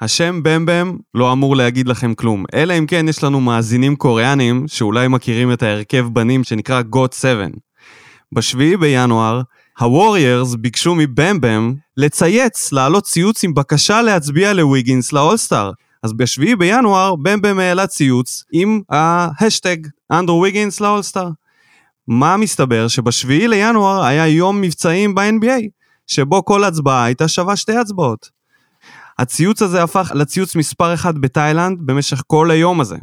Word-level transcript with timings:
השם 0.00 0.40
במבם 0.42 0.96
לא 1.14 1.32
אמור 1.32 1.56
להגיד 1.56 1.88
לכם 1.88 2.14
כלום, 2.14 2.44
אלא 2.54 2.78
אם 2.78 2.86
כן 2.86 3.08
יש 3.08 3.24
לנו 3.24 3.40
מאזינים 3.40 3.96
קוריאנים 3.96 4.64
שאולי 4.68 5.08
מכירים 5.08 5.52
את 5.52 5.62
ההרכב 5.62 6.06
בנים 6.12 6.44
שנקרא 6.44 6.82
Got 6.82 7.12
7. 7.12 7.46
בשביעי 8.32 8.76
בינואר, 8.76 9.42
הווריירס 9.78 10.54
ביקשו 10.54 10.94
מבמבם 10.94 11.74
לצייץ, 11.96 12.72
להעלות 12.72 13.04
ציוץ 13.04 13.44
עם 13.44 13.54
בקשה 13.54 14.02
להצביע 14.02 14.52
לוויגינס 14.52 15.12
לאולסטאר. 15.12 15.72
אז 16.02 16.12
בשביעי 16.12 16.56
בינואר 16.56 17.14
במבם 17.16 17.58
העלה 17.58 17.86
ציוץ 17.86 18.44
עם 18.52 18.80
ההשטג 18.90 19.76
אנדרו 20.12 20.40
ויגינס 20.42 20.80
לאולסטאר. 20.80 21.28
מה 22.08 22.36
מסתבר? 22.36 22.88
שבשביעי 22.88 23.48
לינואר 23.48 24.02
היה 24.02 24.26
יום 24.26 24.60
מבצעים 24.60 25.14
ב-NBA, 25.14 25.62
שבו 26.06 26.44
כל 26.44 26.64
הצבעה 26.64 27.04
הייתה 27.04 27.28
שווה 27.28 27.56
שתי 27.56 27.76
הצבעות. 27.76 28.35
הציוץ 29.18 29.62
הזה 29.62 29.82
הפך 29.82 30.12
לציוץ 30.14 30.56
מספר 30.56 30.94
אחד 30.94 31.18
בתאילנד 31.18 31.78
במשך 31.80 32.22
כל 32.26 32.50
היום 32.50 32.80
הזה. 32.80 32.96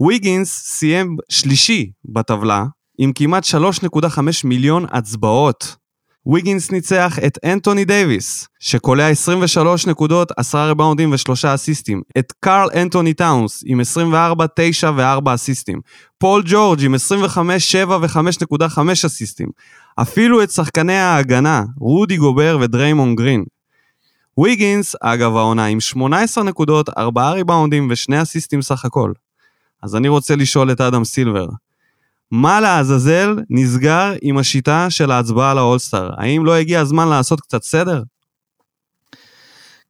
ויגינס 0.00 0.48
סיים 0.66 1.16
שלישי 1.28 1.90
בטבלה, 2.04 2.64
עם 2.98 3.12
כמעט 3.14 3.44
3.5 3.44 4.18
מיליון 4.44 4.86
הצבעות. 4.90 5.76
ויגינס 6.26 6.70
ניצח 6.70 7.18
את 7.26 7.38
אנטוני 7.44 7.84
דייוויס, 7.84 8.48
שקולע 8.60 9.08
23 9.08 9.86
נקודות, 9.86 10.32
10 10.36 10.58
ריבאונדים 10.68 11.12
ו-3 11.12 11.54
אסיסטים, 11.54 12.02
את 12.18 12.32
קארל 12.40 12.68
אנטוני 12.82 13.14
טאונס 13.14 13.62
עם 13.66 13.80
24, 13.80 14.46
9 14.56 14.90
ו-4 14.90 15.34
אסיסטים, 15.34 15.80
פול 16.18 16.42
ג'ורג' 16.46 16.84
עם 16.84 16.94
25, 16.94 17.72
7 17.72 17.96
ו-5.5 17.96 18.78
אסיסטים, 19.06 19.48
אפילו 19.96 20.42
את 20.42 20.50
שחקני 20.50 20.96
ההגנה, 20.96 21.62
רודי 21.78 22.16
גובר 22.16 22.58
ודריימון 22.60 23.14
גרין. 23.14 23.44
ויגינס, 24.38 24.96
אגב 25.00 25.36
העונה, 25.36 25.66
עם 25.66 25.80
18 25.80 26.44
נקודות, 26.44 26.88
4 26.98 27.30
ריבאונדים 27.30 27.90
ו-2 27.90 28.22
אסיסטים 28.22 28.62
סך 28.62 28.84
הכל. 28.84 29.12
אז 29.82 29.96
אני 29.96 30.08
רוצה 30.08 30.36
לשאול 30.36 30.72
את 30.72 30.80
אדם 30.80 31.04
סילבר, 31.04 31.46
מה 32.30 32.60
לעזאזל 32.60 33.36
נסגר 33.50 34.12
עם 34.22 34.38
השיטה 34.38 34.90
של 34.90 35.10
ההצבעה 35.10 35.54
לאולסטאר? 35.54 36.10
האם 36.16 36.44
לא 36.44 36.54
הגיע 36.54 36.80
הזמן 36.80 37.08
לעשות 37.08 37.40
קצת 37.40 37.62
סדר? 37.62 38.02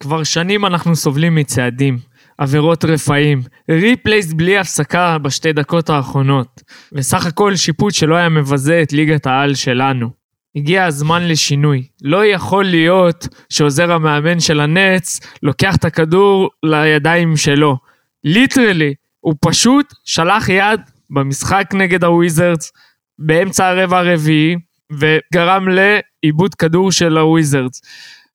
כבר 0.00 0.22
שנים 0.22 0.66
אנחנו 0.66 0.96
סובלים 0.96 1.34
מצעדים, 1.34 1.98
עבירות 2.38 2.84
רפאים, 2.84 3.42
replays 3.70 4.32
בלי 4.33 4.58
הפסקה 4.58 5.18
בשתי 5.18 5.52
דקות 5.52 5.90
האחרונות, 5.90 6.62
וסך 6.92 7.27
הכל 7.27 7.56
שיפוט 7.56 7.94
שלא 7.94 8.14
היה 8.14 8.28
מבזה 8.28 8.83
את 8.83 8.92
ליגת 8.92 9.27
העל 9.27 9.55
שלנו. 9.55 10.23
הגיע 10.56 10.84
הזמן 10.84 11.28
לשינוי. 11.28 11.86
לא 12.02 12.27
יכול 12.27 12.64
להיות 12.64 13.28
שעוזר 13.48 13.92
המאמן 13.92 14.41
של 14.41 14.61
הנץ 14.61 15.20
לוקח 15.42 15.77
את 15.77 15.84
הכדור 15.84 16.50
לידיים 16.62 17.36
שלו. 17.36 17.77
literally, 18.24 18.94
הוא 19.20 19.34
פשוט 19.41 19.94
שלח 20.05 20.48
יד 20.48 20.80
במשחק 21.11 21.70
נגד 21.74 22.05
הוויזרדס 22.05 22.72
באמצע 23.19 23.69
הרבע 23.69 23.98
הרביעי, 23.98 24.56
וגרם 24.92 25.69
לאיבוד 25.69 26.55
כדור 26.55 26.92
של 26.92 27.18
הוויזרדס. 27.18 27.83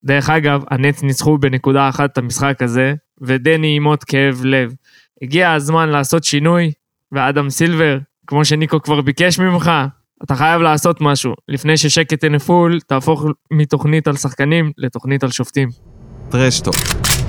דרך 0.04 0.30
אגב, 0.30 0.64
הנץ 0.72 1.04
ניצחו 1.04 1.38
בנקודה 1.38 1.90
אחת 1.90 2.12
את 2.12 2.18
המשחק 2.18 2.62
הזה, 2.62 2.94
ודני 3.22 3.80
עוד 3.86 4.04
כאב 4.04 4.42
לב. 4.44 4.74
הגיע 5.22 5.52
הזמן 5.52 5.90
לעשות 5.90 6.24
שינוי, 6.24 6.72
ואדם 7.12 7.50
סילבר, 7.50 7.98
כמו 8.28 8.46
שניקו 8.46 8.82
כבר 8.82 9.02
ביקש 9.02 9.40
ממך, 9.40 9.72
אתה 10.24 10.36
חייב 10.36 10.62
לעשות 10.62 11.02
משהו. 11.02 11.34
לפני 11.48 11.78
ששקט 11.78 12.20
תנפול, 12.20 12.80
תהפוך 12.88 13.26
מתוכנית 13.52 14.08
על 14.08 14.16
שחקנים 14.16 14.72
לתוכנית 14.78 15.24
על 15.24 15.32
שופטים. 15.32 15.70
טרשטוק, 16.30 16.76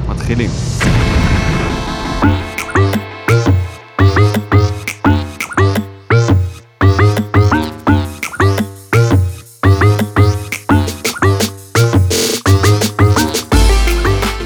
מתחילים. 0.08 0.50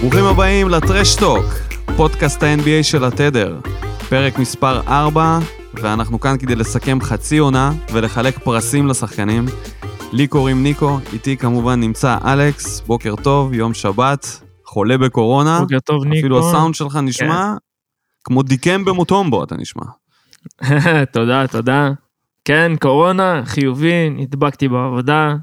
ברוכים 0.01 0.25
הבאים 0.25 0.69
לטרשטוק, 0.69 1.45
פודקאסט 1.97 2.43
ה-NBA 2.43 2.83
של 2.83 3.05
התדר, 3.05 3.59
פרק 4.09 4.39
מספר 4.39 4.81
4, 4.89 5.39
ואנחנו 5.83 6.21
כאן 6.21 6.39
כדי 6.39 6.55
לסכם 6.55 6.99
חצי 7.01 7.39
עונה 7.39 7.73
ולחלק 7.93 8.39
פרסים 8.39 8.87
לשחקנים. 8.87 9.47
לי 10.12 10.27
קוראים 10.27 10.62
ניקו, 10.62 10.99
איתי 11.12 11.37
כמובן 11.37 11.81
נמצא 11.81 12.19
אלכס, 12.25 12.81
בוקר 12.81 13.15
טוב, 13.17 13.53
יום 13.53 13.75
שבת, 13.75 14.41
חולה 14.65 14.99
בקורונה. 14.99 15.61
בוקר 15.61 15.81
טוב, 15.81 16.05
ניקו. 16.05 16.19
אפילו 16.19 16.39
הסאונד 16.49 16.75
שלך 16.75 16.97
נשמע 16.97 17.53
כן. 17.53 17.59
כמו 18.25 18.43
דיקם 18.43 18.85
במוטומבו, 18.85 19.45
אתה 19.45 19.57
נשמע. 19.57 19.85
תודה, 21.12 21.47
תודה. 21.47 21.91
כן, 22.45 22.73
קורונה, 22.81 23.43
חיובי, 23.45 24.11
נדבקתי 24.11 24.69
בעבודה, 24.69 25.35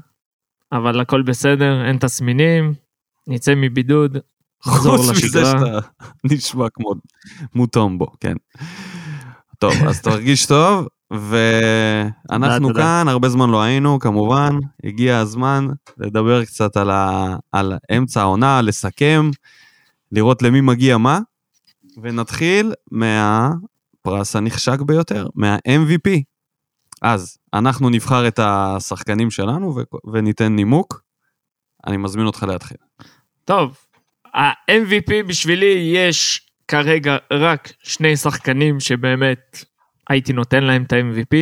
אבל 0.72 1.00
הכל 1.00 1.22
בסדר, 1.22 1.86
אין 1.86 1.96
תסמינים, 1.96 2.74
נצא 3.26 3.54
מבידוד, 3.56 4.18
נחזור 4.66 4.96
לשגרה. 4.96 5.14
חוץ 5.14 5.24
מזה 5.24 5.44
שאתה 5.44 5.78
נשמע 6.24 6.66
כמו 6.74 6.94
מוטומבו, 7.54 8.06
כן. 8.20 8.34
טוב, 9.62 9.74
אז 9.88 10.00
תרגיש 10.00 10.46
טוב, 10.46 10.88
ואנחנו 11.10 12.74
כאן, 12.74 13.08
הרבה 13.08 13.28
זמן 13.28 13.50
לא 13.50 13.62
היינו, 13.62 13.98
כמובן, 13.98 14.58
הגיע 14.84 15.18
הזמן 15.18 15.66
לדבר 15.98 16.44
קצת 16.44 16.76
על, 16.76 16.90
ה... 16.90 17.36
על 17.52 17.78
אמצע 17.96 18.20
העונה, 18.20 18.62
לסכם, 18.62 19.30
לראות 20.12 20.42
למי 20.42 20.60
מגיע 20.60 20.98
מה, 20.98 21.18
ונתחיל 22.02 22.72
מהפרס 22.90 24.36
הנחשק 24.36 24.80
ביותר, 24.80 25.26
מה-MVP. 25.34 26.10
אז, 27.02 27.38
אנחנו 27.54 27.90
נבחר 27.90 28.28
את 28.28 28.38
השחקנים 28.42 29.30
שלנו 29.30 29.76
ו... 29.76 29.82
וניתן 30.12 30.56
נימוק. 30.56 31.02
אני 31.86 31.96
מזמין 31.96 32.26
אותך 32.26 32.42
להתחיל. 32.42 32.78
טוב, 33.44 33.76
ה-MVP 34.34 35.26
בשבילי 35.26 35.92
יש 35.94 36.51
כרגע 36.68 37.16
רק 37.32 37.72
שני 37.82 38.16
שחקנים 38.16 38.80
שבאמת 38.80 39.64
הייתי 40.08 40.32
נותן 40.32 40.64
להם 40.64 40.82
את 40.82 40.92
ה-MVP, 40.92 41.36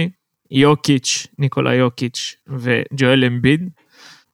יוקיץ', 0.51 1.27
ניקולה 1.39 1.75
יוקיץ' 1.75 2.35
וג'ואל 2.49 3.25
אמביד. 3.25 3.69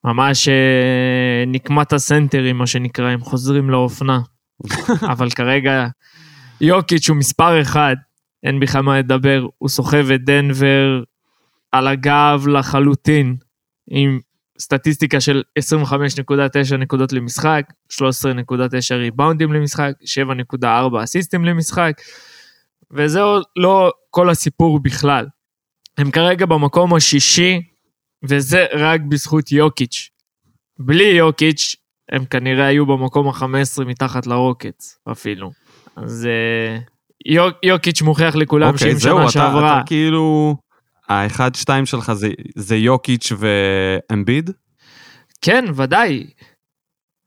ממש 0.05 0.49
אה, 0.49 1.45
נקמת 1.47 1.93
הסנטרים, 1.93 2.59
מה 2.59 2.67
שנקרא, 2.67 3.11
הם 3.11 3.21
חוזרים 3.21 3.71
לאופנה. 3.71 4.21
אבל 5.13 5.31
כרגע 5.31 5.87
יוקיץ' 6.61 7.09
הוא 7.09 7.17
מספר 7.17 7.61
אחד, 7.61 7.97
אין 8.43 8.61
בכלל 8.61 8.83
מה 8.83 8.99
לדבר, 8.99 9.47
הוא 9.59 9.69
סוחב 9.69 10.11
את 10.11 10.25
דנבר 10.25 11.03
על 11.73 11.87
הגב 11.87 12.45
לחלוטין, 12.49 13.37
עם 13.91 14.21
סטטיסטיקה 14.59 15.21
של 15.21 15.43
25.9 15.59 16.77
נקודות 16.79 17.13
למשחק, 17.13 17.63
13.9 17.93 18.95
ריבאונדים 18.95 19.53
למשחק, 19.53 19.93
7.4 20.63 20.67
אסיסטים 21.05 21.45
למשחק, 21.45 21.93
וזה 22.91 23.21
לא 23.57 23.93
כל 24.11 24.31
הסיפור 24.31 24.81
בכלל. 24.83 25.27
הם 25.99 26.11
כרגע 26.11 26.47
במקום 26.47 26.95
השישי, 26.95 27.61
וזה 28.25 28.67
רק 28.73 29.01
בזכות 29.01 29.53
יוקיץ'. 29.53 30.11
בלי 30.79 31.05
יוקיץ', 31.05 31.77
הם 32.13 32.25
כנראה 32.25 32.67
היו 32.67 32.87
במקום 32.87 33.29
ה-15 33.29 33.85
מתחת 33.85 34.27
לרוקץ 34.27 34.99
אפילו. 35.13 35.51
אז 35.97 36.29
יוק, 37.27 37.57
יוקיץ' 37.63 38.03
מוכיח 38.03 38.37
לכולם 38.37 38.73
אוקיי, 38.73 38.91
שאם 38.91 38.99
זהו, 38.99 39.17
שנה 39.17 39.25
אתה, 39.25 39.33
שעברה... 39.33 39.79
אתה 39.79 39.87
כאילו... 39.87 40.57
האחד, 41.09 41.55
שתיים 41.55 41.87
שלך 41.87 42.13
זה, 42.13 42.29
זה 42.55 42.77
יוקיץ' 42.77 43.33
ואמביד? 43.39 44.51
כן, 45.43 45.65
ודאי. 45.75 46.27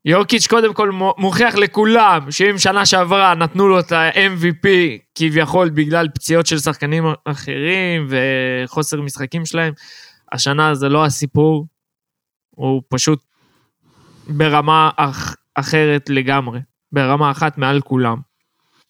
יורקיץ' 0.04 0.46
קודם 0.46 0.74
כל 0.74 0.90
מוכיח 1.18 1.54
לכולם 1.54 2.30
שאם 2.30 2.58
שנה 2.58 2.86
שעברה 2.86 3.34
נתנו 3.34 3.68
לו 3.68 3.80
את 3.80 3.92
ה-MVP 3.92 4.66
כביכול 5.14 5.70
בגלל 5.70 6.08
פציעות 6.14 6.46
של 6.46 6.58
שחקנים 6.58 7.04
אחרים 7.24 8.08
וחוסר 8.08 9.00
משחקים 9.00 9.46
שלהם, 9.46 9.72
השנה 10.32 10.74
זה 10.74 10.88
לא 10.88 11.04
הסיפור, 11.04 11.66
הוא 12.50 12.82
פשוט 12.88 13.22
ברמה 14.28 14.90
אח, 14.96 15.36
אחרת 15.54 16.10
לגמרי, 16.10 16.60
ברמה 16.92 17.30
אחת 17.30 17.58
מעל 17.58 17.80
כולם. 17.80 18.16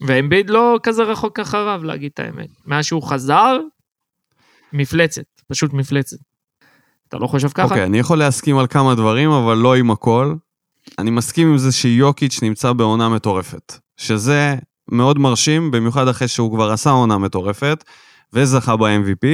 ואמביד 0.01 0.51
לא 0.51 0.79
כזה 0.83 1.03
רחוק 1.03 1.41
אחריו 1.41 1.81
להגיד 1.85 2.11
את 2.15 2.21
האמת. 2.21 2.49
מאז 2.67 2.85
שהוא 2.85 3.03
חזר, 3.03 3.57
מפלצת, 4.73 5.23
פשוט 5.49 5.73
מפלצת. 5.73 6.17
אתה 7.09 7.19
לא 7.19 7.27
חושב 7.27 7.49
ככה? 7.49 7.65
אוקיי, 7.65 7.83
okay, 7.83 7.87
אני 7.87 7.99
יכול 7.99 8.19
להסכים 8.19 8.59
על 8.59 8.67
כמה 8.67 8.95
דברים, 8.95 9.31
אבל 9.31 9.57
לא 9.57 9.75
עם 9.75 9.91
הכל. 9.91 10.35
אני 10.99 11.11
מסכים 11.11 11.49
עם 11.49 11.59
זה 11.59 11.73
שיוקיץ' 11.73 12.43
נמצא 12.43 12.73
בעונה 12.73 13.09
מטורפת, 13.09 13.79
שזה 13.97 14.57
מאוד 14.91 15.19
מרשים, 15.19 15.71
במיוחד 15.71 16.09
אחרי 16.09 16.29
שהוא 16.29 16.55
כבר 16.55 16.71
עשה 16.71 16.91
עונה 16.91 17.19
מטורפת, 17.19 17.85
וזכה 18.33 18.77
ב-MVP. 18.77 19.27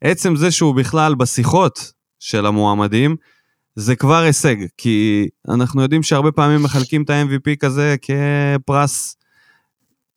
עצם 0.00 0.36
זה 0.36 0.50
שהוא 0.50 0.74
בכלל 0.74 1.14
בשיחות 1.14 1.92
של 2.18 2.46
המועמדים, 2.46 3.16
זה 3.74 3.96
כבר 3.96 4.22
הישג, 4.22 4.56
כי 4.76 5.28
אנחנו 5.48 5.82
יודעים 5.82 6.02
שהרבה 6.02 6.32
פעמים 6.32 6.62
מחלקים 6.62 7.02
את 7.02 7.10
ה-MVP 7.10 7.56
כזה 7.60 7.96
כפרס, 8.02 9.16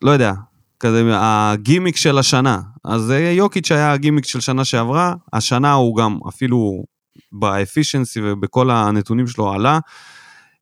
לא 0.02 0.12
יודע, 0.12 0.34
כזה 0.80 1.04
הגימיק 1.14 1.96
של 1.96 2.18
השנה. 2.18 2.60
אז 2.86 3.14
יוקיץ' 3.32 3.72
היה 3.72 3.92
הגימיק 3.92 4.26
של 4.26 4.40
שנה 4.40 4.66
שעברה, 4.66 5.14
השנה 5.34 5.74
הוא 5.74 5.98
גם 5.98 6.20
אפילו 6.30 6.84
באפישנסי 7.32 8.20
ובכל 8.24 8.72
הנתונים 8.72 9.28
שלו 9.28 9.54
עלה. 9.54 9.80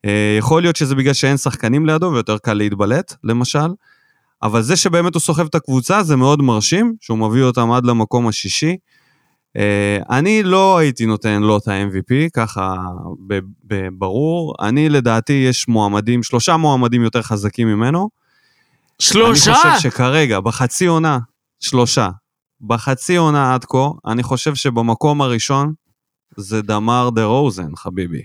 אה, 0.06 0.36
יכול 0.40 0.62
להיות 0.62 0.76
שזה 0.76 0.96
בגלל 0.96 1.14
שאין 1.14 1.38
שחקנים 1.38 1.86
לידו 1.86 2.12
ויותר 2.14 2.38
קל 2.38 2.54
להתבלט, 2.54 3.16
למשל. 3.24 3.68
אבל 4.44 4.62
זה 4.62 4.76
שבאמת 4.76 5.14
הוא 5.14 5.22
סוחב 5.22 5.46
את 5.46 5.56
הקבוצה 5.56 6.04
זה 6.04 6.16
מאוד 6.16 6.42
מרשים, 6.42 6.96
שהוא 7.02 7.18
מביא 7.18 7.44
אותם 7.44 7.72
עד 7.72 7.86
למקום 7.86 8.28
השישי. 8.28 8.78
Uh, 9.58 10.06
אני 10.10 10.44
לא 10.44 10.78
הייתי 10.78 11.06
נותן 11.06 11.42
לו 11.42 11.58
את 11.58 11.68
ה-MVP, 11.68 12.30
ככה 12.34 12.76
ברור. 13.98 14.56
אני 14.62 14.90
לדעתי 14.90 15.34
יש 15.34 15.68
מועמדים, 15.68 16.24
שלושה 16.24 16.58
מועמדים 16.58 17.04
יותר 17.04 17.22
חזקים 17.22 17.68
ממנו. 17.68 18.10
שלושה? 19.00 19.52
אני 19.52 19.74
חושב 19.74 19.90
שכרגע, 19.90 20.40
בחצי 20.40 20.86
עונה, 20.86 21.20
שלושה. 21.60 22.10
בחצי 22.62 23.16
עונה 23.16 23.54
עד 23.54 23.66
כה, 23.66 23.88
אני 24.06 24.24
חושב 24.24 24.56
שבמקום 24.56 25.22
הראשון 25.22 25.74
זה 26.38 26.62
דמר 26.62 27.10
דה 27.10 27.24
רוזן, 27.24 27.76
חביבי. 27.76 28.22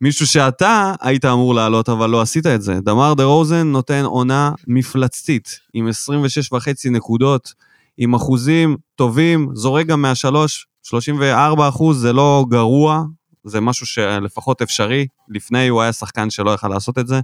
מישהו 0.00 0.26
שאתה 0.26 0.92
היית 1.00 1.24
אמור 1.24 1.54
לעלות, 1.54 1.88
אבל 1.88 2.10
לא 2.10 2.20
עשית 2.20 2.46
את 2.46 2.62
זה. 2.62 2.80
דמר 2.80 3.14
דה 3.14 3.24
רוזן 3.24 3.66
נותן 3.66 4.04
עונה 4.04 4.52
מפלצתית, 4.66 5.60
עם 5.74 5.88
26 5.88 6.52
וחצי 6.52 6.90
נקודות, 6.90 7.54
עם 7.98 8.14
אחוזים 8.14 8.76
טובים, 8.94 9.48
זורק 9.52 9.86
גם 9.86 10.02
מהשלוש, 10.02 10.66
34 10.82 11.68
אחוז, 11.68 12.00
זה 12.00 12.12
לא 12.12 12.44
גרוע, 12.48 13.04
זה 13.44 13.60
משהו 13.60 13.86
שלפחות 13.86 14.62
אפשרי. 14.62 15.06
לפני 15.28 15.68
הוא 15.68 15.82
היה 15.82 15.92
שחקן 15.92 16.30
שלא 16.30 16.50
יכל 16.50 16.68
לעשות 16.68 16.98
את 16.98 17.06
זה. 17.06 17.20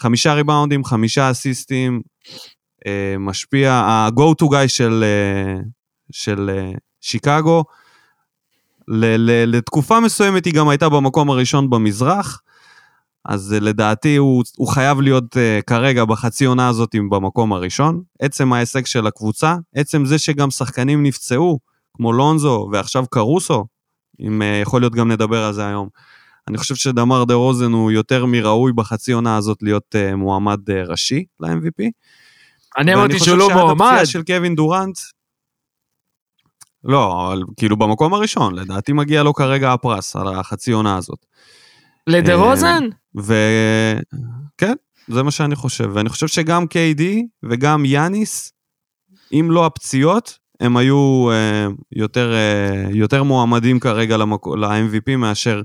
חמישה 0.00 0.34
ריבאונדים, 0.34 0.84
חמישה 0.84 1.30
אסיסטים, 1.30 2.00
אה, 2.86 3.14
משפיע, 3.18 3.72
ה-go 3.72 4.34
to 4.42 4.46
guy 4.46 4.68
של, 4.68 5.04
אה, 5.04 5.62
של 6.12 6.50
אה, 6.52 6.72
שיקגו, 7.00 7.64
לתקופה 9.46 10.00
מסוימת 10.00 10.44
היא 10.44 10.54
גם 10.54 10.68
הייתה 10.68 10.88
במקום 10.88 11.30
הראשון 11.30 11.70
במזרח, 11.70 12.40
אז 13.24 13.56
לדעתי 13.60 14.16
הוא, 14.16 14.42
הוא 14.56 14.68
חייב 14.68 15.00
להיות 15.00 15.36
uh, 15.36 15.62
כרגע 15.66 16.04
בחצי 16.04 16.44
עונה 16.44 16.68
הזאת 16.68 16.94
במקום 17.10 17.52
הראשון. 17.52 18.02
עצם 18.20 18.52
ההישג 18.52 18.86
של 18.86 19.06
הקבוצה, 19.06 19.56
עצם 19.74 20.04
זה 20.04 20.18
שגם 20.18 20.50
שחקנים 20.50 21.02
נפצעו, 21.02 21.58
כמו 21.96 22.12
לונזו 22.12 22.68
ועכשיו 22.72 23.04
קרוסו, 23.10 23.64
אם 24.20 24.42
uh, 24.42 24.62
יכול 24.62 24.80
להיות 24.80 24.94
גם 24.94 25.12
נדבר 25.12 25.44
על 25.44 25.52
זה 25.52 25.66
היום. 25.66 25.88
אני 26.48 26.58
חושב 26.58 26.74
שדמר 26.74 27.24
דה 27.24 27.34
רוזן 27.34 27.72
הוא 27.72 27.90
יותר 27.90 28.26
מראוי 28.26 28.72
בחצי 28.72 29.12
עונה 29.12 29.36
הזאת 29.36 29.58
להיות 29.62 29.94
uh, 29.94 30.14
מועמד 30.14 30.70
uh, 30.70 30.90
ראשי 30.90 31.24
ל-MVP. 31.40 31.90
אני 32.78 32.94
אמרתי 32.94 33.18
שהוא 33.18 33.38
לא 33.38 33.48
מועמד. 33.54 33.60
ואני 33.60 33.78
חושב 33.78 33.78
שעד 33.78 33.88
הפציעה 33.88 34.06
של 34.06 34.22
קווין 34.22 34.54
דורנט, 34.54 34.98
לא, 36.84 37.26
אבל 37.26 37.42
כאילו 37.56 37.76
במקום 37.76 38.14
הראשון, 38.14 38.54
לדעתי 38.54 38.92
מגיע 38.92 39.22
לו 39.22 39.34
כרגע 39.34 39.72
הפרס 39.72 40.16
על 40.16 40.28
החצי 40.28 40.72
עונה 40.72 40.96
הזאת. 40.96 41.26
לדה 42.06 42.34
רוזן? 42.34 42.84
וכן, 43.14 44.74
זה 45.08 45.22
מה 45.22 45.30
שאני 45.30 45.56
חושב. 45.56 45.90
ואני 45.94 46.08
חושב 46.08 46.26
שגם 46.26 46.64
KD 46.64 47.02
וגם 47.42 47.84
יאניס, 47.84 48.52
אם 49.32 49.48
לא 49.50 49.66
הפציעות, 49.66 50.38
הם 50.60 50.76
היו 50.76 51.28
uh, 51.30 51.72
יותר, 51.92 52.32
uh, 52.32 52.96
יותר 52.96 53.22
מועמדים 53.22 53.80
כרגע 53.80 54.16
ל-MVP 54.16 55.16
מאשר 55.16 55.62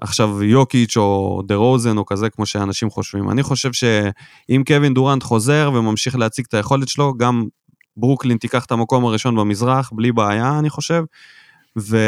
עכשיו 0.00 0.42
יוקיץ' 0.42 0.96
או 0.96 1.42
דה 1.46 1.54
רוזן 1.54 1.98
או 1.98 2.06
כזה, 2.06 2.30
כמו 2.30 2.46
שאנשים 2.46 2.90
חושבים. 2.90 3.30
אני 3.30 3.42
חושב 3.42 3.72
שאם 3.72 4.62
קווין 4.66 4.94
דורנט 4.94 5.22
חוזר 5.22 5.70
וממשיך 5.74 6.16
להציג 6.16 6.44
את 6.48 6.54
היכולת 6.54 6.88
שלו, 6.88 7.14
גם 7.16 7.44
ברוקלין 7.96 8.36
תיקח 8.36 8.64
את 8.64 8.72
המקום 8.72 9.04
הראשון 9.04 9.36
במזרח, 9.36 9.90
בלי 9.92 10.12
בעיה, 10.12 10.58
אני 10.58 10.70
חושב. 10.70 11.04
ו... 11.78 11.98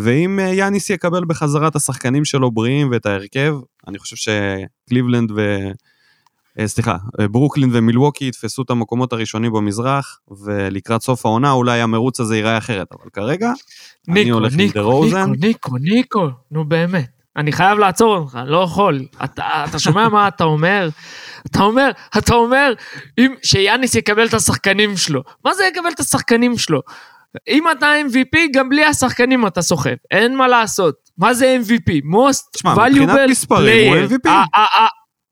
ואם 0.00 0.38
יאניס 0.52 0.90
יקבל 0.90 1.24
בחזרה 1.24 1.68
את 1.68 1.76
השחקנים 1.76 2.24
שלו 2.24 2.50
בריאים 2.50 2.88
ואת 2.90 3.06
ההרכב, 3.06 3.56
אני 3.88 3.98
חושב 3.98 4.16
שקליבלנד 4.16 5.30
ו... 5.36 5.70
אה, 6.58 6.68
סליחה, 6.68 6.96
ברוקלין 7.30 7.70
ומילווקי 7.72 8.28
יתפסו 8.28 8.62
את 8.62 8.70
המקומות 8.70 9.12
הראשונים 9.12 9.52
במזרח, 9.52 10.18
ולקראת 10.44 11.02
סוף 11.02 11.26
העונה 11.26 11.52
אולי 11.52 11.80
המרוץ 11.80 12.20
הזה 12.20 12.36
ייראה 12.36 12.58
אחרת, 12.58 12.86
אבל 12.92 13.10
כרגע, 13.12 13.52
ניקו, 14.08 14.20
אני 14.20 14.30
הולך 14.30 14.56
ניקו, 14.56 14.78
עם 14.78 14.84
דה 14.84 14.90
רוזן. 14.90 15.30
ניקו, 15.30 15.40
ניקו, 15.40 15.78
ניקו, 15.78 16.28
נו 16.50 16.64
באמת. 16.64 17.15
אני 17.36 17.52
חייב 17.52 17.78
לעצור 17.78 18.16
אותך, 18.16 18.38
לא 18.46 18.62
יכול. 18.64 19.00
אתה, 19.24 19.64
אתה 19.68 19.78
שומע 19.78 20.08
מה 20.08 20.28
אתה 20.28 20.44
אומר? 20.44 20.88
אתה 21.46 21.62
אומר, 21.62 21.90
אתה 22.18 22.34
אומר, 22.34 22.72
אם, 23.18 23.34
שיאניס 23.42 23.94
יקבל 23.94 24.26
את 24.26 24.34
השחקנים 24.34 24.96
שלו. 24.96 25.22
מה 25.44 25.54
זה 25.54 25.64
יקבל 25.64 25.90
את 25.94 26.00
השחקנים 26.00 26.58
שלו? 26.58 26.80
אם 27.48 27.70
אתה 27.70 27.92
MVP, 28.08 28.38
גם 28.52 28.68
בלי 28.68 28.84
השחקנים 28.84 29.46
אתה 29.46 29.62
סוחב, 29.62 29.94
אין 30.10 30.36
מה 30.36 30.48
לעשות. 30.48 30.94
מה 31.18 31.34
זה 31.34 31.56
MVP? 31.62 31.90
most 32.04 32.58
שמה, 32.58 32.74
valuable 32.74 32.78
player. 32.78 32.82
תשמע, 32.82 32.88
מבחינת 32.88 33.30
מספרים 33.30 34.08
הוא 34.08 34.18
MVP. 34.18 34.28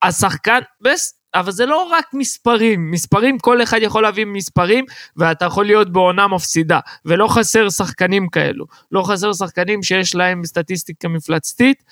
השחקן, 0.03 0.61
בס, 0.81 1.15
אבל 1.35 1.53
זה 1.53 1.67
לא 1.67 1.89
רק 1.93 2.05
מספרים, 2.13 2.91
מספרים, 2.91 3.39
כל 3.39 3.63
אחד 3.63 3.79
יכול 3.83 4.03
להביא 4.03 4.25
מספרים, 4.25 4.85
ואתה 5.17 5.45
יכול 5.45 5.65
להיות 5.65 5.93
בעונה 5.93 6.29
מפסידה, 6.29 6.81
ולא 7.05 7.29
חסר 7.29 7.71
שחקנים 7.71 8.29
כאלו. 8.29 8.65
לא 8.93 9.03
חסר 9.03 9.33
שחקנים 9.33 9.83
שיש 9.83 10.15
להם 10.15 10.45
סטטיסטיקה 10.45 11.09
מפלצתית, 11.09 11.85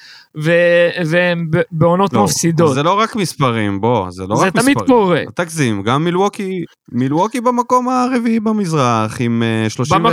והם 1.05 1.51
בעונות 1.73 2.13
לא, 2.13 2.25
מפסידות. 2.25 2.75
זה 2.75 2.83
לא 2.83 2.99
רק 2.99 3.17
מספרים, 3.17 3.81
בוא, 3.81 4.11
זה 4.11 4.27
לא 4.27 4.37
זה 4.37 4.47
רק 4.47 4.55
מספרים. 4.55 4.75
זה 4.75 4.75
תמיד 4.75 4.89
קורה. 4.89 5.23
תגזים, 5.35 5.83
גם 5.83 6.05
מילווקי, 6.05 6.65
מילווקי 6.93 7.41
במקום 7.41 7.89
הרביעי 7.89 8.41
במזרח, 8.41 9.21
עם 9.21 9.43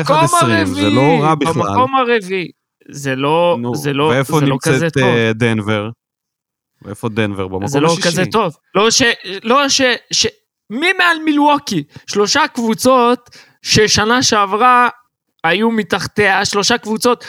31-20, 0.09 0.65
זה 0.65 0.89
לא 0.89 1.01
רע 1.21 1.35
בכלל. 1.35 1.53
במקום 1.53 1.95
הרביעי. 1.95 2.47
זה 2.91 3.15
לא, 3.15 3.57
נו, 3.59 3.75
זה 3.75 3.93
לא, 3.93 4.13
זה 4.23 4.45
לא 4.45 4.57
כזה 4.61 4.89
טוב. 4.89 5.03
ואיפה 5.03 5.21
נמצאת 5.21 5.37
דנבר? 5.37 5.89
ואיפה 6.81 7.09
דנבר? 7.09 7.47
במקום 7.47 7.63
השישי. 7.63 7.73
זה 7.73 7.79
לא 7.79 7.95
כזה 8.03 8.25
טוב. 8.31 8.57
לא 8.75 8.91
ש... 8.91 9.01
לא 9.43 9.69
ש... 9.69 9.81
ש... 10.11 10.27
מי 10.69 10.93
מעל 10.93 11.19
מילווקי? 11.25 11.83
שלושה 12.07 12.47
קבוצות 12.47 13.29
ששנה 13.61 14.23
שעברה 14.23 14.89
היו 15.43 15.71
מתחתיה, 15.71 16.45
שלושה 16.45 16.77
קבוצות, 16.77 17.25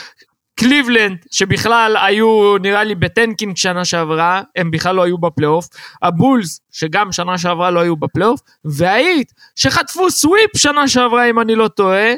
קליבלנד, 0.59 1.17
שבכלל 1.31 1.97
היו 2.01 2.57
נראה 2.57 2.83
לי 2.83 2.95
ב 2.95 3.03
tanking 3.03 3.57
שנה 3.57 3.85
שעברה, 3.85 4.41
הם 4.55 4.71
בכלל 4.71 4.95
לא 4.95 5.03
היו 5.03 5.17
בפלייאוף, 5.17 5.67
הבולס, 6.01 6.61
שגם 6.71 7.11
שנה 7.11 7.37
שעברה 7.37 7.71
לא 7.71 7.79
היו 7.79 7.95
בפלייאוף, 7.95 8.39
והאיט, 8.65 9.31
שחטפו 9.55 10.11
sweep 10.11 10.57
שנה 10.57 10.87
שעברה, 10.87 11.29
אם 11.29 11.39
אני 11.39 11.55
לא 11.55 11.67
טועה, 11.67 12.13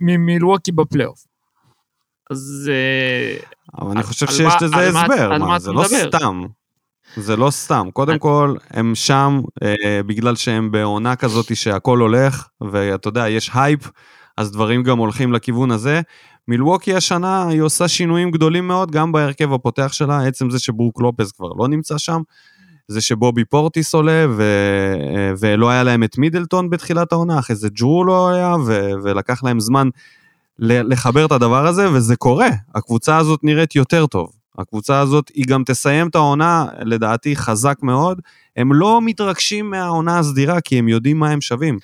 ממילווקי 0.00 0.72
בפלייאוף. 0.72 1.24
אז 2.30 2.70
אה, 2.72 3.36
אבל 3.80 3.90
אני 3.90 4.02
חושב 4.02 4.26
שיש 4.26 4.54
לזה 4.62 4.88
הסבר, 4.88 5.38
מה, 5.38 5.58
זה 5.58 5.72
לא 5.72 5.84
סתם. 5.84 6.42
זה 7.16 7.36
לא 7.36 7.50
סתם. 7.50 7.88
קודם 7.92 8.18
כל, 8.18 8.54
הם 8.70 8.94
שם 8.94 9.40
אה, 9.62 10.00
בגלל 10.06 10.36
שהם 10.36 10.70
בעונה 10.70 11.16
כזאת 11.16 11.56
שהכל 11.56 11.98
הולך, 11.98 12.48
ואתה 12.60 13.08
יודע, 13.08 13.28
יש 13.28 13.50
הייפ, 13.54 13.90
אז 14.36 14.52
דברים 14.52 14.82
גם 14.82 14.98
הולכים 14.98 15.32
לכיוון 15.32 15.70
הזה. 15.70 16.00
מילווקי 16.48 16.94
השנה, 16.94 17.48
היא 17.48 17.60
עושה 17.60 17.88
שינויים 17.88 18.30
גדולים 18.30 18.68
מאוד, 18.68 18.90
גם 18.90 19.12
בהרכב 19.12 19.52
הפותח 19.52 19.92
שלה, 19.92 20.26
עצם 20.26 20.50
זה 20.50 20.58
שברוק 20.58 21.00
לופז 21.00 21.32
כבר 21.32 21.48
לא 21.58 21.68
נמצא 21.68 21.98
שם, 21.98 22.20
זה 22.88 23.00
שבובי 23.00 23.44
פורטיס 23.44 23.94
עולה, 23.94 24.26
ו... 24.36 24.42
אה, 25.16 25.32
ולא 25.40 25.70
היה 25.70 25.82
להם 25.82 26.02
את 26.02 26.18
מידלטון 26.18 26.70
בתחילת 26.70 27.12
העונה, 27.12 27.38
אחרי 27.38 27.56
זה 27.56 27.68
ג'רו 27.68 28.04
לא 28.04 28.28
היה, 28.28 28.54
ו... 28.66 28.90
ולקח 29.02 29.44
להם 29.44 29.60
זמן 29.60 29.88
לחבר 30.58 31.26
את 31.26 31.32
הדבר 31.32 31.66
הזה, 31.66 31.92
וזה 31.92 32.16
קורה. 32.16 32.48
הקבוצה 32.74 33.16
הזאת 33.16 33.40
נראית 33.42 33.74
יותר 33.74 34.06
טוב. 34.06 34.28
הקבוצה 34.58 35.00
הזאת, 35.00 35.30
היא 35.34 35.44
גם 35.48 35.62
תסיים 35.66 36.08
את 36.08 36.14
העונה, 36.14 36.66
לדעתי, 36.80 37.36
חזק 37.36 37.76
מאוד. 37.82 38.20
הם 38.56 38.72
לא 38.72 39.00
מתרגשים 39.02 39.70
מהעונה 39.70 40.18
הסדירה, 40.18 40.60
כי 40.60 40.78
הם 40.78 40.88
יודעים 40.88 41.18
מה 41.18 41.30
הם 41.30 41.40
שווים. 41.40 41.78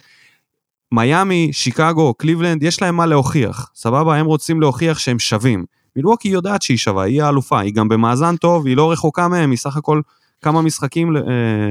מיאמי, 0.92 1.48
שיקגו, 1.52 2.14
קליבלנד, 2.14 2.62
יש 2.62 2.82
להם 2.82 2.96
מה 2.96 3.06
להוכיח. 3.06 3.70
סבבה? 3.74 4.16
הם 4.16 4.26
רוצים 4.26 4.60
להוכיח 4.60 4.98
שהם 4.98 5.18
שווים. 5.18 5.64
מילווקי 5.96 6.28
יודעת 6.28 6.62
שהיא 6.62 6.78
שווה, 6.78 7.04
היא 7.04 7.22
האלופה, 7.22 7.60
היא 7.60 7.74
גם 7.74 7.88
במאזן 7.88 8.36
טוב, 8.36 8.66
היא 8.66 8.76
לא 8.76 8.92
רחוקה 8.92 9.28
מהם, 9.28 9.50
היא 9.50 9.58
סך 9.58 9.76
הכל 9.76 10.00
כמה 10.42 10.62
משחקים 10.62 11.16
אה, 11.16 11.22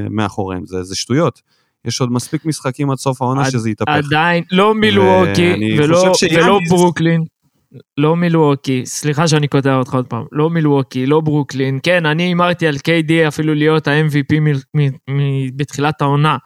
מאחוריהם, 0.10 0.66
זה, 0.66 0.84
זה 0.84 0.96
שטויות. 0.96 1.42
יש 1.86 2.02
עוד 2.02 2.12
מספיק 2.12 2.46
משחקים 2.46 2.92
עד 2.92 2.98
סוף 2.98 3.22
העונה 3.22 3.46
עד, 3.46 3.52
שזה 3.52 3.70
יתהפך. 3.70 3.92
עדיין, 3.92 4.44
לא 4.52 4.76
מילווקי 4.76 5.76
ולא, 5.78 6.14
ולא 6.36 6.60
ברוקלין. 6.70 7.24
לא 7.98 8.16
מילווקי, 8.16 8.86
סליחה 8.86 9.28
שאני 9.28 9.48
קוטע 9.48 9.76
אותך 9.76 9.94
עוד 9.94 10.08
פעם, 10.08 10.24
לא 10.32 10.50
מילווקי, 10.50 11.06
לא 11.06 11.22
ברוקלין, 11.22 11.80
כן, 11.84 12.06
אני 12.06 12.24
הימרתי 12.24 12.68
על 12.68 12.76
KD 12.76 13.28
אפילו 13.28 13.56
להיות 13.56 13.88
ה-MVP 13.88 14.36
בתחילת 15.56 16.02
העונה, 16.02 16.38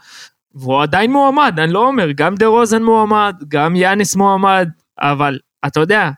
והוא 0.56 0.82
עדיין 0.82 1.12
מועמד, 1.12 1.60
אני 1.60 1.74
לא 1.74 1.88
אומר, 1.88 2.12
גם 2.12 2.36
דה 2.36 2.46
רוזן 2.46 2.84
מועמד, 2.84 3.36
גם 3.48 3.76
יאניס 3.76 4.16
מועמד, 4.16 4.70
אבל 5.00 5.40
אתה 5.68 5.80
יודע, 5.80 6.10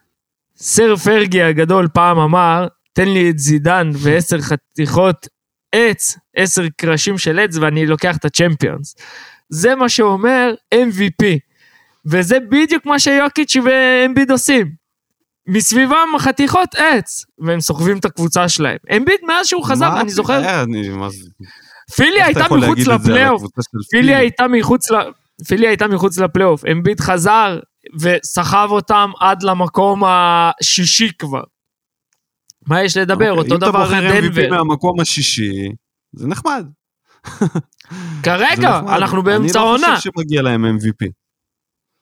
סר 0.58 0.96
פרגי 0.96 1.44
הגדול 1.44 1.88
פעם 1.94 2.20
אמר, 2.20 2.68
תן 2.94 3.08
לי 3.08 3.30
את 3.30 3.40
זידן 3.40 3.92
ועשר 3.94 4.42
חתיכות 4.42 5.28
עץ, 5.76 6.18
עשר 6.36 6.64
קרשים 6.78 7.18
של 7.18 7.40
עץ 7.40 7.58
ואני 7.58 7.86
לוקח 7.86 8.18
את 8.18 8.26
הצ'מפיונס. 8.26 8.96
זה 9.50 9.76
מה 9.76 9.90
שאומר 9.90 10.54
MVP. 10.76 11.26
וזה 12.06 12.38
בדיוק 12.50 12.86
מה 12.86 13.00
שיוקיץ' 13.00 13.56
ואמביד 13.66 14.32
עושים. 14.32 14.72
מסביבם 15.48 16.08
חתיכות 16.20 16.76
עץ, 16.76 17.26
והם 17.40 17.60
סוחבים 17.62 17.98
את 17.98 18.06
הקבוצה 18.06 18.50
שלהם. 18.50 18.78
אמביד 18.98 19.20
מאז 19.28 19.48
שהוא 19.48 19.66
חזר, 19.66 19.86
אני 20.02 20.10
זוכר, 20.10 20.44
אה, 20.44 20.64
אני- 20.64 20.90
מה 20.90 21.08
פילי 21.96 22.22
הייתה 22.22 22.40
מחוץ 22.64 22.78
לפלייאוף. 22.88 23.42
פילי 23.92 24.16
הייתה 24.16 24.48
מחוץ 24.48 24.92
ל... 24.92 24.96
פילי 25.48 25.68
הייתה 25.68 25.88
מחוץ 25.88 26.18
לפלייאוף, 26.18 26.66
אמביד 26.72 27.00
חזר 27.00 27.60
וסחב 28.02 28.68
אותם 28.72 29.12
עד 29.20 29.44
למקום 29.44 30.04
השישי 30.06 31.12
כבר. 31.20 31.44
מה 32.68 32.84
יש 32.84 32.98
לדבר? 32.98 33.32
אוקיי, 33.32 33.38
אותו 33.38 33.56
אם 33.56 33.58
אתה 33.58 33.66
דבר 33.70 33.84
בוחר 33.84 34.10
MVP 34.10 34.36
דנבר. 34.36 34.50
מהמקום 34.50 35.00
השישי, 35.00 35.70
זה 36.14 36.28
נחמד. 36.28 36.66
כרגע, 38.24 38.82
נחמד. 38.82 38.94
אנחנו 38.94 39.24
באמצע 39.24 39.60
אני 39.60 39.68
העונה. 39.68 39.88
לא 39.88 39.96
חושב 39.96 40.10
שמגיע 40.16 40.42
להם 40.42 40.66
MVP. 40.66 41.08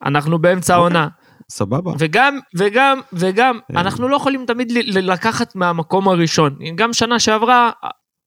אנחנו 0.05 0.39
באמצע 0.39 0.73
העונה. 0.75 1.07
סבבה. 1.51 1.91
וגם, 1.99 2.39
וגם, 2.57 2.99
וגם, 3.13 3.59
אה. 3.75 3.81
אנחנו 3.81 4.07
לא 4.07 4.15
יכולים 4.15 4.45
תמיד 4.45 4.71
לקחת 4.87 5.55
מהמקום 5.55 6.07
הראשון. 6.09 6.57
גם 6.75 6.93
שנה 6.93 7.19
שעברה, 7.19 7.71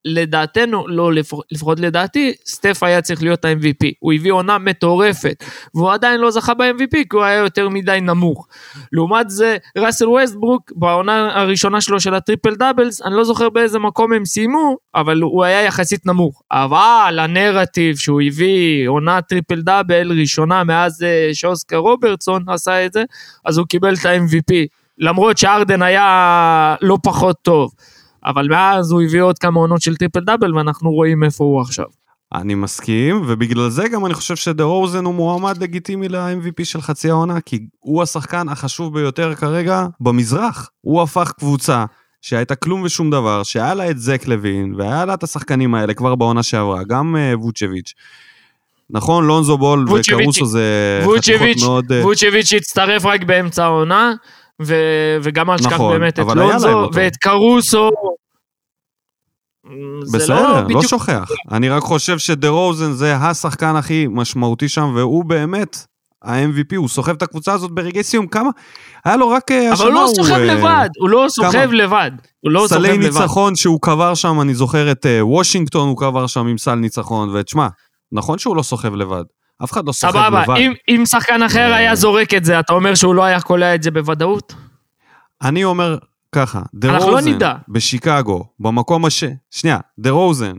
לדעתנו, 0.05 0.89
לא 0.89 1.13
לפח- 1.13 1.41
לפחות 1.53 1.81
לדעתי, 1.81 2.33
סטף 2.47 2.83
היה 2.83 3.03
צריך 3.03 3.23
להיות 3.23 3.45
ה-MVP. 3.45 3.91
הוא 3.99 4.13
הביא 4.13 4.33
עונה 4.33 4.59
מטורפת, 4.59 5.45
והוא 5.75 5.93
עדיין 5.93 6.21
לא 6.21 6.31
זכה 6.31 6.55
ב-MVP 6.55 6.91
כי 6.93 7.17
הוא 7.17 7.23
היה 7.23 7.39
יותר 7.39 7.69
מדי 7.69 7.99
נמוך. 8.03 8.47
לעומת 8.93 9.31
זה, 9.31 9.57
ראסל 9.79 10.09
ווסטברוק, 10.09 10.73
בעונה 10.77 11.41
הראשונה 11.41 11.81
שלו 11.81 12.01
של 12.01 12.15
ה 12.15 12.20
triple 12.20 12.55
doubles, 12.55 13.03
אני 13.03 13.15
לא 13.15 13.25
זוכר 13.25 13.49
באיזה 13.51 13.79
מקום 13.79 14.13
הם 14.13 14.25
סיימו, 14.25 14.77
אבל 14.95 15.21
הוא 15.23 15.45
היה 15.45 15.63
יחסית 15.63 16.07
נמוך. 16.07 16.43
אבל 16.53 17.19
הנרטיב 17.23 17.97
שהוא 17.97 18.21
הביא 18.27 18.89
עונה 18.89 19.23
טריפל 19.23 19.61
דאבל 19.63 20.21
ראשונה 20.21 20.65
מאז 20.65 21.03
אה, 21.03 21.31
שאוסקר 21.33 21.77
רוברטסון 21.77 22.45
עשה 22.49 22.87
את 22.87 22.93
זה, 22.93 23.05
אז 23.45 23.59
הוא 23.59 23.67
קיבל 23.67 23.95
את 23.95 24.07
ה-MVP. 24.07 24.55
למרות 24.99 25.39
שארדן 25.39 25.83
היה 25.83 26.75
לא 26.83 26.99
פחות 27.03 27.37
טוב. 27.43 27.71
אבל 28.27 28.49
מאז 28.49 28.93
הוא 28.93 29.03
הביא 29.03 29.23
עוד 29.23 29.39
כמה 29.39 29.61
עונות 29.61 29.83
של 29.83 29.97
טריפל 29.97 30.21
דאבל 30.21 30.55
ואנחנו 30.57 30.91
רואים 30.91 31.25
איפה 31.25 31.45
הוא 31.45 31.61
עכשיו. 31.61 31.87
אני 32.35 32.55
מסכים, 32.55 33.23
ובגלל 33.27 33.69
זה 33.69 33.89
גם 33.89 34.07
אני 34.07 34.15
חושב 34.15 34.37
שדה 34.37 34.65
רוזן 34.65 35.05
הוא 35.05 35.15
מועמד 35.15 35.63
לגיטימי 35.63 36.09
ל-MVP 36.09 36.65
של 36.65 36.81
חצי 36.81 37.11
העונה, 37.11 37.41
כי 37.41 37.67
הוא 37.79 38.03
השחקן 38.03 38.49
החשוב 38.49 38.95
ביותר 38.95 39.35
כרגע 39.35 39.87
במזרח. 40.01 40.71
הוא 40.81 41.03
הפך 41.03 41.33
קבוצה 41.39 41.85
שהייתה 42.23 42.55
כלום 42.55 42.83
ושום 42.83 43.11
דבר, 43.11 43.43
שהיה 43.43 43.75
לה 43.75 43.91
את 43.91 43.99
זק 43.99 44.27
לוין, 44.27 44.75
והיה 44.75 45.05
לה 45.05 45.15
את 45.15 45.23
השחקנים 45.23 45.75
האלה 45.75 45.95
כבר 45.95 46.15
בעונה 46.15 46.43
שעברה, 46.43 46.85
גם 46.85 47.17
אה, 47.17 47.39
ווצ'ביץ'. 47.39 47.95
נכון, 48.91 49.27
לונזו 49.27 49.59
בול 49.59 49.87
וקרוסו 49.89 50.47
זה 50.47 51.05
חתיכות 51.17 51.47
מאוד... 51.63 51.93
אה, 51.93 52.07
ווצ'ביץ' 52.07 52.53
הצטרף 52.53 53.05
רק 53.05 53.23
באמצע 53.23 53.65
העונה, 53.65 54.15
ו- 54.63 55.17
וגם 55.23 55.51
אל 55.51 55.59
תשכח 55.59 55.73
נכון, 55.73 55.99
באמת 55.99 56.21
את 56.21 56.25
לונזו. 56.37 56.89
ואת 56.93 57.17
קרוסו. 57.17 57.91
זה 60.05 60.19
בסדר, 60.19 60.67
לא 60.69 60.75
לא. 60.75 60.83
שוכח. 60.83 61.31
אני 61.53 61.69
רק 61.69 61.83
חושב 61.83 62.19
שדה 62.19 62.49
רוזן 62.49 62.93
זה 62.93 63.17
השחקן 63.17 63.77
הכי 63.77 64.07
משמעותי 64.11 64.69
שם, 64.69 64.93
והוא 64.97 65.25
באמת 65.25 65.77
ה-MVP, 66.23 66.77
הוא 66.77 66.89
סוחב 66.89 67.13
את 67.13 67.23
הקבוצה 67.23 67.53
הזאת 67.53 67.71
ברגעי 67.71 68.03
סיום. 68.03 68.27
כמה? 68.27 68.51
היה 69.05 69.17
לו 69.17 69.29
רק 69.29 69.51
אה, 69.51 69.73
השנה 69.73 69.87
אבל 69.87 69.95
הוא 69.95 70.03
לא 70.03 70.09
סוחב 70.15 70.33
אה, 70.33 70.55
לבד, 70.55 70.89
הוא 71.01 71.09
לא 71.09 71.27
סוחב 71.29 71.73
לבד. 71.73 72.11
הוא 72.41 72.53
לא 72.53 72.61
סוחב 72.69 72.81
סלי 72.81 72.99
לבד. 72.99 73.05
ניצחון 73.07 73.57
שהוא 73.57 73.79
קבר 73.83 74.15
שם, 74.15 74.41
אני 74.41 74.55
זוכר 74.55 74.93
את 74.93 75.07
אה, 75.07 75.27
וושינגטון, 75.27 75.89
הוא 75.89 75.97
קבר 75.99 76.27
שם 76.27 76.47
עם 76.47 76.59
סל 76.59 76.75
ניצחון, 76.75 77.37
ותשמע, 77.37 77.69
נכון 78.13 78.39
שהוא 78.39 78.57
לא 78.57 78.63
סוחב 78.63 78.95
לבד. 78.95 79.25
אף 79.65 79.73
אחד 79.73 79.87
לא 79.87 79.93
סוחב 79.93 80.13
סבבה, 80.13 80.43
לבד. 80.43 80.55
אם- 80.57 80.73
אם 80.89 81.07
שחקן 81.07 81.43
אחר 81.43 81.71
אה. 81.73 81.77
היה 81.77 81.95
זורק 81.95 82.35
את 82.35 82.45
זה, 82.45 82.61
אתה 82.61 82.73
אומר 82.73 82.95
שהוא 82.95 83.15
לא 83.15 83.25
היה 83.25 83.41
קולע 83.41 83.75
את 83.75 83.83
זה 83.83 83.91
בוודאות? 83.91 84.55
אני 85.43 85.65
אומר 85.65 85.99
ככה, 86.33 86.63
דה 86.75 86.93
לא 86.99 87.05
רוזן 87.05 87.29
נדע. 87.35 87.55
בשיקגו, 87.69 88.45
במקום 88.61 89.05
הש... 89.05 89.25
שנייה, 89.51 89.79
דה 89.99 90.11
רוזן 90.11 90.53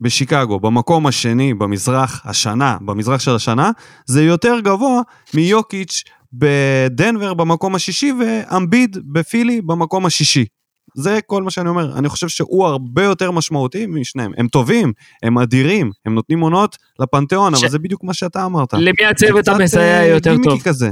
בשיקגו, 0.00 0.60
במקום 0.60 1.06
השני 1.06 1.54
במזרח 1.54 2.22
השנה, 2.26 2.76
במזרח 2.80 3.20
של 3.20 3.34
השנה, 3.34 3.70
זה 4.06 4.22
יותר 4.24 4.60
גבוה 4.60 5.00
מיוקיץ' 5.34 6.02
בדנבר 6.32 7.34
במקום 7.34 7.74
השישי 7.74 8.12
ואמביד 8.20 8.96
בפילי 9.12 9.60
במקום 9.62 10.06
השישי. 10.06 10.44
זה 10.94 11.18
כל 11.26 11.42
מה 11.42 11.50
שאני 11.50 11.68
אומר. 11.68 11.98
אני 11.98 12.08
חושב 12.08 12.28
שהוא 12.28 12.66
הרבה 12.66 13.02
יותר 13.04 13.30
משמעותי 13.30 13.86
משניהם. 13.86 14.32
הם 14.36 14.48
טובים, 14.48 14.92
הם 15.22 15.38
אדירים, 15.38 15.90
הם 16.06 16.14
נותנים 16.14 16.40
עונות 16.40 16.76
לפנתיאון, 16.98 17.54
ש- 17.56 17.58
אבל 17.62 17.68
זה 17.70 17.78
בדיוק 17.78 18.04
מה 18.04 18.14
שאתה 18.14 18.44
אמרת. 18.46 18.72
למי 18.74 19.04
הצוות 19.10 19.48
המסייע 19.48 20.00
אה, 20.00 20.06
יותר 20.06 20.34
טוב? 20.44 20.62
כזה. 20.62 20.90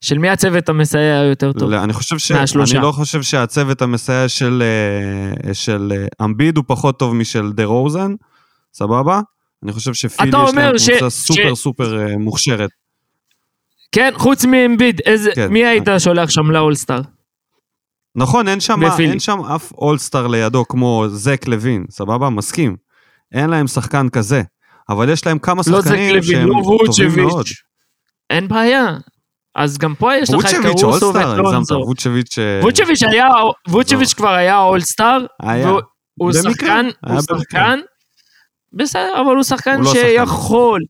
של 0.00 0.18
מי 0.18 0.28
הצוות 0.28 0.68
המסייע 0.68 1.22
יותר 1.22 1.52
טוב? 1.52 1.70
לא, 1.70 1.82
אני 1.84 1.92
חושב 1.92 2.18
ש... 2.18 2.32
מהשלושה. 2.32 2.76
אני 2.76 2.82
לא 2.86 2.92
חושב 2.92 3.22
שהצוות 3.22 3.82
המסייע 3.82 4.28
של, 4.28 4.62
אה, 5.46 5.54
של 5.54 5.92
אה, 5.96 6.24
אמביד 6.24 6.56
הוא 6.56 6.64
פחות 6.68 6.98
טוב 6.98 7.14
משל 7.14 7.52
דה 7.52 7.64
רוזן, 7.64 8.12
סבבה? 8.74 9.20
אני 9.62 9.72
חושב 9.72 9.94
שפילי 9.94 10.30
אתה 10.30 10.44
יש 10.48 10.54
להם 10.54 10.78
ש- 10.78 10.90
קבוצה 10.90 11.10
ש- 11.10 11.14
סופר 11.14 11.54
סופר 11.54 12.00
אה, 12.00 12.16
מוכשרת. 12.16 12.70
כן, 13.92 14.10
חוץ 14.16 14.44
מאמביד, 14.44 15.00
איזה- 15.06 15.30
כן. 15.34 15.48
מי 15.52 15.64
היית 15.66 15.88
שולח 15.98 16.30
שם 16.30 16.50
לאולסטאר? 16.50 17.00
נכון, 18.16 18.48
אין 18.48 18.60
שם. 18.60 18.80
אין 19.00 19.20
שם 19.20 19.40
אף 19.40 19.72
אולסטאר 19.72 20.26
לידו 20.26 20.64
כמו 20.68 21.04
זק 21.08 21.46
לוין, 21.46 21.84
סבבה? 21.90 22.30
מסכים. 22.30 22.76
אין 23.32 23.50
להם 23.50 23.66
שחקן 23.66 24.08
כזה, 24.08 24.42
אבל 24.88 25.08
יש 25.08 25.26
להם 25.26 25.38
כמה 25.38 25.62
לא 25.66 25.80
זק 25.80 25.88
שחקנים 25.88 26.14
לוין, 26.14 26.22
שהם 26.22 26.48
לא 26.48 26.78
טובים 26.86 27.26
מאוד. 27.26 27.46
אין 28.30 28.48
בעיה. 28.48 28.96
אז 29.54 29.78
גם 29.78 29.94
פה 29.94 30.14
יש 30.14 30.30
לך 30.30 30.44
את 30.44 30.80
קרוסו 30.80 31.14
ואת 31.14 31.38
לונזו. 31.38 31.74
ווצ'ביץ'... 31.74 32.38
אה, 32.38 32.60
ווצ'ביץ' 32.62 33.02
היה, 33.02 33.26
ווצ'ביץ' 33.68 34.14
כבר 34.14 34.28
היה 34.32 34.58
אולסטאר. 34.58 35.26
היה. 35.42 35.72
הוא 36.14 36.32
שחקן, 36.32 36.86
הוא. 37.06 37.20
שחקן, 37.20 37.80
בסדר, 38.72 39.12
אבל 39.16 39.26
הוא 39.26 39.36
לא 39.36 39.42
שחקן. 39.42 39.84
שיכול. 39.84 40.80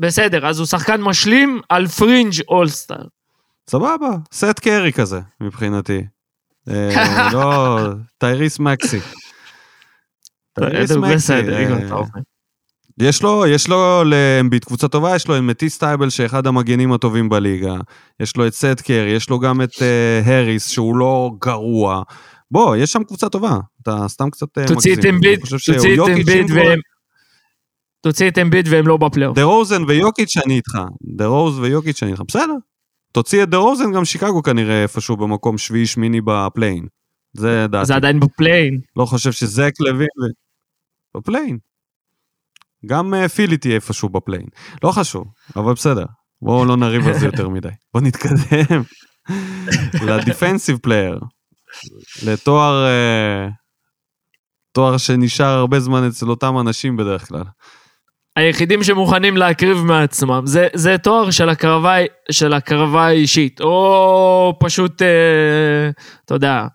בסדר, 0.00 0.46
אז 0.46 0.58
הוא 0.58 0.66
שחקן 0.66 1.00
משלים 1.00 1.60
על 1.68 1.86
fringe 1.86 2.32
all-star. 2.48 3.02
סבבה, 3.70 4.08
סט 4.32 4.58
קרי 4.60 4.92
כזה, 4.92 5.20
מבחינתי. 5.40 6.02
אה, 6.70 7.28
לא, 7.32 7.78
טייריס 8.18 8.58
מקסי. 8.58 8.98
טייריס 10.52 10.90
מקסי. 10.90 11.32
אה. 11.32 12.00
יש 13.00 13.22
לו, 13.22 13.46
יש 13.46 13.68
לו 13.68 14.02
לאמביד 14.04 14.64
קבוצה 14.64 14.88
טובה, 14.88 15.16
יש 15.16 15.28
לו 15.28 15.36
את 15.36 15.40
מטיס 15.42 15.78
טייבל 15.78 16.10
שאחד 16.10 16.46
המגנים 16.46 16.92
הטובים 16.92 17.28
בליגה, 17.28 17.74
יש 18.20 18.36
לו 18.36 18.46
את 18.46 18.54
סט 18.54 18.80
קרי, 18.84 19.10
יש 19.10 19.30
לו 19.30 19.38
גם 19.38 19.62
את 19.62 19.82
אה, 19.82 20.22
האריס 20.24 20.68
שהוא 20.68 20.96
לא 20.96 21.30
גרוע. 21.40 22.02
בוא, 22.50 22.76
יש 22.76 22.92
שם 22.92 23.04
קבוצה 23.04 23.28
טובה, 23.28 23.56
אתה 23.82 24.08
סתם 24.08 24.30
קצת 24.30 24.58
מגזים. 24.58 24.74
תוציא 24.76 24.94
את 24.94 25.42
חושב 25.42 25.72
תוציא 25.72 25.94
את 26.40 26.50
כבר- 26.50 26.56
והם... 26.56 26.78
תוציא 28.00 28.28
את 28.28 28.38
אמביד 28.38 28.68
והם 28.70 28.86
לא 28.86 28.96
בפלייאוף. 28.96 29.36
דה 29.36 29.42
רוזן 29.42 29.82
ויוקיץ' 29.88 30.36
אני 30.46 30.54
איתך. 30.56 30.78
דה 31.16 31.26
רוז 31.26 31.58
ויוקיץ' 31.58 32.02
אני 32.02 32.10
איתך, 32.12 32.22
בסדר. 32.28 32.54
תוציא 33.12 33.42
את 33.42 33.48
דה 33.48 33.56
רוזן, 33.56 33.92
גם 33.92 34.04
שיקגו 34.04 34.42
כנראה 34.42 34.82
איפשהו 34.82 35.16
במקום 35.16 35.58
שביעי 35.58 35.86
שמיני 35.86 36.20
ב 36.20 36.27
play-in. 36.27 36.86
זה 37.32 37.66
דעתי. 37.70 37.86
זה 37.86 37.94
עדיין 37.94 38.20
ב 38.20 38.27
play-in. 38.27 38.80
לא 38.96 39.04
חושב 39.04 39.32
שזק 39.32 39.72
לוין 39.80 40.08
ו... 40.22 40.24
ב 41.18 41.22
play-in. 41.22 41.58
גם 42.86 43.14
אה, 43.14 43.28
פילי 43.28 43.56
תהיה 43.56 43.74
איפשהו 43.74 44.08
ב 44.08 44.12
play-in. 44.12 44.46
לא 44.84 44.92
חשוב, 44.92 45.24
אבל 45.56 45.72
בסדר. 45.72 46.04
בואו 46.42 46.64
לא 46.64 46.76
נריב 46.76 47.08
על 47.08 47.18
זה 47.18 47.26
יותר 47.32 47.48
מדי. 47.48 47.68
בואו 47.94 48.04
נתקדם 48.04 48.82
ל 50.06 50.13
defensive 50.13 50.78
player. 50.82 51.20
לתואר... 52.26 52.86
אה, 52.86 53.48
תואר 54.72 54.96
שנשאר 54.98 55.46
הרבה 55.58 55.80
זמן 55.80 56.08
אצל 56.08 56.26
אותם 56.30 56.58
אנשים 56.60 56.96
בדרך 56.96 57.28
כלל. 57.28 57.44
היחידים 58.38 58.82
שמוכנים 58.82 59.36
להקריב 59.36 59.78
מעצמם. 59.78 60.42
זה, 60.44 60.68
זה 60.74 60.98
תואר 60.98 61.30
של 61.30 61.48
הקרבה, 61.48 61.96
של 62.30 62.52
הקרבה 62.52 63.06
האישית, 63.06 63.60
או 63.60 64.56
פשוט, 64.60 65.02
אה, 65.02 65.90
אתה 66.24 66.34
יודע, 66.34 66.66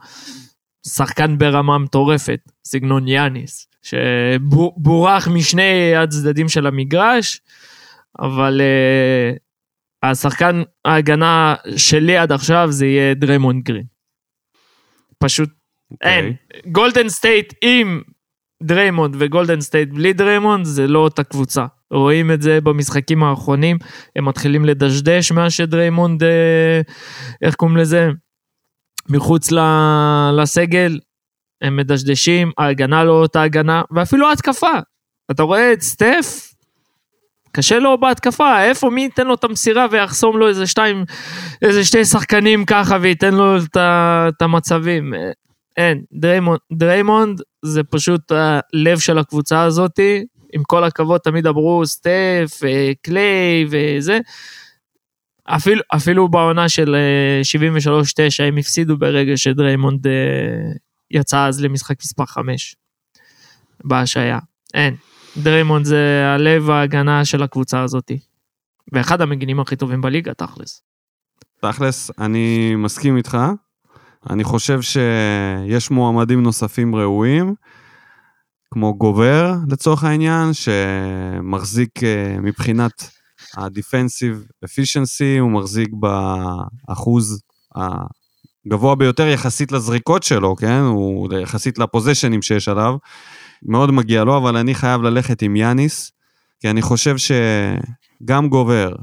שחקן 0.88 1.38
ברמה 1.38 1.78
מטורפת, 1.78 2.40
סגנון 2.66 3.08
יאניס, 3.08 3.68
שבורח 3.82 5.28
משני 5.28 5.96
הצדדים 5.96 6.50
של 6.50 6.68
המגרש, 6.68 7.42
אבל 8.20 8.62
אה, 8.62 9.32
השחקן 10.12 10.64
ההגנה 10.86 11.56
שלי 11.76 12.18
עד 12.18 12.32
עכשיו 12.32 12.68
זה 12.72 12.86
יהיה 12.86 13.14
דריימונד 13.14 13.64
גרין. 13.64 13.86
פשוט 15.18 15.50
אין. 16.02 16.26
אוקיי. 16.26 16.72
גולדן 16.72 17.10
סטייט 17.10 17.54
עם 17.62 18.02
דריימונד 18.64 19.16
וגולדן 19.20 19.62
סטייט 19.62 19.90
בלי 19.90 20.14
דריימונד 20.14 20.66
זה 20.66 20.88
לא 20.88 21.00
אותה 21.00 21.24
קבוצה. 21.24 21.66
רואים 21.92 22.32
את 22.32 22.42
זה 22.42 22.62
במשחקים 22.62 23.24
האחרונים, 23.24 23.78
הם 24.16 24.26
מתחילים 24.26 24.66
לדשדש 24.66 25.32
מאז 25.32 25.54
שדריימונד, 25.54 26.24
אה, 26.24 26.82
איך 27.42 27.56
קוראים 27.56 27.78
לזה? 27.78 28.10
מחוץ 29.10 29.50
לסגל, 30.38 31.00
הם 31.62 31.76
מדשדשים, 31.76 32.52
ההגנה 32.58 33.04
לא 33.04 33.12
אותה 33.12 33.42
הגנה, 33.42 33.82
ואפילו 33.92 34.30
ההתקפה. 34.30 34.72
אתה 35.32 35.44
רואה 35.44 35.74
את 35.74 35.82
סטף, 35.82 36.54
קשה 37.52 37.80
לו 37.80 37.98
בהתקפה, 37.98 38.64
איפה, 38.64 38.90
מי 38.90 39.02
ייתן 39.02 39.28
לו 39.28 39.34
את 39.34 39.44
המסירה 39.44 39.86
ויחסום 39.92 40.38
לו 40.38 40.48
איזה 40.48 40.68
שתיים, 40.68 41.06
איזה 41.62 41.86
שתי 41.86 42.06
שחקנים 42.06 42.66
ככה 42.66 42.98
וייתן 43.02 43.34
לו 43.34 43.58
את 43.78 44.42
המצבים. 44.42 45.14
אין, 45.78 46.04
דריימונד, 46.14 46.60
דריימונד 46.74 47.42
זה 47.66 47.84
פשוט 47.84 48.32
הלב 48.32 49.00
של 49.00 49.18
הקבוצה 49.18 49.64
הזאתי, 49.64 50.26
עם 50.54 50.64
כל 50.64 50.84
הכבוד 50.84 51.22
תמיד 51.22 51.48
אמרו 51.48 51.86
סטף, 51.86 52.60
קליי 53.02 53.66
וזה. 53.70 54.20
אפילו, 55.46 55.82
אפילו 55.96 56.28
בעונה 56.28 56.70
של 56.70 56.96
73-9 57.88 58.44
הם 58.44 58.58
הפסידו 58.58 58.98
ברגע 58.98 59.38
שדריימונד 59.38 60.08
יצא 61.12 61.46
אז 61.48 61.62
למשחק 61.62 61.96
מספר 62.02 62.26
5 62.26 62.76
בהשעיה. 63.84 64.40
אין. 64.74 64.96
דריימונד 65.38 65.86
זה 65.86 66.24
הלב 66.26 66.70
ההגנה 66.70 67.26
של 67.26 67.44
הקבוצה 67.44 67.84
הזאתי. 67.84 68.20
ואחד 68.94 69.22
המגינים 69.22 69.60
הכי 69.60 69.76
טובים 69.76 70.02
בליגה, 70.02 70.34
תכלס. 70.34 70.84
תכלס, 71.62 72.12
אני 72.20 72.76
מסכים 72.76 73.18
איתך. 73.18 73.38
אני 74.30 74.44
חושב 74.44 74.80
שיש 74.82 75.92
מועמדים 75.92 76.44
נוספים 76.44 76.96
ראויים, 76.96 77.56
כמו 78.74 78.98
גובר 78.98 79.54
לצורך 79.68 80.04
העניין, 80.04 80.50
שמחזיק 80.54 82.04
אה, 82.04 82.36
מבחינת 82.42 83.10
ה-defensive 83.58 84.66
efficiency, 84.66 85.40
הוא 85.40 85.52
מחזיק 85.52 85.90
באחוז 85.94 87.42
הגבוה 87.76 88.96
ביותר 88.96 89.28
יחסית 89.28 89.72
לזריקות 89.72 90.24
שלו, 90.24 90.56
כן? 90.56 90.80
הוא 90.80 91.34
יחסית 91.34 91.78
לפוזיישנים 91.78 92.42
שיש 92.42 92.68
עליו. 92.68 92.96
מאוד 93.66 93.92
מגיע 93.92 94.24
לו, 94.24 94.38
אבל 94.38 94.58
אני 94.58 94.76
חייב 94.76 95.02
ללכת 95.02 95.42
עם 95.42 95.56
יאניס, 95.56 96.12
כי 96.60 96.70
אני 96.70 96.82
חושב 96.82 97.16
שגם 97.18 98.50
גובר, 98.50 98.96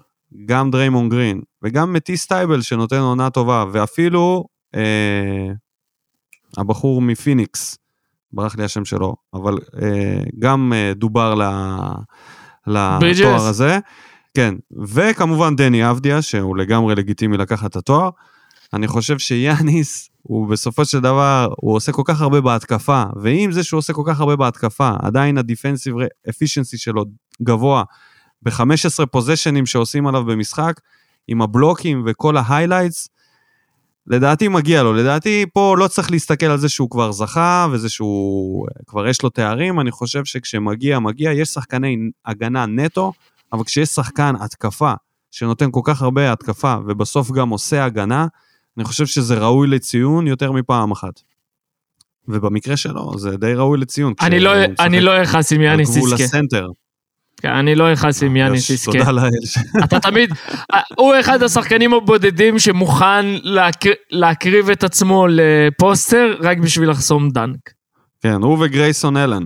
גם 0.46 0.70
דריימון 0.70 1.08
גרין, 1.08 1.40
וגם 1.62 1.92
מטיס 1.92 2.26
טייבל 2.26 2.62
שנותן 2.62 2.98
עונה 2.98 3.30
טובה, 3.30 3.64
ואפילו 3.72 4.44
אה, 4.74 5.52
הבחור 6.56 7.02
מפיניקס, 7.02 7.78
ברח 8.32 8.56
לי 8.56 8.64
השם 8.64 8.84
שלו, 8.84 9.16
אבל 9.34 9.58
אה, 9.82 10.22
גם 10.38 10.72
אה, 10.76 10.92
דובר 10.94 11.34
לתואר 12.66 13.46
הזה. 13.46 13.78
כן, 14.34 14.54
וכמובן 14.94 15.56
דני 15.56 15.90
אבדיה, 15.90 16.22
שהוא 16.22 16.56
לגמרי 16.56 16.94
לגיטימי 16.94 17.36
לקחת 17.36 17.70
את 17.70 17.76
התואר. 17.76 18.10
אני 18.72 18.88
חושב 18.88 19.18
שיאניס, 19.18 20.10
הוא 20.22 20.48
בסופו 20.48 20.84
של 20.84 21.00
דבר, 21.00 21.48
הוא 21.56 21.74
עושה 21.76 21.92
כל 21.92 22.02
כך 22.04 22.20
הרבה 22.20 22.40
בהתקפה, 22.40 23.02
ועם 23.22 23.52
זה 23.52 23.64
שהוא 23.64 23.78
עושה 23.78 23.92
כל 23.92 24.02
כך 24.06 24.20
הרבה 24.20 24.36
בהתקפה, 24.36 24.90
עדיין 25.02 25.38
ה 25.38 25.44
defensive 25.44 25.94
אפישנסי 26.28 26.78
שלו 26.78 27.04
גבוה 27.42 27.82
ב-15 28.42 29.06
פוזיישנים 29.10 29.66
שעושים 29.66 30.06
עליו 30.06 30.24
במשחק, 30.24 30.80
עם 31.28 31.42
הבלוקים 31.42 32.04
וכל 32.06 32.36
ההיילייטס, 32.36 33.08
לדעתי 34.10 34.48
מגיע 34.48 34.82
לו, 34.82 34.92
לדעתי 34.92 35.44
פה 35.52 35.74
לא 35.78 35.88
צריך 35.88 36.10
להסתכל 36.10 36.46
על 36.46 36.58
זה 36.58 36.68
שהוא 36.68 36.90
כבר 36.90 37.12
זכה 37.12 37.66
וזה 37.72 37.88
שהוא 37.88 38.66
כבר 38.86 39.06
יש 39.06 39.22
לו 39.22 39.30
תארים, 39.30 39.80
אני 39.80 39.90
חושב 39.90 40.24
שכשמגיע, 40.24 40.98
מגיע, 40.98 41.32
יש 41.32 41.48
שחקני 41.48 41.96
הגנה 42.26 42.66
נטו, 42.66 43.12
אבל 43.52 43.64
כשיש 43.64 43.88
שחקן 43.88 44.34
התקפה 44.40 44.92
שנותן 45.30 45.70
כל 45.70 45.80
כך 45.84 46.02
הרבה 46.02 46.32
התקפה 46.32 46.76
ובסוף 46.86 47.30
גם 47.30 47.48
עושה 47.48 47.84
הגנה, 47.84 48.26
אני 48.76 48.84
חושב 48.84 49.06
שזה 49.06 49.38
ראוי 49.38 49.68
לציון 49.68 50.26
יותר 50.26 50.52
מפעם 50.52 50.90
אחת. 50.90 51.20
ובמקרה 52.28 52.76
שלו 52.76 53.18
זה 53.18 53.36
די 53.36 53.54
ראוי 53.54 53.78
לציון. 53.78 54.12
אני 54.20 54.40
לא, 54.40 54.52
לא 55.00 55.22
אכעס 55.22 55.52
עם 55.52 55.60
יאניס 55.60 55.88
יזכה. 55.88 56.00
גבול 56.00 56.14
הסנטר. 56.14 56.66
כן, 57.40 57.48
אני 57.48 57.74
לא 57.74 57.92
אכעס 57.92 58.22
עם 58.22 58.36
יאניס 58.36 58.70
יזכה. 58.70 58.92
תודה 58.92 59.10
לאל. 59.10 59.30
אתה 59.84 60.00
תמיד, 60.00 60.34
הוא 60.96 61.14
אחד 61.20 61.42
השחקנים 61.42 61.94
הבודדים 61.94 62.58
שמוכן 62.58 63.26
להקריב 64.10 64.70
את 64.70 64.84
עצמו 64.84 65.26
לפוסטר 65.30 66.36
רק 66.40 66.58
בשביל 66.58 66.90
לחסום 66.90 67.30
דנק. 67.30 67.58
כן, 68.22 68.42
הוא 68.42 68.58
וגרייסון 68.60 69.16
אלן. 69.16 69.44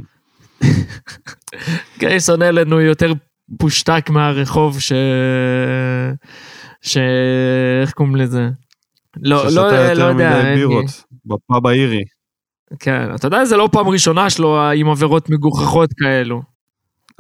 גרייסון 1.99 2.43
אלן 2.43 2.73
הוא 2.73 2.81
יותר 2.81 3.13
פושטק 3.59 4.11
מהרחוב 4.11 4.81
ש... 4.81 4.93
ש... 6.83 6.97
איך 7.83 7.93
קוראים 7.93 8.17
לזה? 8.17 8.49
לא, 9.17 9.45
לא, 9.45 9.51
לא 9.51 9.61
יודע. 9.61 9.95
ששתה 9.95 10.03
יותר 10.03 10.13
מדי 10.13 10.55
בירות, 10.55 11.05
בפאב 11.25 11.67
האירי. 11.67 12.03
כן, 12.79 13.15
אתה 13.15 13.27
יודע, 13.27 13.45
זה 13.45 13.57
לא 13.57 13.69
פעם 13.73 13.89
ראשונה 13.89 14.31
שלו 14.31 14.71
עם 14.71 14.89
עבירות 14.89 15.31
מגוחכות 15.31 15.91
כאלו. 15.99 16.54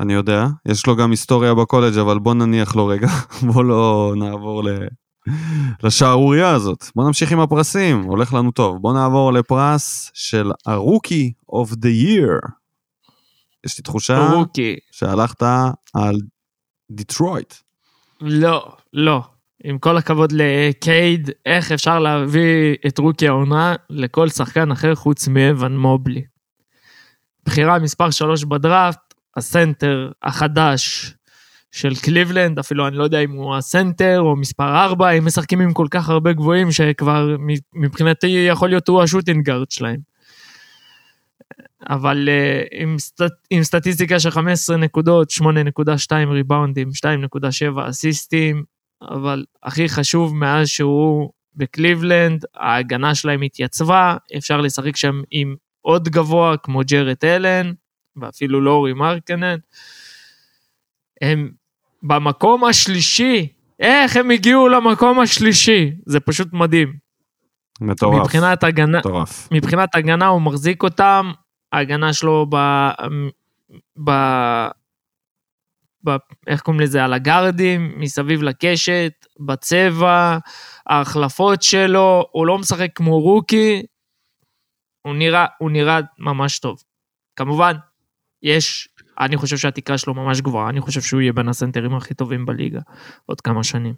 אני 0.00 0.12
יודע, 0.12 0.46
יש 0.68 0.86
לו 0.86 0.96
גם 0.96 1.10
היסטוריה 1.10 1.54
בקולג', 1.54 1.98
אבל 1.98 2.18
בוא 2.18 2.34
נניח 2.34 2.76
לו 2.76 2.86
רגע, 2.86 3.08
בוא 3.52 3.64
לא 3.64 4.14
נעבור 4.16 4.64
ל... 4.64 4.68
לשערורייה 5.82 6.50
הזאת. 6.50 6.84
בוא 6.96 7.04
נמשיך 7.04 7.32
עם 7.32 7.40
הפרסים, 7.40 8.02
הולך 8.02 8.34
לנו 8.34 8.50
טוב. 8.50 8.78
בוא 8.80 8.92
נעבור 8.92 9.32
לפרס 9.32 10.10
של 10.14 10.50
ה 10.66 10.76
rookie 10.76 11.32
of 11.52 11.70
the 11.70 12.04
year. 12.04 12.50
יש 13.66 13.78
לי 13.78 13.82
תחושה 13.82 14.28
rookie. 14.32 14.76
שהלכת 14.92 15.42
על 15.94 16.16
דיטרויט. 16.90 17.54
לא, 18.20 18.76
לא. 18.92 19.22
עם 19.64 19.78
כל 19.78 19.96
הכבוד 19.96 20.32
לקייד, 20.32 21.30
איך 21.46 21.72
אפשר 21.72 21.98
להביא 21.98 22.76
את 22.86 22.98
rookie 22.98 23.28
העונה 23.28 23.74
לכל 23.90 24.28
שחקן 24.28 24.70
אחר 24.70 24.94
חוץ 24.94 25.28
מאבן 25.28 25.76
מובלי. 25.76 26.24
בחירה 27.46 27.78
מספר 27.78 28.10
3 28.10 28.44
בדראפט, 28.44 29.03
הסנטר 29.36 30.10
החדש 30.22 31.14
של 31.72 31.94
קליבלנד, 31.94 32.58
אפילו 32.58 32.88
אני 32.88 32.96
לא 32.96 33.04
יודע 33.04 33.20
אם 33.20 33.30
הוא 33.30 33.56
הסנטר 33.56 34.20
או 34.20 34.36
מספר 34.36 34.84
4, 34.84 35.10
הם 35.10 35.24
משחקים 35.24 35.60
עם 35.60 35.72
כל 35.72 35.86
כך 35.90 36.08
הרבה 36.08 36.32
גבוהים 36.32 36.72
שכבר 36.72 37.36
מבחינתי 37.74 38.46
יכול 38.48 38.68
להיות 38.68 38.88
הוא 38.88 39.02
ה 39.02 39.07
shooting 39.07 39.46
guard 39.46 39.70
שלהם. 39.70 40.14
אבל 41.88 42.28
אה, 42.28 42.68
עם, 42.82 42.98
סט, 42.98 43.20
עם 43.50 43.62
סטטיסטיקה 43.62 44.20
של 44.20 44.30
15 44.30 44.76
נקודות, 44.76 45.30
8.2 45.30 45.44
ריבאונדים, 46.30 46.88
2.7 46.88 47.88
אסיסטים, 47.88 48.64
אבל 49.02 49.44
הכי 49.62 49.88
חשוב 49.88 50.36
מאז 50.36 50.68
שהוא 50.68 51.30
בקליבלנד, 51.56 52.44
ההגנה 52.54 53.14
שלהם 53.14 53.42
התייצבה, 53.42 54.16
אפשר 54.36 54.60
לשחק 54.60 54.96
שם 54.96 55.22
עם 55.30 55.54
עוד 55.80 56.08
גבוה 56.08 56.56
כמו 56.56 56.80
ג'רד 56.86 57.16
אלן, 57.24 57.72
ואפילו 58.16 58.60
לורי 58.60 58.92
מרקנן. 58.92 59.56
הם 61.20 61.50
במקום 62.02 62.64
השלישי, 62.64 63.48
איך 63.80 64.16
הם 64.16 64.30
הגיעו 64.30 64.68
למקום 64.68 65.20
השלישי? 65.20 65.92
זה 66.06 66.20
פשוט 66.20 66.52
מדהים. 66.52 66.92
מטורף. 67.80 68.20
מבחינת 68.20 68.64
הגנה, 68.64 68.98
מטורף. 68.98 69.48
מבחינת 69.52 69.94
הגנה 69.94 70.26
הוא 70.26 70.42
מחזיק 70.42 70.82
אותם, 70.82 71.32
ההגנה 71.72 72.12
שלו 72.12 72.46
ב... 72.50 72.56
ב... 74.04 74.10
ב... 76.04 76.16
איך 76.46 76.60
קוראים 76.60 76.80
לזה? 76.80 77.04
על 77.04 77.12
הגארדים, 77.12 77.94
מסביב 77.96 78.42
לקשת, 78.42 79.12
בצבע, 79.40 80.38
ההחלפות 80.86 81.62
שלו, 81.62 82.26
הוא 82.32 82.46
לא 82.46 82.58
משחק 82.58 82.90
כמו 82.94 83.20
רוקי, 83.20 83.82
הוא 85.02 85.14
נראה, 85.14 85.46
הוא 85.58 85.70
נראה 85.70 86.00
ממש 86.18 86.58
טוב. 86.58 86.82
כמובן, 87.36 87.72
יש, 88.44 88.88
אני 89.20 89.36
חושב 89.36 89.56
שהתקרה 89.56 89.98
שלו 89.98 90.14
ממש 90.14 90.40
גבוהה, 90.40 90.70
אני 90.70 90.80
חושב 90.80 91.00
שהוא 91.00 91.20
יהיה 91.20 91.32
בין 91.32 91.48
הסנטרים 91.48 91.94
הכי 91.94 92.14
טובים 92.14 92.46
בליגה 92.46 92.80
עוד 93.26 93.40
כמה 93.40 93.64
שנים. 93.64 93.94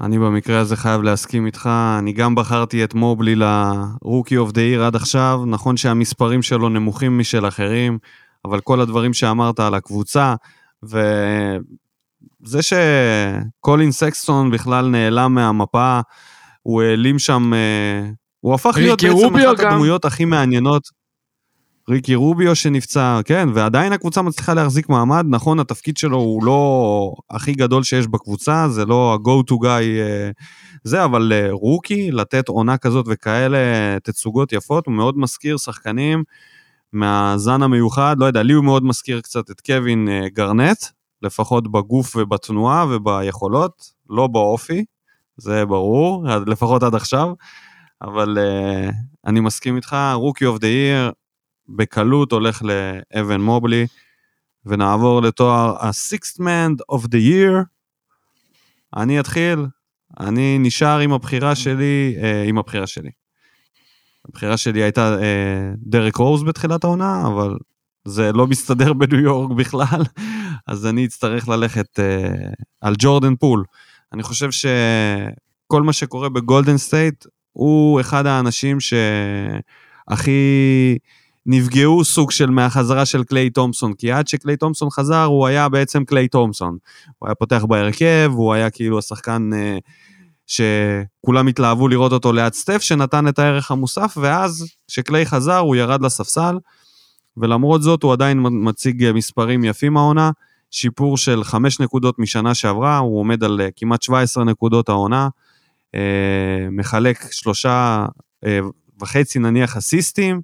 אני 0.00 0.18
במקרה 0.18 0.58
הזה 0.58 0.76
חייב 0.76 1.02
להסכים 1.02 1.46
איתך, 1.46 1.70
אני 1.98 2.12
גם 2.12 2.34
בחרתי 2.34 2.84
את 2.84 2.94
מובלי 2.94 3.34
ל 3.34 3.49
rookie 3.49 4.36
of 4.36 4.52
the 4.52 4.60
year 4.60 4.84
עד 4.84 4.96
עכשיו, 4.96 5.40
נכון 5.46 5.76
שהמספרים 5.76 6.42
שלו 6.42 6.68
נמוכים 6.68 7.18
משל 7.18 7.48
אחרים, 7.48 7.98
אבל 8.44 8.60
כל 8.60 8.80
הדברים 8.80 9.12
שאמרת 9.12 9.60
על 9.60 9.74
הקבוצה, 9.74 10.34
וזה 10.82 12.60
שקולין 12.62 13.92
סקסטון 13.92 14.50
בכלל 14.50 14.88
נעלם 14.88 15.34
מהמפה, 15.34 16.00
הוא 16.62 16.82
העלים 16.82 17.18
שם, 17.18 17.54
אה, 17.54 18.10
הוא 18.40 18.54
הפך 18.54 18.76
להיות 18.76 19.02
בעצם 19.02 19.36
אחת 19.36 19.58
גם. 19.60 19.72
הדמויות 19.72 20.04
הכי 20.04 20.24
מעניינות. 20.24 20.99
ריקי 21.90 22.14
רוביו 22.14 22.56
שנפצע, 22.56 23.20
כן, 23.24 23.48
ועדיין 23.54 23.92
הקבוצה 23.92 24.22
מצליחה 24.22 24.54
להחזיק 24.54 24.88
מעמד, 24.88 25.24
נכון, 25.28 25.60
התפקיד 25.60 25.96
שלו 25.96 26.18
הוא 26.18 26.44
לא 26.44 27.12
הכי 27.30 27.52
גדול 27.52 27.82
שיש 27.82 28.06
בקבוצה, 28.06 28.68
זה 28.68 28.84
לא 28.84 29.14
ה-go 29.14 29.52
to 29.52 29.54
guy 29.54 29.66
אה, 29.66 30.30
זה, 30.84 31.04
אבל 31.04 31.32
אה, 31.32 31.48
rookie, 31.50 32.10
לתת 32.10 32.48
עונה 32.48 32.78
כזאת 32.78 33.06
וכאלה 33.08 33.58
תצוגות 34.02 34.52
יפות, 34.52 34.86
הוא 34.86 34.94
מאוד 34.94 35.18
מזכיר 35.18 35.56
שחקנים 35.56 36.24
מהזן 36.92 37.62
המיוחד, 37.62 38.16
לא 38.18 38.26
יודע, 38.26 38.42
לי 38.42 38.52
הוא 38.52 38.64
מאוד 38.64 38.84
מזכיר 38.84 39.20
קצת 39.20 39.50
את 39.50 39.60
קווין 39.60 40.08
אה, 40.08 40.28
גארנט, 40.28 40.84
לפחות 41.22 41.72
בגוף 41.72 42.16
ובתנועה 42.16 42.86
וביכולות, 42.88 43.92
לא 44.10 44.26
באופי, 44.26 44.84
זה 45.36 45.66
ברור, 45.66 46.26
לפחות 46.46 46.82
עד 46.82 46.94
עכשיו. 46.94 47.32
אבל 48.02 48.38
אה, 48.38 48.92
אני 49.26 49.40
מסכים 49.40 49.76
איתך, 49.76 49.96
rookie 50.14 50.46
of 50.46 50.58
the 50.58 50.66
year 50.66 51.12
בקלות 51.76 52.32
הולך 52.32 52.62
לאבן 52.62 53.40
מובלי, 53.40 53.86
ונעבור 54.66 55.22
לתואר 55.22 55.76
ה-Sixth 55.80 56.40
Man 56.40 56.94
of 56.94 57.04
the 57.04 57.18
Year. 57.30 57.64
אני 58.96 59.20
אתחיל, 59.20 59.66
אני 60.20 60.58
נשאר 60.58 60.98
עם 60.98 61.12
הבחירה 61.12 61.54
שלי, 61.54 62.16
אה, 62.16 62.48
עם 62.48 62.58
הבחירה 62.58 62.86
שלי. 62.86 63.10
הבחירה 64.28 64.56
שלי 64.56 64.82
הייתה 64.82 65.16
אה, 65.16 65.20
דרק 65.78 66.16
רוז 66.16 66.42
בתחילת 66.42 66.84
העונה, 66.84 67.26
אבל 67.26 67.56
זה 68.04 68.32
לא 68.32 68.46
מסתדר 68.46 68.92
בניו 68.92 69.20
יורק 69.20 69.50
בכלל, 69.50 70.02
אז 70.68 70.86
אני 70.86 71.04
אצטרך 71.04 71.48
ללכת 71.48 71.98
אה, 71.98 72.64
על 72.80 72.94
ג'ורדן 72.98 73.36
פול. 73.36 73.64
אני 74.12 74.22
חושב 74.22 74.50
שכל 74.50 75.82
מה 75.82 75.92
שקורה 75.92 76.28
בגולדן 76.28 76.76
סטייט 76.76 77.24
הוא 77.52 78.00
אחד 78.00 78.26
האנשים 78.26 78.78
שהכי 78.80 80.38
נפגעו 81.46 82.04
סוג 82.04 82.30
של 82.30 82.50
מהחזרה 82.50 83.06
של 83.06 83.24
קליי 83.24 83.50
תומפסון, 83.50 83.94
כי 83.94 84.12
עד 84.12 84.28
שקליי 84.28 84.56
תומפסון 84.56 84.90
חזר 84.90 85.24
הוא 85.24 85.46
היה 85.46 85.68
בעצם 85.68 86.04
קליי 86.04 86.28
תומפסון. 86.28 86.78
הוא 87.18 87.28
היה 87.28 87.34
פותח 87.34 87.64
בהרכב, 87.68 88.32
הוא 88.34 88.54
היה 88.54 88.70
כאילו 88.70 88.98
השחקן 88.98 89.50
uh, 89.52 89.80
שכולם 90.46 91.46
התלהבו 91.46 91.88
לראות 91.88 92.12
אותו 92.12 92.32
ליד 92.32 92.52
סטף, 92.52 92.82
שנתן 92.82 93.28
את 93.28 93.38
הערך 93.38 93.70
המוסף, 93.70 94.14
ואז 94.20 94.66
כשקליי 94.88 95.26
חזר 95.26 95.58
הוא 95.58 95.76
ירד 95.76 96.02
לספסל, 96.02 96.58
ולמרות 97.36 97.82
זאת 97.82 98.02
הוא 98.02 98.12
עדיין 98.12 98.38
מציג 98.42 99.10
מספרים 99.14 99.64
יפים 99.64 99.96
העונה. 99.96 100.30
שיפור 100.70 101.16
של 101.16 101.44
5 101.44 101.80
נקודות 101.80 102.18
משנה 102.18 102.54
שעברה, 102.54 102.98
הוא 102.98 103.20
עומד 103.20 103.44
על 103.44 103.60
אה, 103.60 103.68
כמעט 103.76 104.02
17 104.02 104.44
נקודות 104.44 104.88
העונה, 104.88 105.28
אה, 105.94 106.68
מחלק 106.70 107.32
שלושה 107.32 108.06
אה, 108.46 108.58
וחצי 109.00 109.38
נניח 109.38 109.76
אסיסטים, 109.76 110.40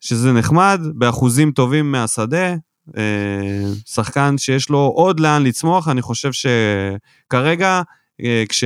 שזה 0.00 0.32
נחמד, 0.32 0.80
באחוזים 0.94 1.52
טובים 1.52 1.92
מהשדה, 1.92 2.54
שחקן 3.86 4.38
שיש 4.38 4.70
לו 4.70 4.78
עוד 4.78 5.20
לאן 5.20 5.42
לצמוח, 5.42 5.88
אני 5.88 6.02
חושב 6.02 6.30
שכרגע, 6.32 7.82
כש, 8.48 8.64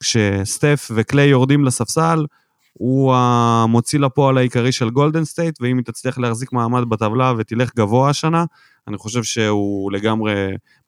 כשסטף 0.00 0.90
וקליי 0.94 1.28
יורדים 1.28 1.64
לספסל, 1.64 2.26
הוא 2.72 3.14
המוציא 3.14 3.98
לפועל 3.98 4.38
העיקרי 4.38 4.72
של 4.72 4.90
גולדן 4.90 5.24
סטייט, 5.24 5.58
ואם 5.60 5.76
היא 5.76 5.84
תצליח 5.84 6.18
להחזיק 6.18 6.52
מעמד 6.52 6.88
בטבלה 6.88 7.32
ותלך 7.38 7.70
גבוה 7.76 8.10
השנה, 8.10 8.44
אני 8.88 8.98
חושב 8.98 9.22
שהוא 9.22 9.92
לגמרי, 9.92 10.32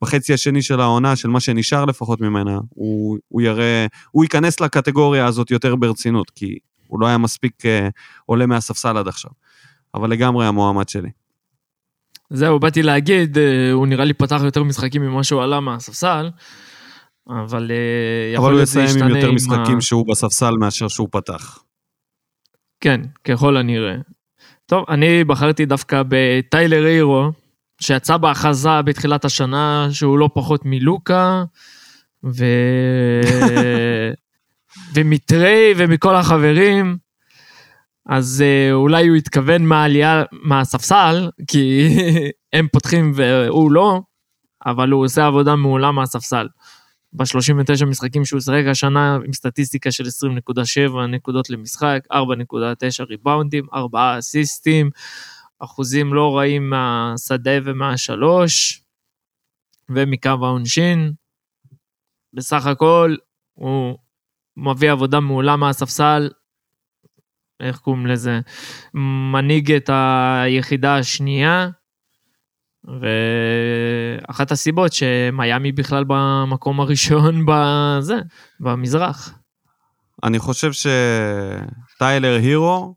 בחצי 0.03 0.35
השני 0.35 0.63
של 0.63 0.81
העונה, 0.81 1.17
של 1.17 1.29
מה 1.29 1.41
שנשאר 1.41 1.85
לפחות 1.85 2.21
ממנה, 2.21 2.59
הוא, 2.69 3.19
הוא 3.29 3.43
יראה, 3.43 3.87
הוא 4.11 4.25
ייכנס 4.25 4.61
לקטגוריה 4.61 5.27
הזאת 5.27 5.51
יותר 5.51 5.77
ברצינות, 5.77 6.31
כי 6.31 6.59
הוא 6.87 7.01
לא 7.01 7.07
היה 7.07 7.19
מספיק 7.19 7.63
אה, 7.63 7.91
עולה 8.27 8.47
מהספסל 8.47 8.97
עד 8.97 9.09
עכשיו. 9.09 9.31
אבל 9.95 10.11
לגמרי 10.11 10.47
המועמד 10.47 10.89
שלי. 10.89 11.11
זהו, 12.31 12.61
באתי 12.61 12.83
להגיד, 12.83 13.37
uh, 13.37 13.41
הוא 13.73 13.87
נראה 13.87 14.05
לי 14.05 14.15
פתח 14.15 14.41
יותר 14.45 14.63
משחקים 14.63 15.03
ממה 15.03 15.25
שהוא 15.25 15.43
עלה 15.43 15.61
מהספסל, 15.61 16.31
אבל 17.29 17.71
uh, 17.71 18.35
יכול 18.35 18.53
להיות 18.53 18.69
זה 18.69 18.83
ישתנה 18.83 19.05
עם... 19.05 19.11
אבל 19.11 19.13
הוא 19.13 19.13
יסיים 19.13 19.13
עם 19.13 19.17
יותר 19.17 19.33
משחקים 19.33 19.79
ה... 19.79 19.81
שהוא 19.81 20.07
בספסל 20.07 20.55
מאשר 20.61 20.89
שהוא 20.89 21.09
פתח. 21.11 21.59
כן, 22.81 23.01
ככל 23.25 23.57
הנראה. 23.57 23.95
טוב, 24.67 24.85
אני 24.89 25.25
בחרתי 25.25 25.67
דווקא 25.67 26.03
בטיילר 26.09 26.85
הירו, 26.85 27.31
שיצא 27.81 28.17
בהכרזה 28.17 28.83
בתחילת 28.83 29.25
השנה 29.25 29.89
שהוא 29.91 30.19
לא 30.19 30.31
פחות 30.35 30.61
מלוקה, 30.65 31.45
ו... 32.25 32.45
ומטריי 34.95 35.75
ומכל 35.77 36.17
החברים, 36.17 36.97
אז 38.07 38.45
uh, 38.47 38.73
אולי 38.73 39.09
הוא 39.09 39.17
התכוון 39.17 39.65
מהעלייה 39.67 40.23
מהספסל, 40.33 41.31
כי 41.47 41.89
הם 42.53 42.69
פותחים 42.73 43.13
והוא 43.15 43.73
לא, 43.73 44.01
אבל 44.67 44.91
הוא 44.91 45.05
עושה 45.05 45.27
עבודה 45.27 45.57
מעולה 45.57 45.93
מהספסל. 45.93 46.47
ב-39 47.13 47.85
משחקים 47.87 48.25
שהוא 48.25 48.41
שיחק 48.41 48.65
השנה 48.71 49.15
עם 49.15 49.33
סטטיסטיקה 49.33 49.93
של 49.93 50.05
20.7 50.05 51.07
נקודות 51.09 51.51
למשחק, 51.51 52.01
4.9 52.13 52.17
ריבאונדים, 53.09 53.67
4 53.75 54.19
אסיסטים, 54.19 54.91
אחוזים 55.59 56.15
לא 56.15 56.37
רעים 56.37 56.71
מהשדה 56.71 57.51
ומהשלוש, 57.65 58.83
ומקו 59.89 60.29
העונשין. 60.29 61.13
בסך 62.33 62.67
הכל, 62.67 63.17
הוא 63.55 63.99
מביא 64.57 64.91
עבודה 64.91 65.21
מעולה 65.21 65.57
מהספסל, 65.57 66.31
איך 67.61 67.79
קוראים 67.79 68.07
לזה? 68.07 68.41
מנהיג 69.33 69.73
את 69.73 69.91
היחידה 69.93 70.97
השנייה, 70.97 71.69
ואחת 74.29 74.53
הסיבות 74.53 74.93
שמיאמי 74.93 75.73
בכלל 75.73 76.05
במקום 76.07 76.81
הראשון 76.81 77.45
בזה, 77.49 78.19
במזרח. 78.61 79.35
אני 80.23 80.39
חושב 80.39 80.71
שטיילר 80.73 82.37
הירו 82.43 82.95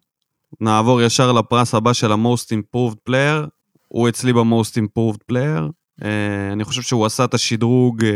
נעבור 0.62 1.02
ישר 1.02 1.32
לפרס 1.32 1.76
הבא 1.76 1.94
של 1.94 2.12
ה-most 2.12 2.48
improved 2.54 2.98
player, 3.10 3.48
הוא 3.88 4.10
אצלי 4.10 4.34
ב-most 4.34 4.76
improved 4.78 5.20
player. 5.32 5.70
Uh, 6.02 6.06
אני 6.54 6.64
חושב 6.64 6.82
שהוא 6.82 7.06
עשה 7.06 7.24
את 7.24 7.34
השדרוג 7.34 8.02
uh, 8.02 8.08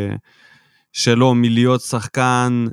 שלו 0.94 1.36
מלהיות 1.36 1.82
שחקן 1.82 2.66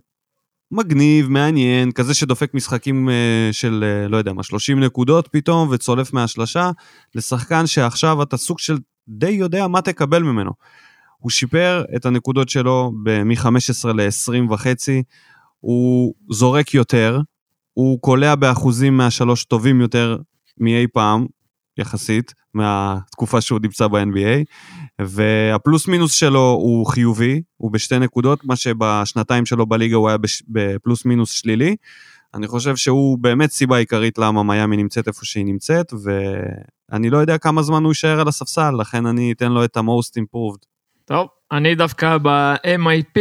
מגניב, 0.75 1.29
מעניין, 1.29 1.93
כזה 1.93 2.15
שדופק 2.15 2.55
משחקים 2.55 3.09
uh, 3.09 3.13
של, 3.53 3.85
uh, 4.07 4.09
לא 4.09 4.17
יודע 4.17 4.33
מה, 4.33 4.43
30 4.43 4.81
נקודות 4.81 5.29
פתאום 5.33 5.69
וצולף 5.73 6.13
מהשלשה, 6.13 6.71
לשחקן 7.15 7.67
שעכשיו 7.67 8.23
אתה 8.23 8.37
סוג 8.37 8.59
של 8.59 8.79
די 9.09 9.31
יודע 9.31 9.67
מה 9.67 9.81
תקבל 9.81 10.23
ממנו. 10.23 10.51
הוא 11.19 11.31
שיפר 11.31 11.85
את 11.97 12.07
הנקודות 12.07 12.49
שלו 12.49 12.93
מ-15 13.25 13.93
ל-20 13.93 14.53
וחצי, 14.53 15.03
הוא 15.61 16.15
זורק 16.31 16.75
יותר, 16.75 17.21
הוא 17.73 18.01
קולע 18.01 18.35
באחוזים 18.35 18.97
מהשלוש 18.97 19.45
טובים 19.45 19.81
יותר 19.81 20.19
מאי 20.59 20.87
פעם, 20.93 21.27
יחסית, 21.79 22.35
מהתקופה 22.55 23.41
שהוא 23.41 23.61
נמצא 23.63 23.87
ב-NBA, 23.89 24.45
והפלוס 25.01 25.89
מינוס 25.89 26.13
שלו 26.13 26.51
הוא 26.51 26.87
חיובי, 26.87 27.43
הוא 27.57 27.73
בשתי 27.73 27.99
נקודות, 27.99 28.45
מה 28.45 28.57
שבשנתיים 28.57 29.47
שלו 29.47 29.67
בליגה 29.67 29.97
הוא 29.97 30.09
היה 30.09 30.19
בפלוס 30.49 31.05
מינוס 31.05 31.31
שלילי. 31.31 31.77
אני 32.35 32.49
חושב 32.49 32.77
שהוא 32.77 33.19
באמת 33.19 33.51
סיבה 33.51 33.77
עיקרית 33.77 34.19
למה 34.19 34.43
מיאמי 34.43 34.77
נמצאת 34.77 35.09
איפה 35.09 35.25
שהיא 35.25 35.45
נמצאת, 35.45 35.93
ואני 36.03 37.11
לא 37.11 37.19
יודע 37.19 37.39
כמה 37.39 37.63
זמן 37.63 37.83
הוא 37.83 37.91
יישאר 37.91 38.21
על 38.21 38.29
הספסל, 38.29 38.71
לכן 38.81 39.07
אני 39.07 39.33
אתן 39.33 39.53
לו 39.53 39.65
את 39.65 39.77
ה-most 39.77 40.21
improved. 40.21 40.67
טוב, 41.05 41.29
אני 41.53 41.75
דווקא 41.75 42.19
ב-MIP, 42.19 43.21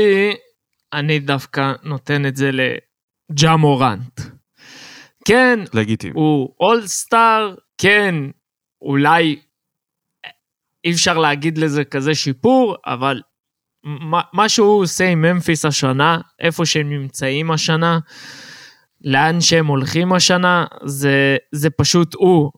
אני 0.93 1.19
דווקא 1.19 1.73
נותן 1.83 2.25
את 2.25 2.35
זה 2.35 2.51
לג'ה 2.51 3.57
מורנט. 3.57 4.21
כן, 5.25 5.59
לגיטימי. 5.73 6.13
הוא 6.15 6.49
אולסטאר, 6.59 7.55
כן, 7.77 8.15
אולי 8.81 9.39
אי 10.83 10.91
אפשר 10.91 11.17
להגיד 11.17 11.57
לזה 11.57 11.83
כזה 11.83 12.15
שיפור, 12.15 12.75
אבל 12.85 13.21
מה, 14.33 14.49
שהוא 14.49 14.81
עושה 14.81 15.09
עם 15.09 15.21
ממפיס 15.21 15.65
השנה, 15.65 16.17
איפה 16.39 16.65
שהם 16.65 16.89
נמצאים 16.89 17.51
השנה, 17.51 17.99
לאן 19.01 19.41
שהם 19.41 19.67
הולכים 19.67 20.13
השנה, 20.13 20.65
זה, 20.83 21.37
זה 21.51 21.69
פשוט 21.69 22.13
הוא. 22.13 22.51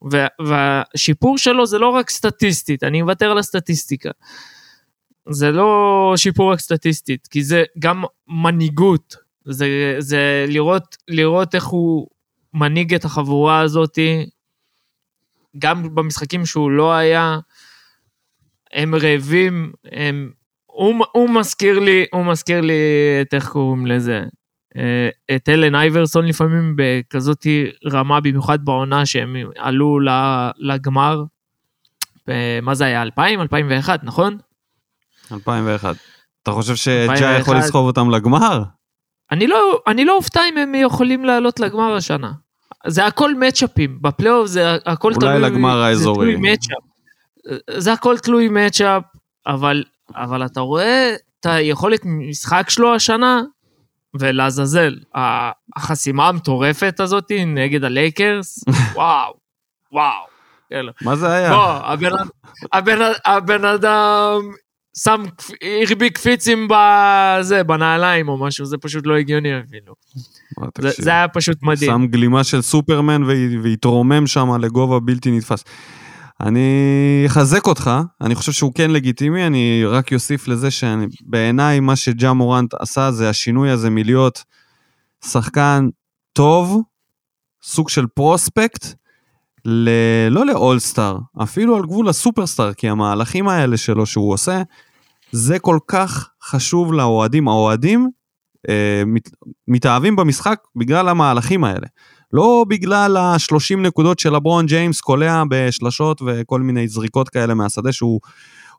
והשיפור 0.45 1.37
שלו 1.37 1.65
זה 1.65 1.79
לא 1.79 1.89
רק 1.89 2.09
סטטיסטית, 2.09 2.83
אני 2.83 3.01
מוותר 3.01 3.31
על 3.31 3.37
הסטטיסטיקה. 3.37 4.09
זה 5.29 5.51
לא 5.51 6.13
שיפור 6.15 6.51
רק 6.51 6.59
סטטיסטית, 6.59 7.27
כי 7.27 7.43
זה 7.43 7.63
גם 7.79 8.03
מנהיגות. 8.27 9.15
זה, 9.45 9.95
זה 9.99 10.45
לראות, 10.47 10.95
לראות 11.07 11.55
איך 11.55 11.65
הוא 11.65 12.07
מנהיג 12.53 12.93
את 12.93 13.05
החבורה 13.05 13.59
הזאתי, 13.59 14.25
גם 15.59 15.95
במשחקים 15.95 16.45
שהוא 16.45 16.71
לא 16.71 16.93
היה, 16.93 17.37
הם 18.75 18.95
רעבים, 18.95 19.71
הם... 19.91 20.31
הוא, 20.65 21.05
הוא 21.11 21.29
מזכיר 21.29 21.79
לי, 21.79 22.05
הוא 22.13 22.25
מזכיר 22.25 22.61
לי 22.61 22.73
את 23.21 23.33
איך 23.33 23.49
קוראים 23.49 23.85
לזה, 23.85 24.23
אה, 24.77 25.35
את 25.35 25.49
אלן 25.49 25.75
אייברסון 25.75 26.25
לפעמים 26.25 26.75
בכזאת 26.77 27.47
רמה, 27.91 28.19
במיוחד 28.19 28.65
בעונה 28.65 29.05
שהם 29.05 29.35
עלו 29.57 29.99
לגמר. 30.59 31.23
מה 32.61 32.75
זה 32.75 32.85
היה, 32.85 33.01
2000? 33.01 33.41
2001, 33.41 34.03
נכון? 34.03 34.37
2001. 35.31 35.95
אתה 36.43 36.51
חושב 36.51 36.75
שג'ה 36.75 37.37
יכול 37.39 37.57
לסחוב 37.57 37.87
אותם 37.87 38.09
לגמר? 38.09 38.63
אני 39.31 39.47
לא, 39.47 39.79
אני 39.87 40.05
לא 40.05 40.15
אופתע 40.15 40.41
אם 40.49 40.57
הם 40.57 40.75
יכולים 40.75 41.25
לעלות 41.25 41.59
לגמר 41.59 41.95
השנה. 41.95 42.31
זה 42.87 43.05
הכל 43.05 43.35
מצ'אפים, 43.35 44.01
בפלייאוף 44.01 44.47
זה 44.47 44.77
הכל 44.85 45.13
תלוי... 45.19 45.33
אולי 45.33 45.49
לגמר 45.49 45.81
האזורי. 45.81 46.31
זה 46.31 46.37
הכל 47.91 48.17
תלוי 48.17 48.47
מצ'אפ, 48.47 49.03
אבל, 49.47 49.83
אבל 50.15 50.45
אתה 50.45 50.59
רואה 50.59 51.15
את 51.39 51.45
היכולת 51.45 52.01
משחק 52.05 52.69
שלו 52.69 52.95
השנה, 52.95 53.41
ולעזאזל, 54.19 54.95
החסימה 55.75 56.27
המטורפת 56.27 56.99
הזאת 56.99 57.31
נגד 57.47 57.83
הלייקרס, 57.83 58.63
וואו, 58.95 59.33
וואו. 59.91 60.25
מה 61.01 61.15
זה 61.15 61.33
היה? 61.33 61.49
בוא, 61.49 61.63
הבן, 61.63 62.09
הבן, 62.73 62.97
הבן 63.25 63.65
אדם 63.65 64.41
שם, 64.97 65.23
הרביק 65.81 66.15
קפיצים 66.15 66.67
בזה, 66.69 67.63
בנעליים 67.63 68.29
או 68.29 68.37
משהו, 68.37 68.65
זה 68.65 68.77
פשוט 68.77 69.07
לא 69.07 69.15
הגיוני 69.17 69.59
אפילו. 69.59 69.93
זה. 70.77 70.89
זה 70.97 71.09
היה 71.09 71.27
פשוט 71.27 71.63
מדהים. 71.63 71.91
שם 71.91 72.07
גלימה 72.07 72.43
של 72.43 72.61
סופרמן 72.61 73.23
והתרומם 73.63 74.27
שם 74.27 74.61
לגובה 74.61 74.99
בלתי 74.99 75.31
נתפס. 75.31 75.63
אני 76.41 77.23
אחזק 77.27 77.67
אותך, 77.67 77.91
אני 78.21 78.35
חושב 78.35 78.51
שהוא 78.51 78.71
כן 78.75 78.91
לגיטימי, 78.91 79.47
אני 79.47 79.85
רק 79.85 80.13
אוסיף 80.13 80.47
לזה 80.47 80.71
שבעיניי 80.71 81.79
מה 81.79 81.95
שג'ה 81.95 82.33
מורנט 82.33 82.73
עשה 82.73 83.11
זה 83.11 83.29
השינוי 83.29 83.69
הזה 83.71 83.89
מלהיות 83.89 84.43
שחקן 85.25 85.89
טוב, 86.33 86.81
סוג 87.63 87.89
של 87.89 88.07
פרוספקט, 88.07 88.85
ל... 89.65 89.89
לא 90.29 90.45
לאולסטאר, 90.45 91.17
אפילו 91.43 91.75
על 91.75 91.81
גבול 91.81 92.09
הסופרסטאר, 92.09 92.73
כי 92.73 92.89
המהלכים 92.89 93.47
האלה 93.47 93.77
שלו 93.77 94.05
שהוא 94.05 94.33
עושה, 94.33 94.61
זה 95.31 95.59
כל 95.59 95.79
כך 95.87 96.29
חשוב 96.43 96.93
לאוהדים. 96.93 97.47
האוהדים 97.47 98.09
אה, 98.69 99.03
מת, 99.05 99.29
מתאהבים 99.67 100.15
במשחק 100.15 100.59
בגלל 100.75 101.09
המהלכים 101.09 101.63
האלה. 101.63 101.87
לא 102.33 102.65
בגלל 102.67 103.17
ה-30 103.17 103.77
נקודות 103.77 104.19
של 104.19 104.35
לברון 104.35 104.65
ג'יימס 104.65 105.01
קולע 105.01 105.43
בשלשות 105.49 106.21
וכל 106.25 106.61
מיני 106.61 106.87
זריקות 106.87 107.29
כאלה 107.29 107.53
מהשדה 107.53 107.91
שהוא 107.91 108.19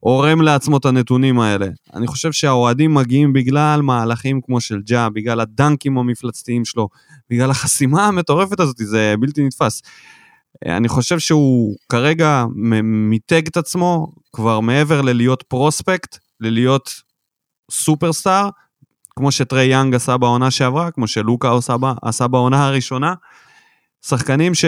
עורם 0.01 0.43
לעצמו 0.43 0.77
את 0.77 0.85
הנתונים 0.85 1.41
האלה. 1.41 1.67
אני 1.95 2.07
חושב 2.07 2.33
שהאוהדים 2.33 2.95
מגיעים 2.95 3.33
בגלל 3.33 3.83
מהלכים 3.83 4.41
כמו 4.41 4.61
של 4.61 4.81
ג'ה, 4.87 5.09
בגלל 5.09 5.41
הדנקים 5.41 5.99
המפלצתיים 5.99 6.65
שלו, 6.65 6.89
בגלל 7.31 7.51
החסימה 7.51 8.07
המטורפת 8.07 8.61
הזאת, 8.61 8.77
זה 8.79 9.15
בלתי 9.21 9.47
נתפס. 9.47 9.83
אני 10.67 10.89
חושב 10.89 11.19
שהוא 11.19 11.77
כרגע 11.89 12.45
מיתג 12.83 13.47
את 13.47 13.57
עצמו 13.57 14.13
כבר 14.33 14.61
מעבר 14.61 15.03
ללהיות 15.03 15.43
פרוספקט, 15.49 16.19
ללהיות 16.41 16.91
סופרסטאר, 17.71 18.49
כמו 19.17 19.33
שטרי 19.33 19.65
יאנג 19.65 19.95
עשה 19.95 20.17
בעונה 20.17 20.51
שעברה, 20.51 20.91
כמו 20.91 21.07
שלוקה 21.07 21.57
עשה, 21.57 21.77
עשה 22.03 22.29
בעונה 22.29 22.67
הראשונה. 22.67 23.15
שחקנים 24.09 24.55
ש... 24.55 24.65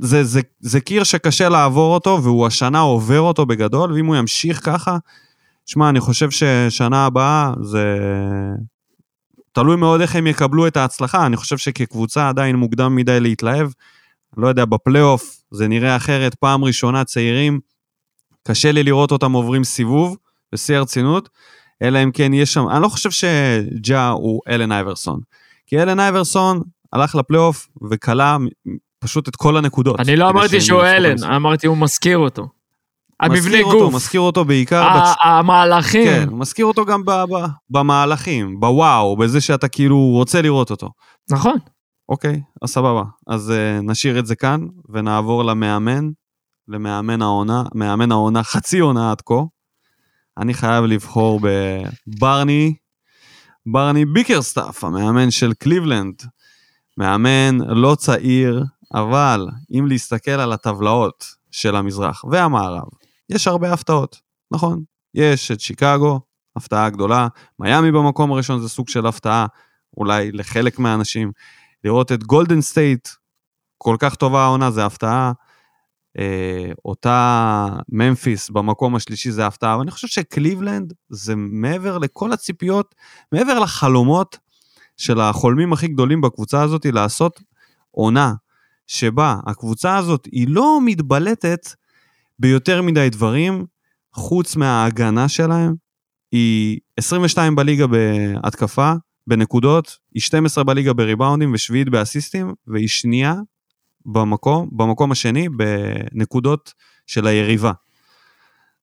זה, 0.00 0.24
זה, 0.24 0.40
זה 0.60 0.80
קיר 0.80 1.04
שקשה 1.04 1.48
לעבור 1.48 1.94
אותו, 1.94 2.20
והוא 2.22 2.46
השנה 2.46 2.80
עובר 2.80 3.20
אותו 3.20 3.46
בגדול, 3.46 3.92
ואם 3.92 4.06
הוא 4.06 4.16
ימשיך 4.16 4.60
ככה, 4.64 4.98
שמע, 5.66 5.88
אני 5.88 6.00
חושב 6.00 6.30
ששנה 6.30 7.06
הבאה 7.06 7.52
זה... 7.62 7.98
תלוי 9.52 9.76
מאוד 9.76 10.00
איך 10.00 10.16
הם 10.16 10.26
יקבלו 10.26 10.66
את 10.66 10.76
ההצלחה, 10.76 11.26
אני 11.26 11.36
חושב 11.36 11.58
שכקבוצה 11.58 12.28
עדיין 12.28 12.56
מוקדם 12.56 12.96
מדי 12.96 13.20
להתלהב. 13.20 13.70
לא 14.36 14.48
יודע, 14.48 14.64
בפלייאוף 14.64 15.42
זה 15.50 15.68
נראה 15.68 15.96
אחרת, 15.96 16.34
פעם 16.34 16.64
ראשונה 16.64 17.04
צעירים, 17.04 17.60
קשה 18.42 18.72
לי 18.72 18.82
לראות 18.82 19.12
אותם 19.12 19.32
עוברים 19.32 19.64
סיבוב, 19.64 20.16
בשיא 20.52 20.76
הרצינות, 20.76 21.28
אלא 21.82 22.02
אם 22.02 22.10
כן 22.12 22.34
יש 22.34 22.52
שם, 22.52 22.68
אני 22.68 22.82
לא 22.82 22.88
חושב 22.88 23.10
שג'ה 23.10 24.08
הוא 24.08 24.40
אלן 24.48 24.72
אייברסון. 24.72 25.20
כי 25.66 25.82
אלן 25.82 26.00
אייברסון 26.00 26.62
הלך 26.92 27.14
לפלייאוף 27.14 27.68
וכלה 27.90 28.36
פשוט 28.98 29.28
את 29.28 29.36
כל 29.36 29.56
הנקודות. 29.56 30.00
אני 30.00 30.16
לא 30.16 30.28
אמרתי 30.30 30.60
שהוא 30.60 30.82
אלן. 30.82 31.24
אמרתי 31.24 31.66
הוא 31.66 31.76
מזכיר 31.76 32.18
אותו. 32.18 32.48
המבנה 33.20 33.62
גוף, 33.62 33.74
אותו, 33.74 33.90
מזכיר 33.90 34.20
אותו 34.20 34.44
בעיקר, 34.44 34.82
ה- 34.82 35.00
בצ... 35.00 35.16
המהלכים, 35.22 36.04
כן, 36.04 36.28
מזכיר 36.32 36.66
אותו 36.66 36.84
גם 36.84 37.04
ב- 37.04 37.10
ב- 37.10 37.46
במהלכים, 37.70 38.60
בוואו, 38.60 39.16
בזה 39.16 39.40
שאתה 39.40 39.68
כאילו 39.68 39.98
רוצה 39.98 40.42
לראות 40.42 40.70
אותו. 40.70 40.90
נכון. 41.30 41.56
אוקיי, 42.08 42.40
אז 42.62 42.70
סבבה. 42.70 43.02
אז 43.26 43.52
uh, 43.52 43.82
נשאיר 43.82 44.18
את 44.18 44.26
זה 44.26 44.36
כאן, 44.36 44.60
ונעבור 44.88 45.44
למאמן, 45.44 46.08
למאמן 46.68 47.22
העונה, 47.22 47.62
מאמן 47.74 48.12
העונה, 48.12 48.42
חצי 48.42 48.78
עונה 48.78 49.10
עד 49.10 49.20
כה. 49.20 49.34
אני 50.38 50.54
חייב 50.54 50.84
לבחור 50.84 51.40
בברני, 51.42 52.74
ברני 53.66 54.04
ביקרסטאף, 54.04 54.84
המאמן 54.84 55.30
של 55.30 55.52
קליבלנד. 55.52 56.14
מאמן 56.98 57.58
לא 57.60 57.94
צעיר, 57.94 58.64
אבל 58.94 59.46
אם 59.70 59.86
להסתכל 59.86 60.30
על 60.30 60.52
הטבלאות 60.52 61.24
של 61.50 61.76
המזרח 61.76 62.24
והמערב, 62.24 62.88
יש 63.28 63.48
הרבה 63.48 63.72
הפתעות, 63.72 64.20
נכון? 64.50 64.82
יש 65.14 65.50
את 65.50 65.60
שיקגו, 65.60 66.20
הפתעה 66.56 66.90
גדולה, 66.90 67.28
מיאמי 67.58 67.92
במקום 67.92 68.32
הראשון 68.32 68.60
זה 68.60 68.68
סוג 68.68 68.88
של 68.88 69.06
הפתעה, 69.06 69.46
אולי 69.96 70.32
לחלק 70.32 70.78
מהאנשים. 70.78 71.32
לראות 71.84 72.12
את 72.12 72.24
גולדן 72.24 72.60
סטייט 72.60 73.08
כל 73.78 73.96
כך 73.98 74.14
טובה 74.14 74.44
העונה 74.44 74.70
זה 74.70 74.86
הפתעה. 74.86 75.32
אה, 76.18 76.72
אותה 76.84 77.68
ממפיס 77.88 78.50
במקום 78.50 78.96
השלישי 78.96 79.30
זה 79.30 79.46
הפתעה, 79.46 79.78
ואני 79.78 79.90
חושב 79.90 80.08
שקליבלנד 80.08 80.92
זה 81.08 81.34
מעבר 81.36 81.98
לכל 81.98 82.32
הציפיות, 82.32 82.94
מעבר 83.32 83.58
לחלומות 83.58 84.38
של 84.98 85.20
החולמים 85.20 85.72
הכי 85.72 85.88
גדולים 85.88 86.20
בקבוצה 86.20 86.62
הזאת, 86.62 86.86
לעשות 86.86 87.40
עונה 87.90 88.34
שבה 88.86 89.36
הקבוצה 89.46 89.96
הזאת 89.96 90.28
היא 90.32 90.46
לא 90.48 90.78
מתבלטת 90.84 91.68
ביותר 92.38 92.82
מדי 92.82 93.08
דברים, 93.10 93.66
חוץ 94.12 94.56
מההגנה 94.56 95.28
שלהם. 95.28 95.74
היא 96.32 96.78
22 96.96 97.56
בליגה 97.56 97.86
בהתקפה, 97.86 98.92
בנקודות, 99.26 99.98
היא 100.14 100.22
12 100.22 100.64
בליגה 100.64 100.92
בריבאונדים 100.92 101.54
ושביעית 101.54 101.88
באסיסטים, 101.88 102.54
והיא 102.66 102.88
שנייה 102.88 103.34
במקום, 104.06 104.68
במקום 104.72 105.12
השני 105.12 105.48
בנקודות 105.48 106.74
של 107.06 107.26
היריבה. 107.26 107.72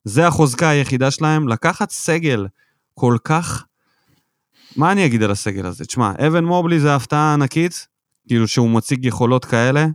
זה 0.04 0.28
החוזקה 0.28 0.70
היחידה 0.70 1.12
שלהם, 1.12 1.48
לקחת 1.48 1.92
סגל 1.92 2.48
כל 2.94 3.18
כך... 3.24 3.66
מה 4.76 4.92
אני 4.92 5.06
אגיד 5.06 5.24
על 5.24 5.32
הסגל 5.32 5.66
הזה? 5.66 5.86
תשמע, 5.86 6.12
אבן 6.28 6.46
מובלי 6.46 6.80
זה 6.80 6.96
הפתעה 6.96 7.34
ענקית, 7.34 7.88
כאילו 8.28 8.48
שהוא 8.48 8.70
מציג 8.70 9.06
יכולות 9.06 9.46
כאלה, 9.46 9.88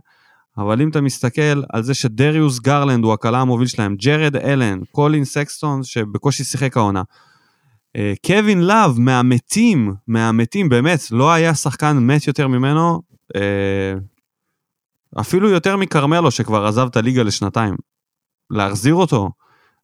אבל 0.57 0.81
אם 0.81 0.89
אתה 0.89 1.01
מסתכל 1.01 1.63
על 1.73 1.83
זה 1.83 1.93
שדריוס 1.93 2.59
גרלנד 2.59 3.03
הוא 3.03 3.13
הקלע 3.13 3.41
המוביל 3.41 3.67
שלהם, 3.67 3.95
ג'רד 3.95 4.35
אלן, 4.35 4.79
קולין 4.91 5.25
סקסטון 5.25 5.83
שבקושי 5.83 6.43
שיחק 6.43 6.77
העונה, 6.77 7.03
אה, 7.95 8.13
קווין 8.25 8.61
לאב 8.61 8.99
מהמתים, 8.99 9.93
מהמתים, 10.07 10.69
באמת, 10.69 10.99
לא 11.11 11.31
היה 11.31 11.55
שחקן 11.55 11.97
מת 11.97 12.27
יותר 12.27 12.47
ממנו, 12.47 13.01
אה, 13.35 13.93
אפילו 15.19 15.49
יותר 15.49 15.77
מכרמלו 15.77 16.31
שכבר 16.31 16.65
עזב 16.65 16.87
את 16.91 16.97
הליגה 16.97 17.23
לשנתיים. 17.23 17.75
להחזיר 18.49 18.95
אותו 18.95 19.29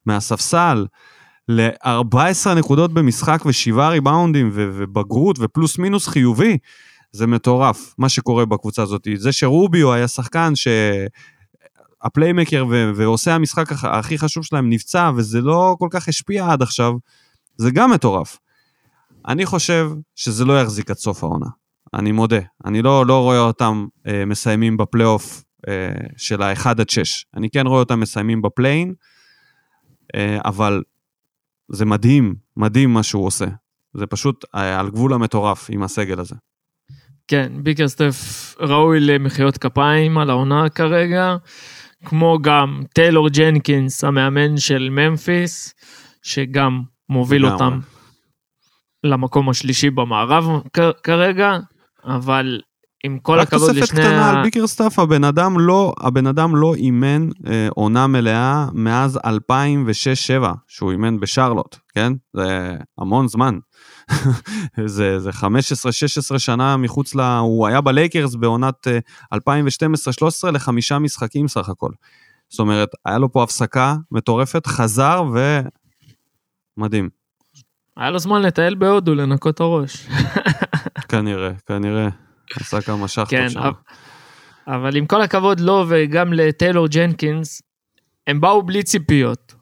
מהספסל 0.05 0.85
ל-14 1.47 2.53
נקודות 2.57 2.93
במשחק 2.93 3.43
ושבעה 3.45 3.89
ריבאונדים 3.89 4.49
ו- 4.53 4.69
ובגרות 4.73 5.35
ופלוס 5.39 5.77
מינוס 5.77 6.07
חיובי, 6.07 6.57
זה 7.11 7.27
מטורף, 7.27 7.93
מה 7.97 8.09
שקורה 8.09 8.45
בקבוצה 8.45 8.83
הזאת. 8.83 9.07
זה 9.15 9.31
שרוביו 9.31 9.93
היה 9.93 10.07
שחקן 10.07 10.55
ש... 10.55 10.67
ה 12.01 12.08
playmaker 12.08 12.65
ו- 12.69 12.91
ועושה 12.95 13.35
המשחק 13.35 13.71
הכ- 13.71 13.87
הכי 13.87 14.17
חשוב 14.17 14.43
שלהם 14.43 14.69
נפצע 14.69 15.11
וזה 15.15 15.41
לא 15.41 15.75
כל 15.79 15.87
כך 15.91 16.07
השפיע 16.07 16.51
עד 16.51 16.61
עכשיו, 16.61 16.93
זה 17.57 17.71
גם 17.71 17.91
מטורף. 17.91 18.37
אני 19.27 19.45
חושב 19.45 19.89
שזה 20.15 20.45
לא 20.45 20.61
יחזיק 20.61 20.91
עד 20.91 20.97
סוף 20.97 21.23
העונה. 21.23 21.45
אני 21.93 22.11
מודה. 22.11 22.39
אני 22.65 22.81
לא, 22.81 23.05
לא 23.05 23.21
רואה 23.21 23.39
אותם 23.39 23.87
אה, 24.07 24.25
מסיימים 24.25 24.77
בפלייאוף 24.77 25.43
אה, 25.67 25.91
של 26.17 26.41
ה-1 26.41 26.69
עד 26.69 26.89
6. 26.89 27.25
אני 27.35 27.49
כן 27.49 27.67
רואה 27.67 27.79
אותם 27.79 27.99
מסיימים 27.99 28.41
ב 28.41 28.47
play-in, 28.47 28.93
אה, 30.15 30.37
אבל 30.45 30.83
זה 31.71 31.85
מדהים, 31.85 32.35
מדהים 32.57 32.93
מה 32.93 33.03
שהוא 33.03 33.25
עושה. 33.25 33.45
זה 33.93 34.07
פשוט 34.07 34.45
אה, 34.55 34.79
על 34.79 34.89
גבול 34.89 35.13
המטורף 35.13 35.67
עם 35.71 35.83
הסגל 35.83 36.19
הזה. 36.19 36.35
כן, 37.27 37.51
ביקרסטף 37.63 38.55
ראוי 38.59 38.99
למחיאות 38.99 39.57
כפיים 39.57 40.17
על 40.17 40.29
העונה 40.29 40.69
כרגע, 40.69 41.35
כמו 42.05 42.39
גם 42.41 42.83
טיילור 42.93 43.29
ג'נקינס, 43.29 44.03
המאמן 44.03 44.57
של 44.57 44.89
ממפיס, 44.91 45.73
שגם 46.23 46.81
מוביל 47.09 47.45
לגמרי. 47.45 47.53
אותם 47.53 47.79
למקום 49.03 49.49
השלישי 49.49 49.89
במערב 49.89 50.45
כרגע, 51.03 51.57
אבל 52.03 52.61
עם 53.07 53.19
כל 53.19 53.39
רק 53.39 53.47
הכבוד 53.47 53.67
תוספת 53.67 53.81
לשני 53.81 53.99
קטנה 53.99 54.25
ה... 54.25 54.29
על 54.29 54.43
ביקרסטף, 54.43 54.99
הבן 54.99 55.23
אדם 55.23 55.59
לא, 55.59 55.93
הבן 55.99 56.27
אדם 56.27 56.55
לא 56.55 56.75
אימן 56.75 57.29
אה, 57.47 57.67
עונה 57.75 58.07
מלאה 58.07 58.67
מאז 58.73 59.19
2006-2007, 59.25 60.47
שהוא 60.67 60.91
אימן 60.91 61.19
בשרלוט, 61.19 61.75
כן? 61.93 62.13
זה 62.33 62.75
המון 62.97 63.27
זמן. 63.27 63.57
זה, 64.85 65.19
זה 65.19 65.29
15-16 65.29 66.39
שנה 66.39 66.77
מחוץ 66.77 67.15
ל... 67.15 67.21
הוא 67.21 67.67
היה 67.67 67.81
בלייקרס 67.81 68.35
בעונת 68.35 68.87
אה, 68.87 68.99
2012-2013 70.47 70.51
לחמישה 70.51 70.99
משחקים 70.99 71.47
סך 71.47 71.69
הכל. 71.69 71.91
זאת 72.49 72.59
אומרת, 72.59 72.89
היה 73.05 73.17
לו 73.17 73.31
פה 73.31 73.43
הפסקה 73.43 73.95
מטורפת, 74.11 74.67
חזר 74.67 75.23
ו... 75.33 75.59
מדהים. 76.77 77.09
היה 77.97 78.09
לו 78.09 78.19
זמן 78.19 78.41
לטייל 78.41 78.75
בהודו, 78.75 79.15
לנקות 79.15 79.55
את 79.55 79.59
הראש. 79.59 80.07
כנראה, 81.09 81.51
כנראה. 81.65 82.26
עשה 82.55 82.81
כמה 82.81 83.07
שחטות 83.07 83.29
כן, 83.29 83.49
שם. 83.49 83.71
אבל- 84.67 84.95
עם 84.95 85.05
כל 85.05 85.21
הכבוד 85.21 85.59
לו 85.59 85.85
וגם 85.87 86.33
לטיילור 86.33 86.87
ג'נקינס, 86.87 87.61
הם 88.27 88.41
באו 88.41 88.61
בלי 88.63 88.83
ציפיות. 88.83 89.53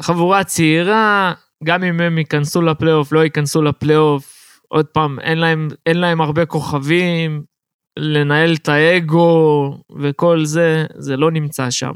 חבורה 0.00 0.44
צעירה, 0.44 1.32
גם 1.64 1.84
אם 1.84 2.00
הם 2.00 2.18
ייכנסו 2.18 2.62
לפלייאוף, 2.62 3.12
לא 3.12 3.24
ייכנסו 3.24 3.62
לפלייאוף, 3.62 4.60
עוד 4.68 4.86
פעם, 4.86 5.20
אין 5.20 5.38
להם, 5.38 5.68
אין 5.86 5.96
להם 6.00 6.20
הרבה 6.20 6.46
כוכבים, 6.46 7.42
לנהל 7.98 8.54
את 8.54 8.68
האגו 8.68 9.78
וכל 10.00 10.44
זה, 10.44 10.84
זה 10.96 11.16
לא 11.16 11.30
נמצא 11.30 11.70
שם. 11.70 11.92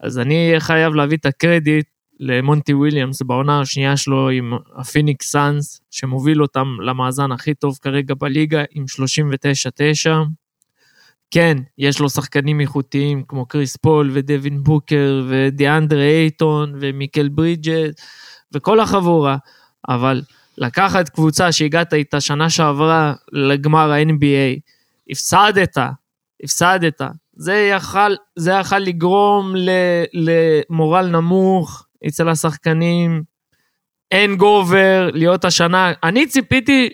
אז 0.00 0.18
אני 0.18 0.46
אהיה 0.48 0.60
חייב 0.60 0.94
להביא 0.94 1.16
את 1.16 1.26
הקרדיט 1.26 1.86
למונטי 2.20 2.74
וויליאמס 2.74 3.22
בעונה 3.22 3.60
השנייה 3.60 3.96
שלו 3.96 4.28
עם 4.28 4.52
הפיניקס 4.76 5.30
סאנס, 5.30 5.80
שמוביל 5.90 6.42
אותם 6.42 6.66
למאזן 6.82 7.32
הכי 7.32 7.54
טוב 7.54 7.78
כרגע 7.82 8.14
בליגה 8.18 8.62
עם 8.70 8.84
39-9. 10.06 10.10
כן, 11.30 11.56
יש 11.78 12.00
לו 12.00 12.10
שחקנים 12.10 12.60
איכותיים 12.60 13.22
כמו 13.28 13.46
קריס 13.46 13.76
פול 13.76 14.10
ודווין 14.12 14.62
בוקר 14.62 15.22
ודיאנדרה 15.28 16.02
אייטון 16.02 16.72
ומיקל 16.80 17.28
ברידג'ס 17.28 18.00
וכל 18.52 18.80
החבורה, 18.80 19.36
אבל 19.88 20.22
לקחת 20.58 21.08
קבוצה 21.08 21.52
שהגעת 21.52 21.94
איתה 21.94 22.20
שנה 22.20 22.50
שעברה 22.50 23.14
לגמר 23.32 23.92
ה-NBA, 23.92 24.60
הפסדת, 25.10 25.78
הפסדת, 26.44 27.00
זה 27.32 27.54
יכל, 27.54 28.14
זה 28.36 28.50
יכל 28.50 28.78
לגרום 28.78 29.54
למורל 30.12 31.06
נמוך 31.06 31.86
אצל 32.08 32.28
השחקנים, 32.28 33.22
אין 34.10 34.36
גובר, 34.36 35.10
להיות 35.12 35.44
השנה, 35.44 35.92
אני 36.02 36.26
ציפיתי 36.26 36.88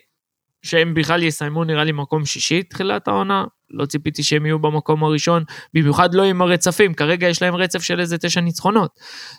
שהם 0.63 0.95
בכלל 0.95 1.23
יסיימו 1.23 1.65
נראה 1.65 1.85
לי 1.85 1.93
מקום 1.93 2.25
שישי 2.25 2.63
תחילת 2.63 3.09
העונה, 3.09 3.45
לא 3.71 3.87
ציפיתי 3.87 4.23
שהם 4.23 4.47
יהיו 4.47 4.59
במקום 4.59 5.05
הראשון, 5.05 5.45
במיוחד 5.75 6.15
לא 6.15 6.23
עם 6.23 6.43
הרצפים, 6.43 6.95
כרגע 6.95 7.29
יש 7.29 7.43
להם 7.43 7.55
רצף 7.55 7.83
של 7.83 8.01
איזה 8.01 8.19
תשע 8.19 8.41
ניצחונות. 8.41 8.91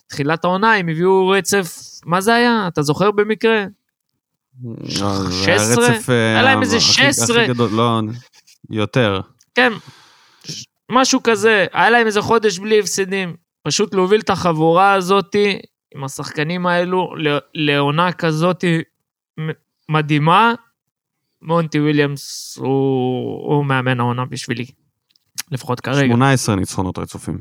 תחילת 0.08 0.46
העונה 0.46 0.74
הם 0.74 0.90
הביאו 0.90 1.28
רצף, 1.28 1.78
מה 2.06 2.22
זה 2.22 2.36
היה? 2.36 2.66
אתה 2.68 2.82
זוכר 2.82 3.12
במקרה? 3.12 3.66
לא, 4.64 5.14
זה 5.14 5.32
16? 5.44 5.86
הרצף, 5.88 6.10
אה, 6.10 6.16
היה 6.34 6.42
להם 6.44 6.62
איזה 6.62 6.78
הכי- 6.78 6.86
16. 6.86 7.44
הכי 7.44 7.54
גדול, 7.54 7.70
לא, 7.72 8.02
יותר. 8.70 9.22
כן, 9.56 9.74
משהו 10.92 11.24
כזה, 11.24 11.66
היה 11.74 11.90
להם 11.90 12.08
איזה 12.08 12.22
חודש 12.22 12.60
בלי 12.60 12.80
הפסדים. 12.80 13.36
פשוט 13.68 13.94
להוביל 13.94 14.20
את 14.20 14.30
החבורה 14.30 14.94
הזאתי, 14.94 15.60
עם 15.96 16.04
השחקנים 16.04 16.68
האלו, 16.68 17.14
לעונה 17.54 18.12
כזאתי 18.12 18.82
מ- 19.40 19.52
מדהימה, 19.90 20.54
מונטי 21.42 21.80
וויליאמס 21.80 22.56
הוא, 22.60 23.56
הוא 23.56 23.66
מאמן 23.66 24.00
העונה 24.00 24.26
בשבילי. 24.26 24.66
לפחות 25.52 25.80
כרגע. 25.80 26.08
18 26.08 26.56
ניצחונות 26.56 26.98
רצופים. 26.98 27.38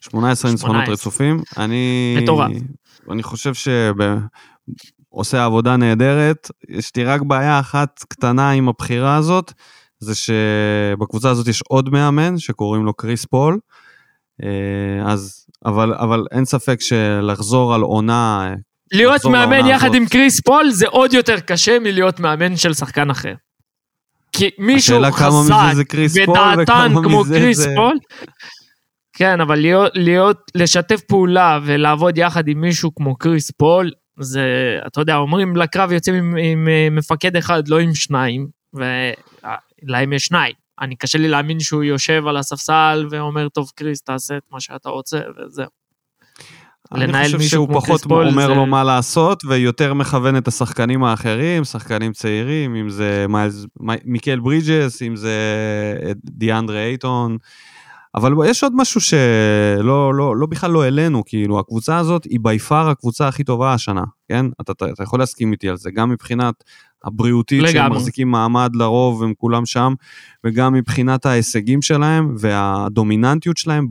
18 0.00 0.50
ניצחונות 0.50 0.84
18. 0.84 0.94
רצופים. 0.94 1.42
אני... 1.56 2.16
מטורף. 2.22 2.50
אני 3.10 3.22
חושב 3.22 3.52
שעושה 3.54 5.44
עבודה 5.44 5.76
נהדרת. 5.76 6.50
יש 6.68 6.96
לי 6.96 7.04
רק 7.04 7.22
בעיה 7.22 7.60
אחת 7.60 8.04
קטנה 8.08 8.50
עם 8.50 8.68
הבחירה 8.68 9.16
הזאת, 9.16 9.52
זה 9.98 10.14
שבקבוצה 10.14 11.30
הזאת 11.30 11.46
יש 11.46 11.62
עוד 11.68 11.90
מאמן 11.90 12.38
שקוראים 12.38 12.84
לו 12.84 12.94
קריס 12.94 13.24
פול. 13.24 13.58
אה, 14.42 15.12
אז, 15.12 15.46
אבל, 15.64 15.94
אבל 15.94 16.24
אין 16.30 16.44
ספק 16.44 16.80
שלחזור 16.80 17.74
על 17.74 17.80
עונה... 17.80 18.54
להיות 18.92 19.24
מאמן 19.24 19.66
יחד 19.66 19.86
הזאת. 19.86 19.96
עם 19.96 20.06
קריס 20.06 20.40
פול 20.40 20.70
זה 20.70 20.86
עוד 20.88 21.14
יותר 21.14 21.40
קשה 21.40 21.78
מלהיות 21.78 22.20
מאמן 22.20 22.56
של 22.56 22.74
שחקן 22.74 23.10
אחר. 23.10 23.34
כי 24.32 24.50
מישהו 24.58 25.02
חזק 25.12 25.94
ודעתן 26.28 26.92
כמו 27.04 27.20
מזה 27.20 27.34
קריס 27.34 27.56
זה... 27.56 27.72
פול, 27.76 27.98
כן, 29.16 29.40
אבל 29.40 29.58
להיות, 29.58 29.92
להיות, 29.94 30.36
לשתף 30.54 31.00
פעולה 31.00 31.58
ולעבוד 31.64 32.18
יחד 32.18 32.48
עם 32.48 32.60
מישהו 32.60 32.94
כמו 32.94 33.16
קריס 33.16 33.50
פול, 33.50 33.90
זה, 34.20 34.42
אתה 34.86 35.00
יודע, 35.00 35.16
אומרים 35.16 35.56
לקרב 35.56 35.92
יוצאים 35.92 36.14
עם, 36.14 36.36
עם 36.36 36.68
אה, 36.68 36.88
מפקד 36.90 37.36
אחד, 37.36 37.68
לא 37.68 37.78
עם 37.78 37.94
שניים, 37.94 38.46
ולהם 38.74 40.12
יש 40.12 40.24
שניים. 40.24 40.59
אני 40.80 40.96
קשה 40.96 41.18
לי 41.18 41.28
להאמין 41.28 41.60
שהוא 41.60 41.82
יושב 41.84 42.22
על 42.26 42.36
הספסל 42.36 43.06
ואומר, 43.10 43.48
טוב, 43.48 43.70
קריס, 43.74 44.02
תעשה 44.02 44.36
את 44.36 44.42
מה 44.52 44.60
שאתה 44.60 44.88
רוצה, 44.88 45.18
וזהו. 45.38 45.66
אני 46.92 47.24
חושב 47.24 47.40
שהוא 47.40 47.68
פחות 47.74 48.04
אומר 48.04 48.46
זה- 48.48 48.54
לו 48.54 48.66
מה 48.66 48.84
לעשות, 48.84 49.42
ויותר 49.44 49.94
מכוון 49.94 50.36
את 50.36 50.48
השחקנים 50.48 51.04
האחרים, 51.04 51.64
שחקנים 51.64 52.12
צעירים, 52.12 52.76
אם 52.76 52.88
זה 52.90 53.26
מיילס, 53.28 53.66
מי- 53.80 53.94
מיקל 54.04 54.38
ברידג'ס, 54.40 55.02
אם 55.02 55.16
זה 55.16 55.34
אה, 56.06 56.12
דיאנדרה 56.24 56.84
אייטון. 56.86 57.36
אבל 58.14 58.32
יש 58.46 58.62
עוד 58.64 58.72
משהו 58.76 59.00
שלא 59.00 60.14
לא, 60.14 60.36
לא 60.36 60.46
בכלל 60.46 60.70
לא 60.70 60.82
העלינו, 60.82 61.22
כאילו, 61.26 61.58
הקבוצה 61.58 61.98
הזאת 61.98 62.24
היא 62.24 62.38
בי 62.42 62.58
פאר 62.58 62.88
הקבוצה 62.88 63.28
הכי 63.28 63.44
טובה 63.44 63.74
השנה, 63.74 64.02
כן? 64.28 64.46
אתה, 64.60 64.72
אתה, 64.72 64.84
אתה 64.90 65.02
יכול 65.02 65.18
להסכים 65.18 65.52
איתי 65.52 65.68
על 65.68 65.76
זה, 65.76 65.90
גם 65.90 66.10
מבחינת 66.10 66.54
הבריאותית 67.04 67.62
שהם 67.66 67.76
לגמרי. 67.76 67.98
מחזיקים 67.98 68.30
מעמד 68.30 68.70
לרוב, 68.76 69.22
הם 69.22 69.34
כולם 69.34 69.66
שם, 69.66 69.94
וגם 70.46 70.72
מבחינת 70.72 71.26
ההישגים 71.26 71.82
שלהם 71.82 72.34
והדומיננטיות 72.38 73.56
שלהם 73.56 73.86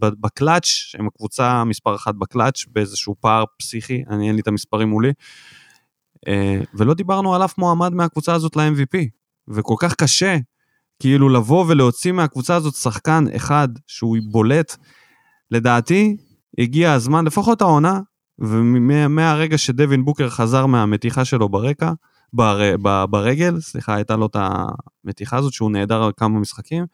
בקלאץ', 0.00 0.64
שהם 0.64 1.06
הקבוצה 1.06 1.64
מספר 1.64 1.94
אחת 1.94 2.14
בקלאץ', 2.14 2.64
באיזשהו 2.72 3.14
פער 3.20 3.44
פסיכי, 3.58 4.02
אני 4.10 4.26
אין 4.26 4.34
לי 4.34 4.40
את 4.40 4.48
המספרים 4.48 4.88
מולי. 4.88 5.12
אה, 6.28 6.60
ולא 6.74 6.94
דיברנו 6.94 7.34
על 7.34 7.44
אף 7.44 7.58
מועמד 7.58 7.92
מהקבוצה 7.92 8.34
הזאת 8.34 8.56
ל-MVP, 8.56 8.98
וכל 9.48 9.74
כך 9.78 9.94
קשה 9.94 10.36
כאילו 10.98 11.28
לבוא 11.28 11.64
ולהוציא 11.68 12.12
מהקבוצה 12.12 12.54
הזאת 12.56 12.74
שחקן 12.74 13.24
אחד 13.36 13.68
שהוא 13.86 14.16
בולט, 14.30 14.76
לדעתי 15.50 16.16
הגיע 16.58 16.92
הזמן, 16.92 17.24
לפחות 17.24 17.60
העונה, 17.62 18.00
ומהרגע 18.38 19.58
שדווין 19.58 20.04
בוקר 20.04 20.30
חזר 20.30 20.66
מהמתיחה 20.66 21.24
שלו 21.24 21.48
ברקע, 21.48 21.92
בר, 22.32 22.76
ב, 22.82 23.04
ברגל, 23.10 23.60
סליחה, 23.60 23.94
הייתה 23.94 24.16
לו 24.16 24.26
את 24.26 24.36
המתיחה 25.04 25.36
הזאת 25.36 25.52
שהוא 25.52 25.70
נעדר 25.70 26.02
על 26.02 26.12
כמה 26.16 26.40
משחקים, 26.40 26.84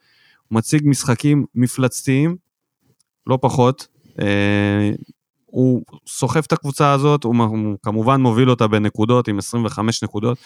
הוא 0.47 0.57
מציג 0.57 0.81
משחקים 0.85 1.45
מפלצתיים, 1.55 2.35
לא 3.27 3.37
פחות. 3.41 3.87
אה, 4.19 4.91
הוא 5.45 5.81
סוחב 6.07 6.41
את 6.47 6.51
הקבוצה 6.51 6.91
הזאת, 6.91 7.23
הוא, 7.23 7.35
הוא 7.35 7.77
כמובן 7.83 8.21
מוביל 8.21 8.49
אותה 8.49 8.67
בנקודות 8.67 9.27
עם 9.27 9.37
25 9.37 10.03
נקודות, 10.03 10.37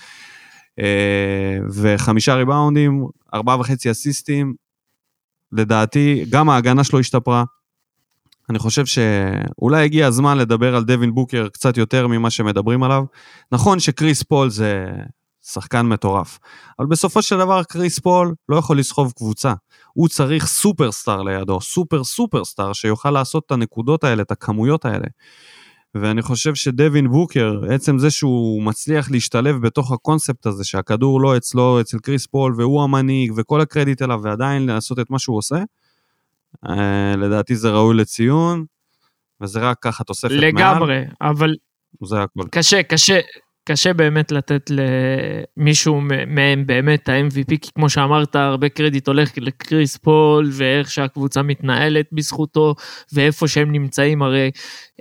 אה, 0.79 1.58
וחמישה 1.73 2.36
ריבאונדים, 2.36 3.08
ארבעה 3.34 3.60
וחצי 3.60 3.91
אסיסטים. 3.91 4.53
לדעתי, 5.51 6.25
גם 6.29 6.49
ההגנה 6.49 6.84
שלו 6.84 6.99
השתפרה. 6.99 7.43
אני 8.49 8.60
חושב 8.60 8.86
שאולי 8.86 9.84
הגיע 9.84 10.08
הזמן 10.08 10.38
לדבר 10.38 10.75
על 10.75 10.84
דווין 10.84 11.15
בוקר 11.15 11.47
קצת 11.53 11.77
יותר 11.77 12.08
ממה 12.08 12.29
שמדברים 12.29 12.84
עליו. 12.84 13.03
נכון 13.51 13.79
שקריס 13.79 14.23
פול 14.23 14.49
זה 14.49 14.86
שחקן 15.41 15.86
מטורף, 15.86 16.39
אבל 16.79 16.88
בסופו 16.88 17.21
של 17.21 17.38
דבר 17.38 17.63
קריס 17.63 17.99
פול 17.99 18.36
לא 18.49 18.55
יכול 18.55 18.79
לסחוב 18.79 19.13
קבוצה. 19.17 19.53
הוא 19.93 20.08
צריך 20.08 20.45
סופרסטאר 20.45 21.21
לידו, 21.21 21.62
סופר 21.62 22.03
סופרסטאר 22.03 22.73
שיוכל 22.73 23.12
לעשות 23.12 23.43
את 23.45 23.51
הנקודות 23.51 24.03
האלה, 24.03 24.21
את 24.21 24.31
הכמויות 24.31 24.86
האלה. 24.86 25.08
ואני 25.95 26.21
חושב 26.21 26.55
שדווין 26.55 27.12
בוקר, 27.12 27.60
עצם 27.69 27.99
זה 27.99 28.12
שהוא 28.12 28.63
מצליח 28.63 29.12
להשתלב 29.12 29.55
בתוך 29.62 29.91
הקונספט 29.91 30.45
הזה, 30.45 30.63
שהכדור 30.63 31.21
לא 31.21 31.38
אצלו, 31.38 31.81
אצל 31.81 31.97
קריס 31.99 32.27
פול, 32.27 32.55
והוא 32.58 32.84
המנהיג, 32.84 33.31
וכל 33.36 33.62
הקרדיט 33.62 34.01
אליו, 34.01 34.19
ועדיין 34.23 34.65
לעשות 34.65 34.99
את 34.99 35.10
מה 35.10 35.19
שהוא 35.19 35.38
עושה, 35.38 35.58
לדעתי 37.17 37.55
זה 37.55 37.69
ראוי 37.69 37.95
לציון, 37.95 38.65
וזה 39.41 39.59
רק 39.59 39.77
ככה 39.81 40.03
תוספת 40.03 40.31
מעל, 40.31 40.45
לגמרי, 40.45 41.03
אבל 41.21 41.55
זה 42.03 42.23
הכל. 42.23 42.41
קשה, 42.51 42.83
קשה, 42.83 43.19
קשה 43.69 43.93
באמת 43.93 44.31
לתת 44.31 44.71
למישהו 45.57 46.01
מהם 46.27 46.65
באמת 46.65 47.03
את 47.03 47.09
ה-MVP, 47.09 47.57
כי 47.61 47.69
כמו 47.75 47.89
שאמרת, 47.89 48.35
הרבה 48.35 48.69
קרדיט 48.69 49.08
הולך 49.08 49.31
לקריס 49.37 49.97
פול, 49.97 50.49
ואיך 50.51 50.91
שהקבוצה 50.91 51.41
מתנהלת 51.41 52.06
בזכותו, 52.12 52.75
ואיפה 53.13 53.47
שהם 53.47 53.71
נמצאים, 53.71 54.21
הרי 54.21 54.51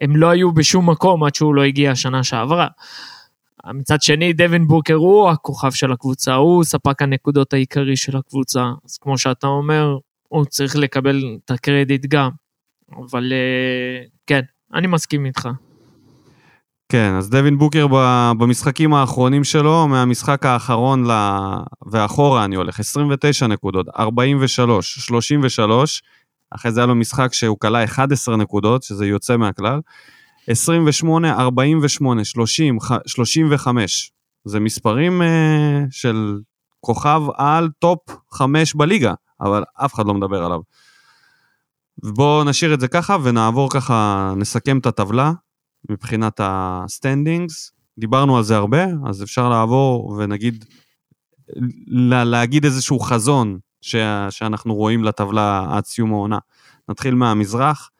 הם 0.00 0.16
לא 0.16 0.30
היו 0.30 0.52
בשום 0.52 0.90
מקום 0.90 1.24
עד 1.24 1.34
שהוא 1.34 1.54
לא 1.54 1.62
הגיע 1.62 1.90
השנה 1.90 2.24
שעברה. 2.24 2.66
מצד 3.74 4.02
שני, 4.02 4.32
דווין 4.32 4.66
בוקר 4.66 4.94
הוא 4.94 5.30
הכוכב 5.30 5.70
של 5.70 5.92
הקבוצה, 5.92 6.34
הוא 6.34 6.64
ספק 6.64 7.02
הנקודות 7.02 7.52
העיקרי 7.52 7.96
של 7.96 8.16
הקבוצה, 8.16 8.64
אז 8.84 8.98
כמו 8.98 9.18
שאתה 9.18 9.46
אומר, 9.46 9.96
הוא 10.28 10.44
צריך 10.44 10.76
לקבל 10.76 11.38
את 11.44 11.50
הקרדיט 11.50 12.06
גם. 12.06 12.30
אבל 12.98 13.32
אה, 13.32 14.06
כן, 14.26 14.40
אני 14.74 14.86
מסכים 14.86 15.26
איתך. 15.26 15.48
כן, 16.88 17.14
אז 17.18 17.30
דווין 17.30 17.58
בוקר 17.58 17.86
במשחקים 18.38 18.94
האחרונים 18.94 19.44
שלו, 19.44 19.88
מהמשחק 19.88 20.46
האחרון 20.46 21.10
ל... 21.10 21.12
ואחורה 21.90 22.44
אני 22.44 22.56
הולך, 22.56 22.80
29 22.80 23.46
נקודות, 23.46 23.86
43, 23.98 24.94
33, 24.94 26.02
אחרי 26.50 26.72
זה 26.72 26.80
היה 26.80 26.86
לו 26.86 26.94
משחק 26.94 27.32
שהוא 27.32 27.58
קלע 27.60 27.84
11 27.84 28.36
נקודות, 28.36 28.82
שזה 28.82 29.06
יוצא 29.06 29.36
מהכלל, 29.36 29.80
28, 30.46 31.40
48, 31.40 32.24
30, 32.24 32.80
ח- 32.80 33.06
35. 33.06 34.12
זה 34.44 34.60
מספרים 34.60 35.22
אה, 35.22 35.24
של 35.90 36.40
כוכב 36.80 37.22
על 37.36 37.68
טופ 37.78 38.00
חמש 38.32 38.74
בליגה, 38.74 39.14
אבל 39.44 39.64
אף 39.74 39.94
אחד 39.94 40.06
לא 40.06 40.14
מדבר 40.14 40.44
עליו. 40.44 40.60
בואו 41.98 42.44
נשאיר 42.44 42.74
את 42.74 42.80
זה 42.80 42.88
ככה 42.88 43.16
ונעבור 43.22 43.70
ככה, 43.70 44.32
נסכם 44.36 44.78
את 44.78 44.86
הטבלה 44.86 45.32
מבחינת 45.90 46.40
ה 46.42 46.54
standings. 46.54 47.72
דיברנו 47.98 48.36
על 48.36 48.42
זה 48.42 48.56
הרבה, 48.56 48.84
אז 49.06 49.22
אפשר 49.22 49.48
לעבור 49.48 50.16
ונגיד, 50.18 50.64
לה, 51.86 52.24
להגיד 52.24 52.64
איזשהו 52.64 53.00
חזון 53.00 53.58
ש, 53.80 53.96
שאנחנו 54.30 54.74
רואים 54.74 55.04
לטבלה 55.04 55.66
עד 55.70 55.84
סיום 55.84 56.12
העונה. 56.12 56.38
נתחיל 56.88 57.14
מהמזרח, 57.14 57.90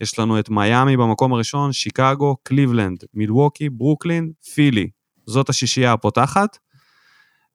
יש 0.00 0.18
לנו 0.18 0.38
את 0.38 0.50
מיאמי 0.50 0.96
במקום 0.96 1.32
הראשון, 1.32 1.72
שיקגו, 1.72 2.36
קליבלנד, 2.42 3.04
מילווקי, 3.14 3.68
ברוקלין, 3.68 4.32
פילי. 4.54 4.88
זאת 5.26 5.48
השישייה 5.48 5.92
הפותחת. 5.92 6.58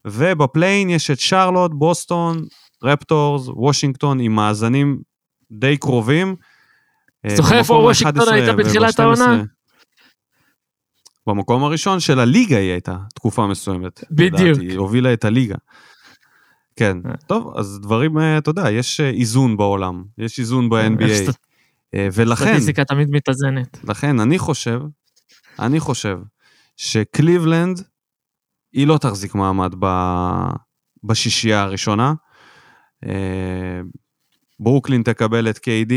וב 0.08 0.26
play-in 0.26 0.89
יש 0.89 1.12
את 1.12 1.20
שרלוט, 1.20 1.72
בוסטון, 1.74 2.45
ראפטורס, 2.84 3.47
וושינגטון 3.48 4.20
עם 4.20 4.36
מאזנים 4.36 5.02
די 5.52 5.78
קרובים. 5.78 6.36
אה, 7.26 7.36
זוכר 7.36 7.58
איפה 7.58 7.74
וושינגטון 7.74 8.34
הייתה 8.34 8.54
בתחילת 8.54 9.00
העונה? 9.00 9.44
במקום 11.28 11.64
הראשון 11.64 12.00
של 12.00 12.20
הליגה 12.20 12.58
היא 12.58 12.72
הייתה 12.72 12.98
תקופה 13.16 13.48
מסוימת. 13.48 14.04
בדיוק. 14.12 14.60
היא 14.60 14.78
הובילה 14.78 15.14
את 15.14 15.26
הליגה. 15.26 15.56
כן, 16.76 16.98
אה. 17.06 17.12
טוב, 17.28 17.58
אז 17.58 17.80
דברים, 17.82 18.18
אה, 18.18 18.38
אתה 18.38 18.50
יודע, 18.50 18.72
יש 18.72 19.00
איזון 19.00 19.58
בעולם, 19.58 20.04
יש 20.18 20.40
איזון 20.40 20.70
ב-NBA. 20.70 21.32
ולכן... 22.14 22.46
סטטיסטיקה 22.46 22.86
תמיד 22.86 23.10
מתאזנת. 23.12 23.80
לכן, 23.84 24.20
אני 24.20 24.40
חושב, 24.40 24.82
אני 25.60 25.80
חושב, 25.80 26.20
שקליבלנד, 26.78 27.82
היא 28.74 28.88
לא 28.88 28.98
תחזיק 28.98 29.36
מעמד 29.36 29.76
ב... 29.80 29.86
בשישייה 31.04 31.62
הראשונה. 31.62 32.14
ברוקלין 34.60 35.04
תקבל 35.04 35.50
את 35.50 35.58
KD, 35.58 35.93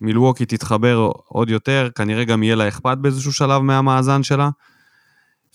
מילווקי 0.00 0.46
תתחבר 0.46 1.10
עוד 1.28 1.50
יותר, 1.50 1.88
כנראה 1.94 2.24
גם 2.24 2.42
יהיה 2.42 2.54
לה 2.54 2.68
אכפת 2.68 2.98
באיזשהו 2.98 3.32
שלב 3.32 3.62
מהמאזן 3.62 4.22
שלה. 4.22 4.50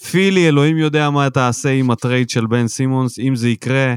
פילי, 0.09 0.47
אלוהים 0.47 0.77
יודע 0.77 1.09
מה 1.09 1.29
תעשה 1.29 1.69
עם 1.69 1.91
הטרייד 1.91 2.29
של 2.29 2.47
בן 2.47 2.67
סימונס, 2.67 3.19
אם 3.19 3.35
זה 3.35 3.49
יקרה, 3.49 3.95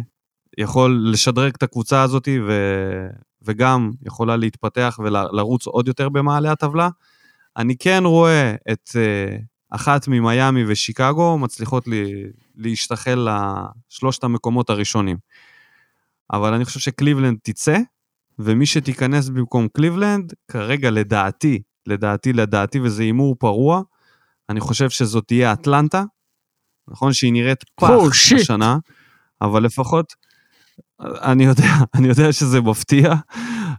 יכול 0.59 1.05
לשדרג 1.07 1.53
את 1.57 1.63
הקבוצה 1.63 2.03
הזאת 2.03 2.29
ו... 2.47 2.53
וגם 3.43 3.91
יכולה 4.07 4.37
להתפתח 4.37 4.99
ולרוץ 5.05 5.67
עוד 5.67 5.89
יותר 5.89 6.09
במעלה 6.09 6.53
הטבלה. 6.53 6.89
אני 7.57 7.77
כן 7.77 8.03
רואה 8.05 8.55
את 8.73 8.89
uh, 8.89 9.43
אחת 9.71 10.09
ממיאמי 10.09 10.65
ושיקגו 10.67 11.39
מצליחות 11.39 11.89
לי, 11.89 12.25
להשתחל 12.57 13.29
לשלושת 13.29 14.25
המקומות 14.25 14.71
הראשונים. 14.71 15.17
אבל 16.33 16.55
אני 16.55 16.65
חושב 16.65 16.81
שקליבלנד 16.81 17.39
תצא, 17.43 17.79
ומי 18.39 18.67
שתיכנס 18.67 19.29
במקום 19.29 19.69
קליבלנד, 19.69 20.33
כרגע 20.49 20.91
לדעתי, 20.91 21.63
לדעתי, 21.87 22.33
לדעתי, 22.33 22.81
וזה 22.81 23.03
הימור 23.03 23.35
פרוע, 23.39 23.83
אני 24.49 24.61
חושב 24.61 24.91
שזאת 24.91 25.25
תהיה 25.27 25.53
אטלנטה. 25.53 26.05
נכון 26.89 27.13
שהיא 27.13 27.33
נראית 27.33 27.65
פח, 27.75 27.89
אוי, 27.89 28.35
השנה, 28.35 28.79
אבל 29.43 29.63
לפחות, 29.63 30.15
אני 31.01 31.45
יודע, 31.45 31.69
אני 31.95 32.09
יודע 32.09 32.33
שזה 32.33 32.61
מפתיע, 32.61 33.15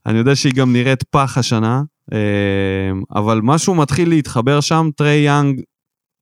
אני 0.06 0.18
יודע 0.18 0.36
שהיא 0.36 0.54
גם 0.54 0.74
נראית 0.74 1.04
פח 1.04 1.38
השנה, 1.38 1.82
אה, 2.14 2.91
אבל 3.16 3.39
משהו 3.43 3.76
מתחיל 3.76 4.10
להתחבר 4.10 4.62
שם, 4.62 4.89
טרי 4.95 5.16
יאנג, 5.16 5.62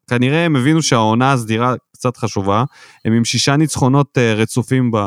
כנראה 0.09 0.45
הם 0.45 0.55
הבינו 0.55 0.81
שהעונה 0.81 1.33
הסדירה 1.33 1.73
קצת 1.93 2.17
חשובה, 2.17 2.63
הם 3.05 3.13
עם 3.13 3.25
שישה 3.25 3.55
ניצחונות 3.55 4.17
אה, 4.17 4.33
רצופים 4.33 4.91
ב... 4.91 4.97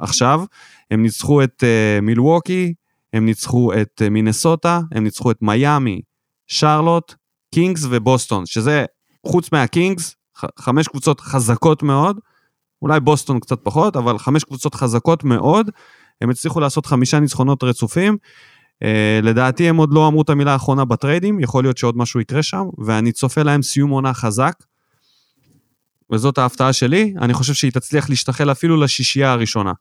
עכשיו, 0.00 0.44
הם 0.90 1.02
ניצחו 1.02 1.42
את 1.42 1.62
אה, 1.62 2.00
מילווקי, 2.00 2.74
הם 3.12 3.26
ניצחו 3.26 3.72
את 3.72 4.02
אה, 4.06 4.10
מינסוטה, 4.10 4.80
הם 4.92 5.04
ניצחו 5.04 5.30
את 5.30 5.42
מיאמי, 5.42 6.00
שרלוט, 6.46 7.14
קינגס 7.54 7.84
ובוסטון, 7.90 8.46
שזה 8.46 8.84
חוץ 9.26 9.52
מהקינגס, 9.52 10.16
חמש 10.58 10.88
קבוצות 10.88 11.20
חזקות 11.20 11.82
מאוד, 11.82 12.18
אולי 12.82 13.00
בוסטון 13.00 13.40
קצת 13.40 13.58
פחות, 13.62 13.96
אבל 13.96 14.18
חמש 14.18 14.44
קבוצות 14.44 14.74
חזקות 14.74 15.24
מאוד, 15.24 15.70
הם 16.20 16.30
הצליחו 16.30 16.60
לעשות 16.60 16.86
חמישה 16.86 17.20
ניצחונות 17.20 17.64
רצופים. 17.64 18.16
אה, 18.84 18.86
לדעתי 19.22 19.68
הם 19.68 19.76
עוד 19.76 19.92
לא 19.92 20.08
אמרו 20.08 20.22
את 20.22 20.30
המילה 20.30 20.52
האחרונה 20.52 20.84
בטריידים, 20.84 21.40
יכול 21.40 21.64
להיות 21.64 21.78
שעוד 21.78 21.96
משהו 21.96 22.20
יקרה 22.20 22.42
שם, 22.42 22.64
ואני 22.86 23.12
צופה 23.12 23.42
להם 23.42 23.62
סיום 23.62 23.90
עונה 23.90 24.14
חזק. 24.14 24.52
וזאת 26.12 26.38
ההפתעה 26.38 26.72
שלי, 26.72 27.14
אני 27.20 27.34
חושב 27.34 27.54
שהיא 27.54 27.72
תצליח 27.72 28.10
להשתחל 28.10 28.52
אפילו 28.52 28.76
לשישייה 28.76 29.32
הראשונה. 29.32 29.72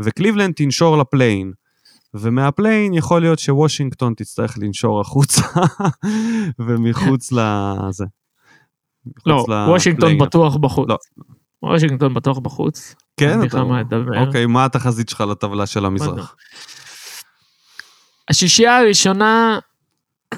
וקליבלנד 0.00 0.54
תנשור 0.54 0.98
ל 0.98 1.04
play-in, 1.04 1.52
ומה 2.14 2.38
play-in 2.38 2.94
יכול 2.94 3.20
להיות 3.20 3.38
שוושינגטון 3.38 4.14
תצטרך 4.16 4.58
לנשור 4.58 5.00
החוצה, 5.00 5.42
ומחוץ 6.66 7.32
לזה. 7.36 8.04
לא, 9.26 9.44
וושינגטון 9.68 10.18
בטוח 10.18 10.56
בחוץ. 10.56 10.88
לא. 10.88 10.98
וושינגטון 11.62 12.14
בטוח 12.14 12.38
בחוץ. 12.38 12.94
כן? 13.16 13.42
אתה... 13.46 13.62
אוקיי, 14.26 14.46
מה 14.46 14.64
התחזית 14.64 15.08
שלך 15.08 15.20
לטבלה 15.20 15.66
של 15.66 15.84
המזרח? 15.84 16.36
השישייה 18.28 18.78
הראשונה 18.78 19.58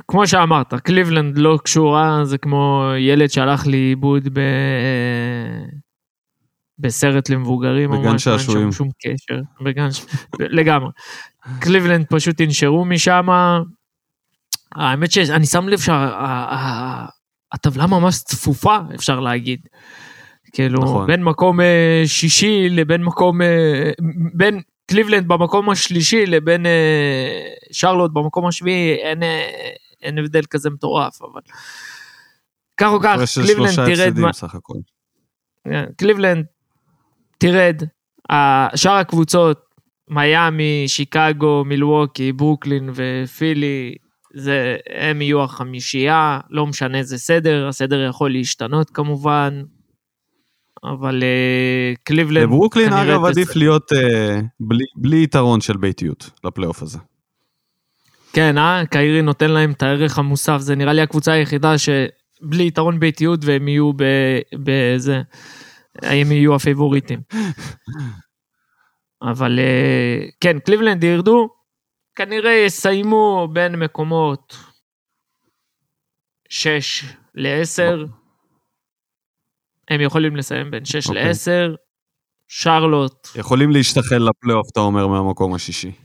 כמו 0.09 0.26
שאמרת, 0.26 0.74
קליבלנד 0.74 1.38
לא 1.38 1.59
קשורה, 1.64 2.24
זה 2.24 2.38
כמו 2.38 2.84
ילד 2.99 3.30
שהלך 3.30 3.66
לאיבוד 3.66 4.28
ב... 4.32 4.40
בסרט 6.78 7.30
למבוגרים 7.30 7.92
או 7.92 8.03
משהו, 8.03 8.32
אין 8.32 8.40
שם 8.40 8.72
שום 8.72 8.88
קשר, 9.03 9.40
בגן 9.61 9.92
ש... 9.92 10.07
לגמרי. 10.40 10.90
קליבלנד 11.61 12.07
פשוט 12.07 12.40
ינשרו 12.40 12.84
משם. 12.84 13.26
האמת 14.74 15.11
שאני 15.11 15.47
שם 15.47 15.68
לב 15.68 15.78
שהטבלה 15.78 17.86
ממש 17.86 18.18
צפופה, 18.18 18.76
אפשר 18.95 19.20
להגיד. 19.20 19.61
כאילו, 20.53 20.82
נכון. 20.82 21.07
בין 21.07 21.22
מקום 21.22 21.61
אה, 21.61 22.03
שישי 22.07 22.68
לבין 22.68 23.03
מקום, 23.03 23.42
אה, 23.42 23.90
בין 24.34 24.61
קליבלנד 24.86 25.28
במקום 25.28 25.70
השלישי 25.70 26.26
לבין 26.26 26.66
אה, 26.66 27.40
שרלוט 27.72 28.11
במקום 28.12 28.47
השביעי, 28.47 28.95
אין, 28.95 29.22
אין 30.05 30.18
הבדל 30.18 30.42
כזה 30.50 30.70
מטורף, 30.70 31.22
אבל... 31.22 31.40
כך 32.76 32.88
או 32.92 33.00
כך, 33.02 33.16
קליבלנד 33.34 33.94
תרד... 33.94 34.18
מה... 34.18 34.30
כן, 35.64 35.84
קליבלנד 35.96 36.46
תרד, 37.38 37.82
שאר 38.74 38.92
הקבוצות, 38.92 39.61
מיאמי, 40.11 40.84
שיקגו, 40.86 41.64
מילווקי, 41.64 42.32
ברוקלין 42.32 42.90
ופילי, 42.94 43.94
זה, 44.34 44.76
הם 44.96 45.22
יהיו 45.22 45.42
החמישייה, 45.42 46.40
לא 46.50 46.66
משנה 46.66 46.98
איזה 46.98 47.18
סדר, 47.18 47.68
הסדר 47.68 48.07
יכול 48.09 48.32
להשתנות 48.32 48.90
כמובן, 48.90 49.62
אבל 50.84 51.22
אה, 51.22 52.00
קליבלנד... 52.05 52.44
לברוקלין 52.44 52.92
אגב 52.92 53.24
עדיף 53.24 53.57
להיות 53.57 53.92
אה, 53.92 53.96
בלי, 54.61 54.84
בלי 54.96 55.22
יתרון 55.22 55.61
של 55.61 55.76
ביתיות 55.76 56.30
לפלייאוף 56.44 56.82
הזה. 56.82 56.98
כן, 58.35 58.59
אה? 58.59 58.82
קיירי 58.91 59.22
נותן 59.22 59.51
להם 59.51 59.72
את 59.72 59.82
הערך 59.82 60.18
המוסף, 60.18 60.59
זה 60.59 60.74
נראה 60.74 60.93
לי 60.93 61.01
הקבוצה 61.03 61.32
היחידה 61.32 61.74
שבלי 61.78 62.66
יתרון 62.66 63.01
ביתיות 63.01 63.41
והם 63.45 63.68
יהיו 63.68 63.93
בזה, 64.55 65.22
הם 66.03 66.32
יהיו 66.32 66.55
הפייבוריטים. 66.55 67.20
אבל 69.30 69.59
אה, 69.59 70.26
כן, 70.41 70.59
קליבלנד 70.59 71.05
ירדו, 71.05 71.49
כנראה 72.14 72.53
יסיימו 72.53 73.49
בין 73.53 73.76
מקומות 73.76 74.57
6 76.49 77.05
ל-10. 77.35 78.09
הם 79.91 80.01
יכולים 80.01 80.37
לסיים 80.37 80.70
בין 80.70 80.85
6 80.85 81.07
okay. 81.07 81.12
ל-10. 81.12 81.76
שרלוט. 82.49 83.28
יכולים 83.37 83.70
להשתחל 83.70 84.28
לפלייאוף, 84.28 84.66
אתה 84.72 84.80
אומר, 84.80 85.07
מהמקום 85.07 85.55
השישי. 85.55 86.03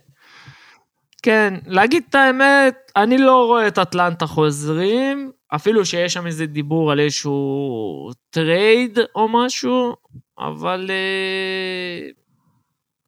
כן, 1.24 1.54
להגיד 1.66 2.04
את 2.10 2.16
האמת, 2.16 2.92
אני 2.96 3.18
לא 3.18 3.46
רואה 3.46 3.68
את 3.68 3.80
אטלנטה 3.80 4.28
חוזרים, 4.28 5.32
אפילו 5.56 5.86
שיש 5.86 6.14
שם 6.14 6.28
איזה 6.28 6.46
דיבור 6.46 6.92
על 6.92 7.00
איזשהו 7.00 8.10
trade 8.30 9.00
או 9.16 9.28
משהו, 9.28 9.96
אבל 10.40 10.90
אה, 10.90 12.10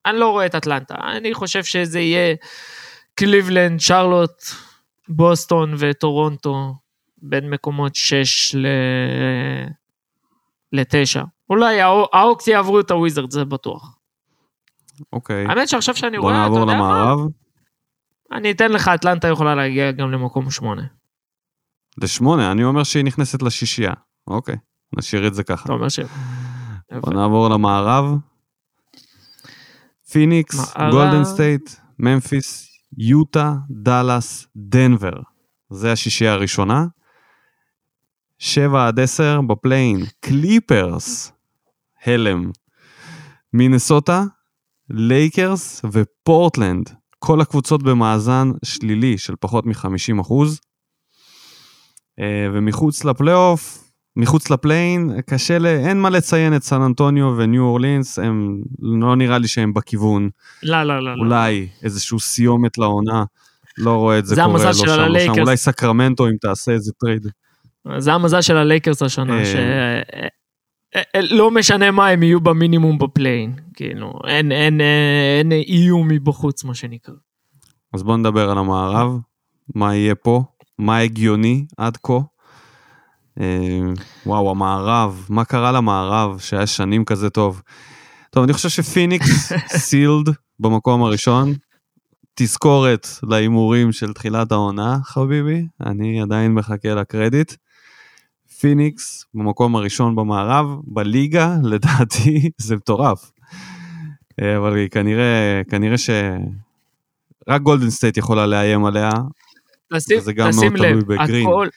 אני 0.05 0.19
לא 0.19 0.29
רואה 0.29 0.45
את 0.45 0.55
אטלנטה. 0.55 0.95
אני 0.95 1.33
חושב 1.33 1.63
שזה 1.63 1.99
יהיה 1.99 2.35
קליבלנד, 3.15 3.79
שרלוט, 3.79 4.43
בוסטון 5.09 5.73
וטורונטו, 5.77 6.73
בין 7.21 7.49
מקומות 7.49 7.95
6 7.95 8.55
ל... 8.55 8.67
ל-9. 10.73 11.21
אולי 11.49 11.81
האוקס 11.81 12.47
יעברו 12.47 12.79
את 12.79 12.91
הוויזרדס, 12.91 13.31
זה 13.31 13.45
בטוח. 13.45 13.97
אוקיי. 15.13 15.45
האמת 15.45 15.69
שעכשיו 15.69 15.95
שאני 15.95 16.17
רואה, 16.17 16.47
אתה 16.47 16.53
יודע 16.53 16.65
מה? 16.65 16.65
בוא 16.65 16.73
נעבור 16.73 16.89
למערב. 16.89 17.19
אני 18.31 18.51
אתן 18.51 18.71
לך, 18.71 18.87
אטלנטה 18.87 19.27
יכולה 19.27 19.55
להגיע 19.55 19.91
גם 19.91 20.11
למקום 20.11 20.51
שמונה. 20.51 20.83
לשמונה? 21.97 22.51
אני 22.51 22.63
אומר 22.63 22.83
שהיא 22.83 23.03
נכנסת 23.03 23.41
לשישייה. 23.41 23.93
אוקיי, 24.27 24.55
נשאיר 24.97 25.27
את 25.27 25.33
זה 25.33 25.43
ככה. 25.43 25.65
אתה 25.65 25.73
אומר 25.73 25.89
ש... 25.89 25.99
בוא 26.91 27.13
נעבור 27.13 27.49
למערב. 27.49 28.05
פיניקס. 30.11 30.73
גולדן 30.91 31.23
סטייט, 31.23 31.69
ממפיס, 31.99 32.67
יוטה, 32.97 33.55
דאלאס, 33.69 34.47
דנבר. 34.55 35.13
זה 35.69 35.91
השישייה 35.91 36.33
הראשונה. 36.33 36.85
7 38.37 38.87
עד 38.87 38.99
10 38.99 39.41
ב 39.41 39.48
play-in, 39.48 39.99
קליפרס, 40.19 41.31
הלם. 42.05 42.51
מינסוטה, 43.53 44.23
לייקרס 44.89 45.81
ופורטלנד. 45.91 47.00
כל 47.23 47.41
הקבוצות 47.41 47.83
במאזן 47.83 48.51
שלילי 48.65 49.17
של 49.17 49.33
פחות 49.39 49.65
מ-50 49.65 50.21
אחוז. 50.21 50.59
אה, 52.19 52.47
ומחוץ 52.53 53.05
לפלייאוף, 53.05 53.91
מחוץ 54.15 54.49
ל 54.49 54.57
play-in, 54.57 55.21
קשה 55.29 55.59
ל... 55.59 55.65
אין 55.65 56.01
מה 56.01 56.09
לציין 56.09 56.55
את 56.55 56.63
סן 56.63 56.81
אנטוניו 56.81 57.33
וניו 57.37 57.63
אורלינס, 57.63 58.19
הם 58.19 58.61
לא 58.79 59.15
נראה 59.15 59.37
לי 59.37 59.47
שהם 59.47 59.73
בכיוון. 59.73 60.29
לא, 60.63 60.83
לא, 60.83 60.99
לא. 61.03 61.17
לא. 61.17 61.23
אולי 61.23 61.67
איזשהו 61.83 62.19
סיומת 62.19 62.77
לעונה, 62.77 63.23
לא 63.77 63.95
רואה 63.95 64.19
את 64.19 64.25
זה, 64.25 64.35
זה 64.35 64.41
קורה, 64.41 64.65
לא 64.65 64.73
שם, 64.73 64.85
לא 64.87 65.19
שם. 65.19 65.41
אולי 65.41 65.57
סקרמנטו 65.57 66.27
אם 66.27 66.35
תעשה 66.41 66.71
איזה 66.71 66.91
trade. 66.99 67.27
זה 67.97 68.13
המזל 68.13 68.41
של 68.41 68.57
הלייקרס 68.57 69.01
השנה, 69.01 69.39
אה. 69.39 69.45
ש... 69.45 69.55
אה, 70.95 71.01
אה, 71.15 71.21
לא 71.21 71.51
משנה 71.51 71.91
מה, 71.91 72.07
הם 72.07 72.23
יהיו 72.23 72.41
במינימום 72.41 72.97
ב 72.97 73.04
play-in. 73.04 73.53
כאילו, 73.73 74.13
אין, 74.27 74.51
אין, 74.51 74.81
אה, 74.81 75.37
אין 75.39 75.51
איום 75.51 76.07
מבחוץ, 76.07 76.63
מה 76.63 76.75
שנקרא. 76.75 77.13
אז 77.93 78.03
בואו 78.03 78.17
נדבר 78.17 78.49
על 78.49 78.57
המערב, 78.57 79.19
מה 79.75 79.95
יהיה 79.95 80.15
פה, 80.15 80.43
מה 80.79 80.97
הגיוני 80.97 81.65
עד 81.77 81.97
כה. 81.97 82.19
וואו, 84.25 84.51
המערב, 84.51 85.25
מה 85.29 85.45
קרה 85.45 85.71
למערב 85.71 86.39
שהיה 86.39 86.67
שנים 86.67 87.05
כזה 87.05 87.29
טוב? 87.29 87.61
טוב, 88.31 88.43
אני 88.43 88.53
חושב 88.53 88.69
שפיניקס 88.69 89.51
sealed 89.87 90.29
במקום 90.59 91.03
הראשון. 91.03 91.53
תזכורת 92.35 93.07
להימורים 93.23 93.91
של 93.91 94.13
תחילת 94.13 94.51
העונה, 94.51 94.97
חביבי, 95.03 95.67
אני 95.85 96.21
עדיין 96.21 96.53
מחכה 96.53 96.93
לקרדיט. 96.95 97.53
פיניקס 98.61 99.25
במקום 99.33 99.75
הראשון 99.75 100.15
במערב, 100.15 100.65
בליגה, 100.83 101.55
לדעתי, 101.71 102.49
זה 102.57 102.75
מטורף. 102.75 103.31
אה, 104.41 104.57
אבל 104.57 104.75
היא 104.77 104.89
כנראה, 104.89 105.61
כנראה 105.69 105.97
ש... 105.97 106.09
רק 107.47 107.61
גולדן 107.61 107.89
סטייט 107.89 108.17
יכולה 108.17 108.45
לאיים 108.45 108.85
עליה, 108.85 109.11
תשים, 109.93 110.17
וזה 110.17 110.33
גם 110.33 110.49
תשים 110.49 110.73
מאוד 110.73 110.77
תלוי 110.77 110.91
לב, 110.91 111.03
בגרין. 111.03 111.47
הכל, 111.47 111.67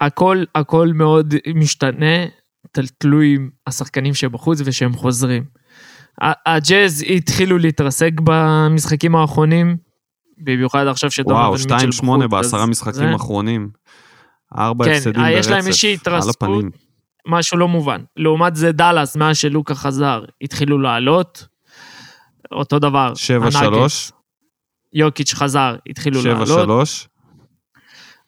הכל, 0.00 0.44
הכל 0.54 0.88
מאוד 0.94 1.34
משתנה, 1.54 2.26
תל- 2.72 2.86
תלוי 2.98 3.34
עם 3.34 3.50
השחקנים 3.66 4.14
שבחוץ 4.14 4.58
ושהם 4.64 4.92
חוזרים. 4.92 5.44
הג'אז 6.46 7.04
התחילו 7.16 7.58
להתרסק 7.58 8.10
במשחקים 8.24 9.16
האחרונים, 9.16 9.76
במיוחד 10.38 10.86
עכשיו 10.86 11.10
שדונובל 11.10 11.42
וואו, 11.42 11.52
מיטשל 11.52 11.88
2-8 11.88 12.02
בחוץ, 12.02 12.30
בעשרה 12.30 12.62
אז 12.62 12.68
משחקים 12.68 12.92
זה 12.92 13.08
האחרונים. 13.08 13.68
ארבע 14.56 14.84
כן, 14.84 14.90
הפסדים 14.90 15.22
אה, 15.22 15.30
ברצף, 15.30 15.38
יש 15.38 15.48
להם 15.48 15.66
איזושהי 15.66 15.94
התרסקות. 15.94 16.64
משהו 17.26 17.58
לא 17.58 17.68
מובן. 17.68 18.00
לעומת 18.16 18.56
זה 18.56 18.72
דאלאס, 18.72 19.16
מאז 19.16 19.36
שלוקה 19.36 19.74
חזר, 19.74 20.24
התחילו 20.42 20.78
לעלות. 20.78 21.46
אותו 22.52 22.78
דבר, 22.78 23.12
7-3, 23.52 23.58
הנאגטס, 23.58 24.12
יוקיץ' 24.92 25.34
חזר, 25.34 25.76
התחילו 25.88 26.22
לעלות. 26.22 26.88
7-3, 26.88 27.08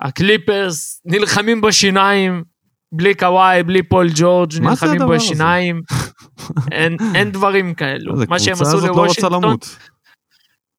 הקליפרס 0.01 1.03
נלחמים 1.05 1.61
בשיניים, 1.61 2.45
בלי 2.93 3.15
קוואי, 3.15 3.63
בלי 3.63 3.83
פול 3.83 4.09
ג'ורג', 4.15 4.53
נלחמים? 4.61 5.01
בשיניים. 5.09 5.83
אין, 6.73 6.97
אין 7.15 7.33
דברים 7.33 7.75
כאלו. 7.75 8.15
מה 8.29 8.39
שהם 8.39 8.53
עשו 8.53 8.81
לא 8.81 8.87
לוושינגטון, 8.87 9.45
למות. 9.45 9.77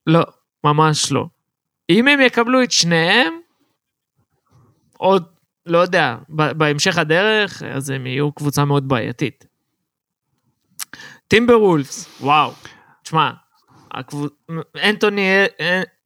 לא, 0.08 0.24
ממש 0.64 1.12
לא. 1.12 1.26
אם 1.90 2.08
הם 2.08 2.22
יקבלו 2.22 2.64
את 2.64 2.72
שניהם, 2.72 3.34
עוד, 4.98 5.24
לא 5.66 5.78
יודע, 5.78 6.16
בהמשך 6.30 6.98
הדרך, 6.98 7.64
אז 7.64 7.90
הם 7.90 8.08
יהיו 8.08 8.32
קבוצה 8.32 8.66
מאוד 8.66 8.88
בעייתית. 8.88 9.46
טימבר 11.28 11.62
וולפס, 11.62 12.22
וואו, 12.22 12.52
תשמע. 13.04 13.32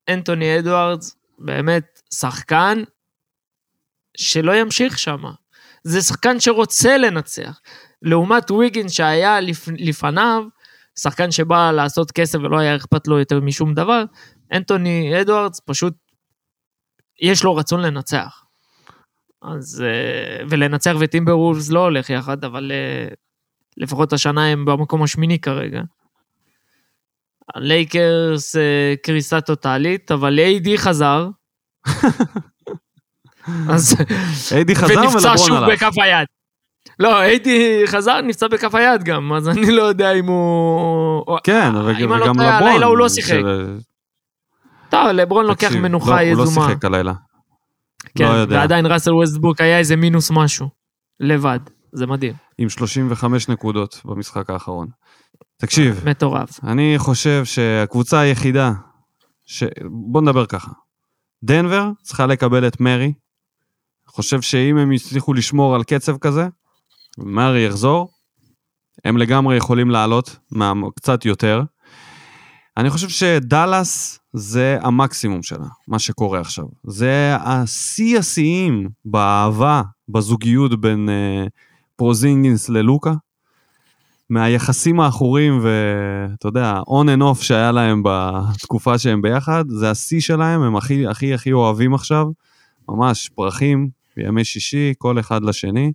אנטוני, 0.09 0.59
אדוארדס, 0.59 1.15
באמת 1.39 2.01
שחקן 2.13 2.83
שלא 4.17 4.55
ימשיך 4.55 4.99
שם. 4.99 5.23
זה 5.83 6.01
שחקן 6.01 6.39
שרוצה 6.39 6.97
לנצח. 6.97 7.59
לעומת 8.01 8.51
ויגין 8.51 8.89
שהיה 8.89 9.39
לפ... 9.41 9.67
לפניו, 9.77 10.43
שחקן 10.99 11.31
שבא 11.31 11.71
לעשות 11.71 12.11
כסף 12.11 12.39
ולא 12.39 12.59
היה 12.59 12.75
אכפת 12.75 13.07
לו 13.07 13.19
יותר 13.19 13.39
משום 13.39 13.73
דבר, 13.73 14.03
אנטוני 14.53 15.21
אדוארדס 15.21 15.59
פשוט, 15.65 15.93
יש 17.21 17.43
לו 17.43 17.55
רצון 17.55 17.81
לנצח. 17.81 18.44
אז, 19.53 19.83
אה, 19.87 20.45
ולנצח 20.49 20.93
וטימבר 20.99 21.37
וולפס 21.39 21.71
לא 21.71 21.79
הולך 21.79 22.09
יחד, 22.09 22.43
אבל 22.45 22.71
אה, 22.71 23.07
לפחות 23.77 24.13
השנה 24.13 24.45
הם 24.47 24.65
במקום 24.65 25.03
השמיני 25.03 25.39
כרגע. 25.39 25.81
הלייקרס 27.55 28.55
אה, 28.55 28.93
קריסה 29.03 29.41
טוטאלית, 29.41 30.11
אבל 30.11 30.39
איי-די 30.39 30.77
חזר. 30.77 31.27
אז, 33.69 33.95
איידי 34.51 34.75
חזר 34.75 34.93
ונפצע 34.99 35.17
ולברון 35.17 35.37
שוב 35.37 35.57
הלך. 35.57 35.69
בכף 35.83 35.97
היד. 35.97 36.27
לא, 36.99 37.17
הייתי 37.19 37.81
חזר, 37.85 38.21
נפצע 38.21 38.47
בכף 38.47 38.75
היד 38.75 39.03
גם, 39.03 39.33
אז 39.33 39.49
אני 39.49 39.71
לא 39.71 39.81
יודע 39.83 40.11
אם 40.13 40.25
הוא... 40.25 41.37
כן, 41.43 41.67
אם 41.75 41.85
וג- 41.85 41.89
אני 41.95 42.03
לא 42.07 42.23
וגם 42.25 42.33
טועה, 42.35 42.55
לברון. 42.57 42.69
הלילה 42.71 42.85
הוא 42.85 42.97
לא 42.97 43.09
שיחק. 43.09 43.39
טוב, 44.89 45.07
לברון 45.07 45.45
לוקח 45.45 45.67
תקשיב, 45.67 45.81
מנוחה 45.81 46.11
לא, 46.23 46.29
הוא 46.29 46.37
לא 46.37 46.43
יזומה. 46.43 46.67
שיחק 46.67 46.85
הלילה. 46.85 47.13
כן, 48.17 48.23
לא 48.23 48.29
יודע. 48.29 48.55
ועדיין 48.55 48.85
ראסל 48.85 49.13
ווסטבוק 49.13 49.61
היה 49.61 49.79
איזה 49.79 49.95
מינוס 49.95 50.31
משהו. 50.31 50.69
לבד, 51.19 51.59
זה 51.91 52.05
מדהים. 52.07 52.33
עם 52.57 52.69
35 52.69 53.49
נקודות 53.49 54.01
במשחק 54.05 54.49
האחרון. 54.49 54.87
תקשיב, 55.57 56.03
מטורף. 56.09 56.63
אני 56.63 56.93
חושב 56.97 57.45
שהקבוצה 57.45 58.19
היחידה, 58.19 58.71
ש... 59.45 59.63
בוא 60.11 60.21
נדבר 60.21 60.45
ככה. 60.45 60.71
דנבר 61.43 61.89
צריכה 62.01 62.25
לקבל 62.25 62.67
את 62.67 62.79
מרי. 62.79 63.13
חושב 64.07 64.41
שאם 64.41 64.77
הם 64.77 64.91
יצליחו 64.91 65.33
לשמור 65.33 65.75
על 65.75 65.83
קצב 65.83 66.17
כזה, 66.17 66.47
מרי 67.17 67.65
יחזור, 67.65 68.09
הם 69.05 69.17
לגמרי 69.17 69.57
יכולים 69.57 69.89
לעלות 69.89 70.37
מה... 70.51 70.73
קצת 70.95 71.25
יותר. 71.25 71.61
אני 72.77 72.89
חושב 72.89 73.09
שדאלאס 73.09 74.19
זה 74.33 74.77
המקסימום 74.81 75.43
שלה, 75.43 75.65
מה 75.87 75.99
שקורה 75.99 76.39
עכשיו. 76.39 76.65
זה 76.83 77.35
השיא 77.39 78.19
השיאים 78.19 78.89
באהבה, 79.05 79.81
בזוגיות 80.09 80.81
בין 80.81 81.09
uh, 81.09 81.49
פרוזינגינס 81.95 82.69
ללוקה. 82.69 83.13
מהיחסים 84.29 84.99
העכורים 84.99 85.59
ואתה 85.63 86.47
יודע, 86.47 86.79
on 86.87 87.17
and 87.17 87.21
off 87.21 87.43
שהיה 87.43 87.71
להם 87.71 88.03
בתקופה 88.05 88.97
שהם 88.97 89.21
ביחד, 89.21 89.65
זה 89.67 89.91
השיא 89.91 90.21
שלהם, 90.21 90.61
הם 90.61 90.75
הכי 90.75 91.07
הכי 91.07 91.33
הכי 91.33 91.53
אוהבים 91.53 91.93
עכשיו, 91.93 92.27
ממש 92.89 93.29
פרחים, 93.35 93.89
בימי 94.17 94.45
שישי, 94.45 94.93
כל 94.97 95.19
אחד 95.19 95.43
לשני. 95.43 95.91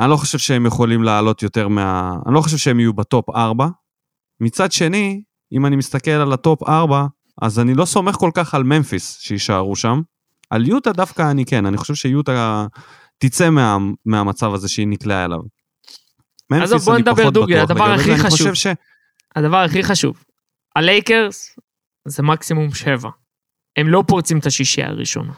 אני 0.00 0.10
לא 0.10 0.16
חושב 0.16 0.38
שהם 0.38 0.66
יכולים 0.66 1.02
לעלות 1.02 1.42
יותר 1.42 1.68
מה... 1.68 2.16
אני 2.26 2.34
לא 2.34 2.40
חושב 2.40 2.56
שהם 2.56 2.80
יהיו 2.80 2.92
ב 2.92 3.01
top 3.01 3.30
4. 3.30 3.68
מצד 4.40 4.72
שני, 4.72 5.22
אם 5.52 5.66
אני 5.66 5.76
מסתכל 5.76 6.10
על 6.10 6.32
ה 6.32 6.41
top 6.41 6.68
4, 6.68 7.06
אז 7.42 7.58
אני 7.58 7.74
לא 7.74 7.84
סומך 7.84 8.14
כל 8.14 8.30
כך 8.34 8.54
על 8.54 8.62
ממפיס 8.62 9.18
שיישארו 9.20 9.76
שם. 9.76 10.00
על 10.50 10.68
יוטה 10.68 10.92
דווקא 10.92 11.30
אני 11.30 11.44
כן, 11.44 11.66
אני 11.66 11.76
חושב 11.76 11.94
שיוטה 11.94 12.66
תצא 13.18 13.50
מה, 13.50 13.78
מהמצב 14.06 14.54
הזה 14.54 14.68
שהיא 14.68 14.88
נקלעה 14.88 15.24
אליו. 15.24 15.40
עזוב, 16.52 16.82
בוא 16.82 16.98
נדבר, 16.98 17.30
דוגרי, 17.30 17.62
בטוח 17.62 17.70
הדבר 17.70 17.92
הכי 17.92 18.18
חשוב. 18.18 18.54
ש... 18.54 18.66
הדבר 19.36 19.56
הכי 19.56 19.82
חשוב, 19.82 20.24
הלייקרס 20.76 21.58
זה 22.04 22.22
מקסימום 22.22 22.74
שבע. 22.74 23.10
הם 23.76 23.88
לא 23.88 24.04
פורצים 24.06 24.38
את 24.38 24.46
השישייה 24.46 24.88
הראשונה. 24.88 25.32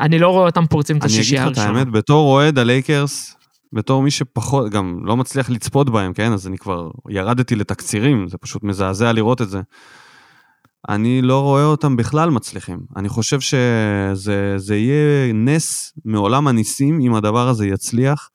אני 0.00 0.18
לא 0.18 0.28
רואה 0.28 0.46
אותם 0.46 0.66
פורצים 0.66 0.96
את 0.96 1.02
אני 1.02 1.12
אגיד 1.12 1.20
השישייה 1.20 1.46
לך 1.46 1.52
את 1.52 1.58
הראשונה. 1.58 1.78
האמת, 1.78 1.92
בתור 1.92 2.32
אוהד 2.32 2.58
הלייקרס, 2.58 3.36
בתור 3.76 4.02
מי 4.02 4.10
שפחות, 4.10 4.70
גם 4.70 5.00
לא 5.04 5.16
מצליח 5.16 5.50
לצפות 5.50 5.90
בהם, 5.90 6.12
כן? 6.12 6.32
אז 6.32 6.46
אני 6.46 6.58
כבר 6.58 6.90
ירדתי 7.08 7.56
לתקצירים, 7.56 8.28
זה 8.28 8.38
פשוט 8.38 8.62
מזעזע 8.62 9.12
לראות 9.12 9.42
את 9.42 9.48
זה. 9.48 9.60
אני 10.88 11.22
לא 11.22 11.42
רואה 11.42 11.64
אותם 11.64 11.96
בכלל 11.96 12.30
מצליחים. 12.30 12.78
אני 12.96 13.08
חושב 13.08 13.40
שזה 13.40 14.54
זה 14.56 14.76
יהיה 14.76 15.32
נס 15.32 15.92
מעולם 16.04 16.48
הניסים 16.48 17.00
אם 17.00 17.14
הדבר 17.14 17.48
הזה 17.48 17.66
יצליח. 17.66 18.30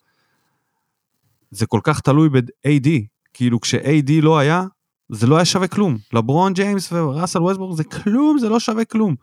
זה 1.51 1.65
כל 1.65 1.79
כך 1.83 1.99
תלוי 1.99 2.29
ב-AD, 2.29 2.87
כאילו 3.33 3.61
כש-AD 3.61 4.11
לא 4.21 4.37
היה, 4.37 4.63
זה 5.09 5.27
לא 5.27 5.35
היה 5.35 5.45
שווה 5.45 5.67
כלום. 5.67 5.97
לברון 6.13 6.53
ג'יימס 6.53 6.91
וראסל 6.91 7.39
ווסטברוק 7.39 7.77
זה 7.77 7.83
כלום, 7.83 8.37
זה 8.39 8.49
לא 8.49 8.59
שווה 8.59 8.85
כלום. 8.85 9.15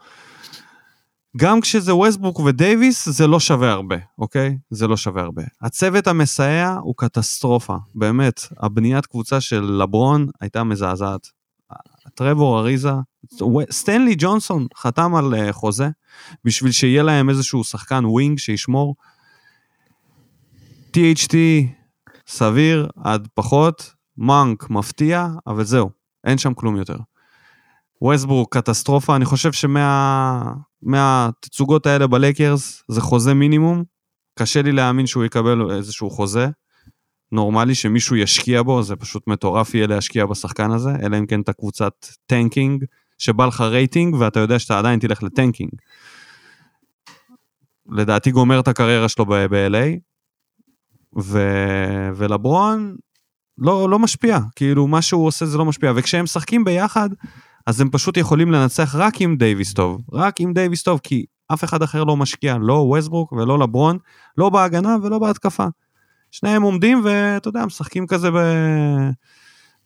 גם 1.37 1.61
כשזה 1.61 1.95
ווסטברוק 1.95 2.39
ודייוויס, 2.41 3.09
זה 3.09 3.27
לא 3.27 3.41
שווה 3.41 3.71
הרבה, 3.71 3.97
אוקיי? 4.19 4.59
זה 4.71 4.87
לא 4.87 4.97
שווה 4.97 5.23
הרבה. 5.23 5.43
הצוות 5.63 6.07
המסייע 6.07 6.77
הוא 6.83 6.95
קטסטרופה, 6.97 7.77
באמת. 7.95 8.41
הבניית 8.59 9.07
קבוצה 9.07 9.41
של 9.41 9.63
לברון 9.63 10.27
הייתה 10.41 10.65
מזעזעת. 10.65 11.29
טרבור 12.15 12.59
אריזה, 12.59 12.93
סטנלי 13.71 14.15
ג'ונסון 14.19 14.67
חתם 14.77 15.15
על 15.15 15.35
אה, 15.35 15.53
חוזה, 15.53 15.89
בשביל 16.45 16.73
שיהיה 16.73 17.03
להם 17.03 17.31
איזשהו 17.31 17.65
שחקן 17.65 18.05
wing 18.05 18.39
שישמור. 18.39 18.95
THT 20.93 21.35
סביר 22.27 22.89
עד 23.05 23.29
פחות, 23.35 23.95
מונק 24.17 24.71
מפתיע, 24.71 25.29
אבל 25.47 25.65
זהו, 25.65 25.91
אין 26.25 26.39
שם 26.39 26.55
כלום 26.55 26.77
יותר. 26.77 26.97
ווסטברוק 28.03 28.47
קטסטרופה, 28.51 29.17
אני 29.17 29.25
חושב 29.25 29.51
שמהתצוגות 30.83 31.87
האלה 31.87 32.07
בלייקרס 32.07 32.83
זה 32.89 33.01
חוזה 33.01 33.35
מינימום, 33.35 33.85
קשה 34.39 34.63
לי 34.63 34.73
להאמין 34.73 35.07
שהוא 35.07 35.25
יקבל 35.25 35.71
איזשהו 35.71 36.11
חוזה. 36.11 36.49
נורמלי 37.33 37.75
שמישהו 37.75 38.17
ישקיע 38.17 38.63
בו, 38.63 38.83
זה 38.83 38.97
פשוט 38.97 39.27
מטורף 39.27 39.75
יהיה 39.75 39.87
להשקיע 39.87 40.27
בשחקן 40.27 40.71
הזה, 40.71 40.91
אלא 41.03 41.19
אם 41.19 41.27
כן 41.27 41.41
אתה 41.41 41.49
קבוצת 41.49 41.93
tanking, 42.27 42.85
שבא 43.19 43.47
לך 43.47 43.61
רייטינג 43.61 44.15
ואתה 44.15 44.41
יודע 44.41 44.59
שאתה 44.59 44.79
עדיין 44.79 45.01
תלך 45.01 45.23
ל 45.23 45.28
tanking. 45.28 45.71
לדעתי 47.89 48.31
גומר 48.31 48.61
את 48.61 48.69
הקריירה 48.69 49.09
שלו 49.09 49.27
ב-LA, 49.27 49.99
ו... 51.23 51.39
ולברון 52.17 52.97
לא, 53.59 53.91
לא 53.91 53.99
משפיע, 53.99 54.39
כאילו 54.57 54.87
מה 54.87 55.03
שהוא 55.03 55.27
עושה 55.27 55.47
זה 55.47 55.59
לא 55.59 55.65
משפיע, 55.65 55.93
וכשהם 55.97 56.25
משחקים 56.25 56.65
ביחד, 56.65 57.09
אז 57.69 57.81
הם 57.81 57.91
פשוט 57.91 58.17
יכולים 58.17 58.53
לנצח 58.53 58.95
רק 58.95 59.21
עם 59.21 59.37
דייוויס 59.37 59.73
טוב, 59.73 60.01
רק 60.13 60.41
עם 60.41 60.53
דייוויס 60.53 60.83
טוב, 60.83 61.01
כי 61.03 61.25
אף 61.53 61.65
אחד 61.65 61.83
אחר 61.83 62.05
לא 62.05 62.17
משקיע, 62.17 62.57
לא 62.61 62.73
ווסטברוק 62.73 63.33
ולא 63.33 63.59
לברון, 63.59 63.99
לא 64.39 64.51
בהגנה 64.51 64.97
ולא 65.03 65.19
בהתקפה. 65.19 65.67
שניהם 66.31 66.63
עומדים 66.63 67.03
ואתה 67.05 67.49
יודע, 67.49 67.67
משחקים 67.67 68.07
כזה 68.07 68.31
ב... 68.31 68.37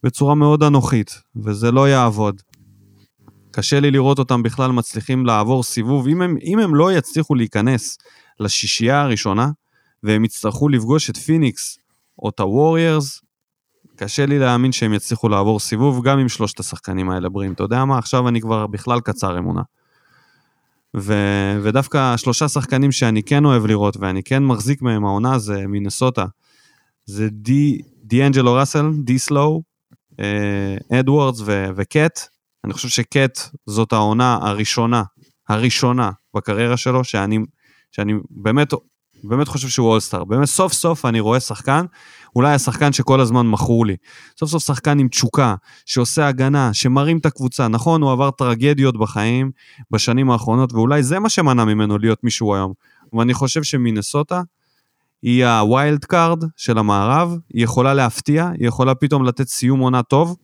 בצורה 0.02 0.34
מאוד 0.34 0.62
אנוכית, 0.62 1.22
וזה 1.36 1.70
לא 1.70 1.88
יעבוד. 1.88 2.42
קשה 3.50 3.80
לי 3.80 3.90
לראות 3.90 4.18
אותם 4.18 4.42
בכלל 4.42 4.72
מצליחים 4.72 5.26
לעבור 5.26 5.62
סיבוב. 5.62 6.08
אם 6.08 6.22
הם, 6.22 6.36
אם 6.42 6.58
הם 6.58 6.74
לא 6.74 6.92
יצליחו 6.92 7.34
להיכנס 7.34 7.98
לשישייה 8.40 9.00
הראשונה, 9.00 9.50
והם 10.02 10.24
יצטרכו 10.24 10.68
לפגוש 10.68 11.10
את 11.10 11.16
פיניקס 11.16 11.78
או 12.18 12.28
את 12.28 12.40
הווריירס, 12.40 13.20
קשה 14.04 14.26
לי 14.26 14.38
להאמין 14.38 14.72
שהם 14.72 14.92
יצליחו 14.92 15.28
לעבור 15.28 15.60
סיבוב 15.60 16.04
גם 16.04 16.18
עם 16.18 16.28
שלושת 16.28 16.60
השחקנים 16.60 17.10
האלה 17.10 17.28
בריאים. 17.28 17.52
אתה 17.52 17.62
יודע 17.62 17.84
מה? 17.84 17.98
עכשיו 17.98 18.28
אני 18.28 18.40
כבר 18.40 18.66
בכלל 18.66 19.00
קצר 19.00 19.38
אמונה. 19.38 19.62
ו... 20.96 21.14
ודווקא 21.62 21.98
השלושה 21.98 22.48
שחקנים 22.48 22.92
שאני 22.92 23.22
כן 23.22 23.44
אוהב 23.44 23.66
לראות 23.66 23.96
ואני 23.96 24.22
כן 24.22 24.42
מחזיק 24.42 24.82
מהם 24.82 25.04
העונה 25.04 25.38
זה 25.38 25.66
מינסוטה. 25.66 26.26
זה 27.06 27.28
די, 27.30 27.78
דיאנג'לו 28.04 28.54
ראסל, 28.54 28.90
די'לו, 29.04 29.62
אה, 30.20 30.98
אדוורדס 31.00 31.40
ו... 31.44 31.66
וקט. 31.76 32.20
אני 32.64 32.72
חושב 32.72 32.88
שקט 32.88 33.38
זאת 33.66 33.92
העונה 33.92 34.38
הראשונה, 34.42 35.02
הראשונה 35.48 36.10
בקריירה 36.36 36.76
שלו, 36.76 37.04
שאני, 37.04 37.38
שאני 37.92 38.12
באמת 38.30 38.72
באמת 39.24 39.48
חושב 39.48 39.68
שהוא 39.68 39.88
all-star. 39.88 40.24
באמת 40.24 40.44
סוף 40.44 40.72
סוף 40.72 41.04
אני 41.04 41.20
רואה 41.20 41.40
שחקן, 41.40 41.84
אולי 42.36 42.54
השחקן 42.54 42.92
שכל 42.92 43.20
הזמן 43.20 43.46
מכרו 43.46 43.86
לי. 43.86 43.96
סוף 44.40 44.50
סוף 44.50 44.66
שחקן 44.66 44.98
עם 44.98 45.08
תשוקה, 45.08 45.54
שעושה 45.86 46.28
הגנה, 46.28 46.74
שמרים 46.74 47.18
את 47.18 47.26
הקבוצה. 47.26 47.68
נכון, 47.68 48.02
הוא 48.02 48.12
עבר 48.12 48.30
טרגדיות 48.30 48.98
בחיים 48.98 49.50
בשנים 49.90 50.30
האחרונות, 50.30 50.72
ואולי 50.72 51.02
זה 51.02 51.18
מה 51.18 51.28
שמנע 51.28 51.64
ממנו 51.64 51.98
להיות 51.98 52.24
מישהו 52.24 52.54
היום. 52.54 52.72
ואני 53.12 53.34
חושב 53.34 53.62
שמינסוטה 53.62 54.42
היא 55.22 55.46
ה 55.46 55.58
wild 55.58 56.04
card 56.04 56.44
של 56.56 56.78
המערב, 56.78 57.36
היא 57.54 57.64
יכולה 57.64 57.94
להפתיע, 57.94 58.50
היא 58.58 58.68
יכולה 58.68 58.94
פתאום 58.94 59.24
לתת 59.24 59.48
סיום 59.48 59.80
עונה 59.80 60.02
טוב. 60.02 60.36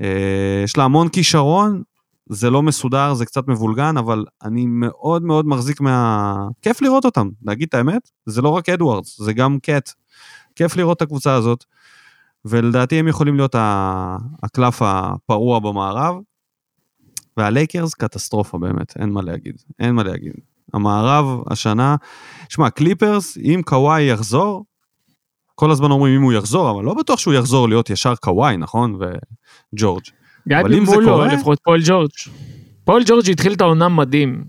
אה, 0.00 0.60
יש 0.64 0.76
לה 0.76 0.84
המון 0.84 1.08
כישרון, 1.08 1.82
זה 2.28 2.50
לא 2.50 2.62
מסודר, 2.62 3.14
זה 3.14 3.26
קצת 3.26 3.48
מבולגן, 3.48 3.96
אבל 3.96 4.24
אני 4.42 4.66
מאוד 4.66 5.22
מאוד 5.22 5.46
מחזיק 5.46 5.80
מה... 5.80 6.48
כיף 6.62 6.82
לראות 6.82 7.04
אותם, 7.04 7.28
להגיד 7.42 7.68
את 7.68 7.74
האמת, 7.74 8.10
זה 8.26 8.42
לא 8.42 8.48
רק 8.48 8.68
אדוארדס, 8.68 9.20
זה 9.22 9.32
גם 9.32 9.58
קט. 9.62 9.92
כיף 10.56 10.76
לראות 10.76 10.96
את 10.96 11.02
הקבוצה 11.02 11.34
הזאת, 11.34 11.64
ולדעתי 12.44 12.96
הם 12.98 13.08
יכולים 13.08 13.36
להיות 13.36 13.54
הקלף 14.42 14.82
הפרוע 14.82 15.58
במערב, 15.58 16.16
והלייקרס 17.36 17.94
קטסטרופה 17.94 18.58
באמת, 18.58 18.94
אין 18.98 19.10
מה 19.10 19.22
להגיד, 19.22 19.62
אין 19.78 19.94
מה 19.94 20.02
להגיד. 20.02 20.32
המערב 20.74 21.42
השנה, 21.50 21.96
שמע, 22.48 22.70
קליפרס, 22.70 23.38
אם 23.38 23.60
קוואי 23.64 24.02
יחזור, 24.02 24.64
כל 25.54 25.70
הזמן 25.70 25.90
אומרים 25.90 26.16
אם 26.16 26.22
הוא 26.22 26.32
יחזור, 26.32 26.70
אבל 26.70 26.84
לא 26.84 26.94
בטוח 26.94 27.18
שהוא 27.18 27.34
יחזור 27.34 27.68
להיות 27.68 27.90
ישר 27.90 28.14
קוואי, 28.16 28.56
נכון? 28.56 28.98
וג'ורג'. 29.74 30.04
אבל 30.60 30.74
אם 30.74 30.86
זה 30.86 30.96
קורה... 31.04 31.34
לפחות 31.34 31.58
פול 31.64 31.80
ג'ורג'. 31.84 32.10
פול 32.84 33.02
ג'ורג' 33.06 33.30
התחיל 33.30 33.52
את 33.52 33.60
העונה 33.60 33.88
מדהים. 33.88 34.44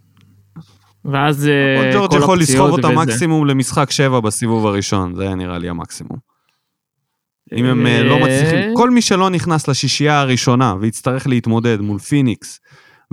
ואז 1.06 1.48
אה, 1.48 1.76
כל 1.78 1.86
הפציעות 1.86 2.12
ג'ורג' 2.12 2.24
יכול 2.24 2.40
לסחוב 2.40 2.70
אותה 2.70 2.90
מקסימום 2.90 3.46
למשחק 3.46 3.92
7 3.92 4.20
בסיבוב 4.20 4.66
הראשון, 4.66 5.16
זה 5.16 5.24
היה 5.24 5.36
נראה 5.36 5.58
לי 5.58 5.70
המקסימום. 5.70 6.18
אם 7.54 7.66
הם 7.66 7.88
אה, 7.88 8.04
לא 8.04 8.20
מצליחים, 8.20 8.76
כל 8.76 8.90
מי 8.90 9.02
שלא 9.02 9.30
נכנס 9.30 9.68
לשישייה 9.68 10.20
הראשונה 10.20 10.76
ויצטרך 10.80 11.28
להתמודד 11.28 11.82
מול 11.82 12.00
פיניקס 12.00 12.60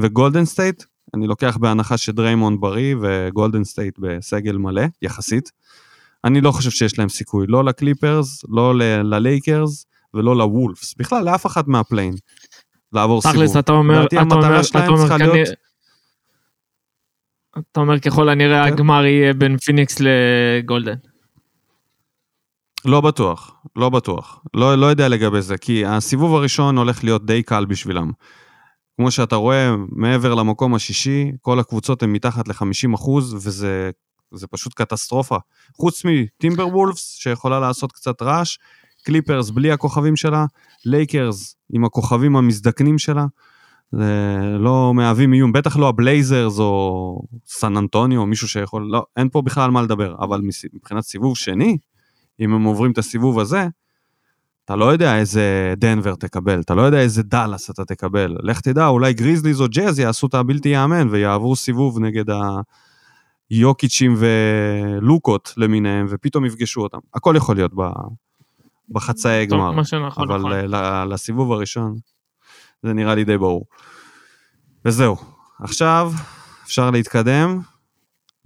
וגולדן 0.01 0.45
סטייט, 0.45 0.83
אני 1.15 1.27
לוקח 1.27 1.57
בהנחה 1.57 1.99
שדריימון 1.99 2.61
בריא 2.61 2.95
וגולדן 3.01 3.65
סטייט 3.65 3.99
בסגל 3.99 4.57
מלא, 4.57 4.83
יחסית. 5.03 5.51
אני 6.25 6.41
לא 6.41 6.53
חושב 6.53 6.71
שיש 6.71 6.99
להם 6.99 7.09
סיכוי, 7.09 7.47
לא 7.49 7.65
לקליפרס, 7.65 8.45
לא 8.49 8.75
ללייקרס 9.05 9.87
ולא 10.15 10.37
לוולפס, 10.37 10.95
בכלל 10.99 11.25
לאף 11.25 11.47
אחד 11.47 11.69
מה 11.69 11.78
play-in. 11.78 12.15
לעבור 12.93 13.23
סיבוב. 13.23 13.37
תכלס, 13.37 13.57
אתה 13.57 13.73
אומר, 13.73 13.99
לדעתי 13.99 14.19
המטרה 14.19 14.65
שלהם 14.65 14.97
צריכה 14.97 15.17
להיות... 15.17 15.49
אתה 17.73 17.81
אומר 17.81 18.01
ככל 18.01 18.29
הנראה 18.29 18.67
כן. 18.67 18.73
הגמר 18.73 19.05
יהיה 19.05 19.35
בין 19.35 19.59
פיניקס 19.59 19.97
לגולדן. 20.01 20.95
לא 22.85 23.01
בטוח, 23.01 23.55
לא 23.77 23.89
בטוח. 23.89 24.43
לא, 24.55 24.75
לא 24.75 24.87
יודע 24.87 25.09
לגבי 25.09 25.43
זה, 25.43 25.59
כי 25.59 25.87
הסיבוב 25.87 26.35
הראשון 26.35 26.79
הולך 26.79 27.05
להיות 27.05 27.27
די 27.27 27.43
קל 27.43 27.65
בשבילם. 27.65 28.11
כמו 28.97 29.11
שאתה 29.11 29.37
רואה, 29.37 29.75
מעבר 29.89 30.35
למקום 30.35 30.75
השישי, 30.75 31.33
כל 31.41 31.61
הקבוצות 31.61 32.03
הן 32.03 32.13
מתחת 32.13 32.49
ל-50 32.49 32.95
אחוז, 32.95 33.35
וזה 33.35 33.91
פשוט 34.51 34.75
קטסטרופה. 34.75 35.37
חוץ 35.77 36.03
מטימבר 36.05 36.69
וולפס, 36.69 37.17
שיכולה 37.19 37.61
לעשות 37.61 37.93
קצת 37.93 38.23
רעש, 38.23 38.59
קליפרס 39.05 39.51
בלי 39.51 39.73
הכוכבים 39.73 40.17
שלה, 40.17 40.45
לייקרס 40.85 41.57
עם 41.73 41.85
הכוכבים 41.85 42.37
המזדקנים 42.37 42.99
שלה, 42.99 43.27
לא 44.59 44.93
מהווים 44.95 45.33
איום, 45.33 45.53
בטח 45.53 45.77
לא 45.77 45.89
הבלייזרס 45.89 46.59
או 46.59 47.23
סן 47.47 47.77
אנטוניו 47.77 48.21
או 48.21 48.27
מישהו 48.27 48.49
שיכול, 48.49 48.89
לא, 48.91 49.05
אין 49.17 49.29
פה 49.29 49.43
בכלל 49.43 49.71
מה 49.71 49.83
לדבר, 49.83 50.15
אבל 50.21 50.41
מבחינת 50.75 51.03
סיבוב 51.03 51.37
שני, 51.37 51.79
אם 52.41 52.53
הם 52.53 52.65
עוברים 52.65 52.93
את 52.93 52.99
הסיבוב 52.99 53.39
הזה, 53.39 53.69
אתה 54.65 54.77
לא 54.77 54.85
יודע 54.85 55.19
איזה 55.19 55.75
דנבר 55.77 56.15
תקבל, 56.15 56.61
אתה 56.61 56.75
לא 56.75 56.83
יודע 56.83 57.01
איזה 57.01 57.23
דאלאס 57.23 57.71
אתה 57.71 57.85
תקבל. 57.85 58.37
לך 58.43 58.61
תדע, 58.61 58.87
אולי 58.87 59.15
גריזליז 59.15 59.61
או 59.61 59.67
ג'אז 59.69 59.99
יעשו 59.99 60.27
את 60.27 60.35
הבלתי 60.35 60.69
ייאמן 60.69 61.09
ויעברו 61.11 61.57
סיבוב 61.57 62.01
נגד 62.01 62.25
היוקיצ'ים 63.51 64.17
ולוקות 64.19 65.55
למיניהם, 65.57 66.07
ופתאום 66.11 66.45
יפגשו 66.45 66.81
אותם. 66.81 66.99
הכל 67.15 67.35
יכול 67.37 67.57
להיות 67.57 67.73
בחצאי 68.89 69.47
גמר. 69.47 69.71
מה 69.71 69.85
שנכון, 69.85 70.31
אבל 70.31 70.39
נכון. 70.39 71.09
לסיבוב 71.13 71.53
הראשון, 71.53 71.95
זה 72.83 72.93
נראה 72.93 73.15
לי 73.15 73.25
די 73.25 73.39
ברור. 73.39 73.65
וזהו, 74.85 75.17
עכשיו 75.63 76.13
אפשר 76.65 76.91
להתקדם 76.91 77.61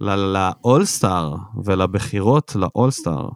לאולסטאר 0.01 1.35
ולבחירות 1.65 2.55
לאולסטאר. 2.55 3.29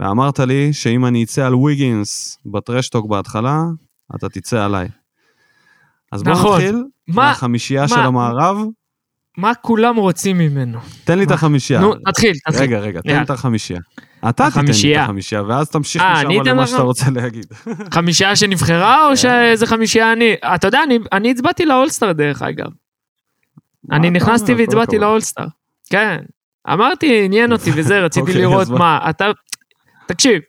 ואמרת 0.00 0.38
לי 0.38 0.72
שאם 0.72 1.06
אני 1.06 1.24
אצא 1.24 1.46
על 1.46 1.54
ויגינס 1.54 2.38
בטרשטוק 2.46 3.06
בהתחלה, 3.06 3.62
אתה 4.16 4.28
תצא 4.28 4.64
עליי. 4.64 4.88
אז 6.12 6.22
בוא 6.22 6.32
נכון. 6.32 6.54
נתחיל 6.54 6.84
מה, 7.08 7.14
מהחמישייה 7.14 7.82
מה, 7.82 7.88
של 7.88 8.00
המערב. 8.00 8.56
מה 9.36 9.54
כולם 9.54 9.96
רוצים 9.96 10.38
ממנו? 10.38 10.78
תן 11.04 11.18
לי 11.18 11.24
את 11.24 11.30
החמישייה. 11.30 11.80
נו, 11.80 11.94
תתחיל, 11.94 12.32
תתחיל. 12.46 12.62
רגע, 12.62 12.78
רגע, 12.78 13.00
תן 13.00 13.22
את 13.22 13.30
החמישייה. 13.30 13.80
אתה 14.28 14.48
תיתן 14.50 14.64
לי 14.64 14.96
את 14.96 15.02
החמישייה, 15.02 15.42
ואז 15.42 15.70
תמשיך 15.70 16.02
אה, 16.02 16.28
משם 16.28 16.42
למה 16.44 16.66
שאתה 16.66 16.82
רוצה 16.82 17.10
להגיד. 17.10 17.46
חמישייה 17.94 18.36
שנבחרה, 18.36 19.04
או 19.04 19.10
כן. 19.10 19.16
שאיזה 19.16 19.66
חמישייה 19.66 20.12
אני... 20.12 20.34
אתה 20.54 20.68
יודע, 20.68 20.80
אני 21.12 21.30
הצבעתי 21.30 21.66
לאולסטאר 21.66 22.12
דרך 22.12 22.42
אגב. 22.42 22.70
אני 23.92 24.10
נכנסתי 24.10 24.54
והצבעתי 24.54 24.98
לאולסטאר. 24.98 25.46
כן. 25.90 26.18
אמרתי, 26.72 27.24
עניין 27.24 27.52
אותי 27.52 27.70
וזה, 27.76 28.00
רציתי 28.00 28.20
אוקיי, 28.20 28.34
לראות 28.42 28.68
מה. 28.68 29.10
אתה... 29.10 29.30
תקשיב, 30.06 30.42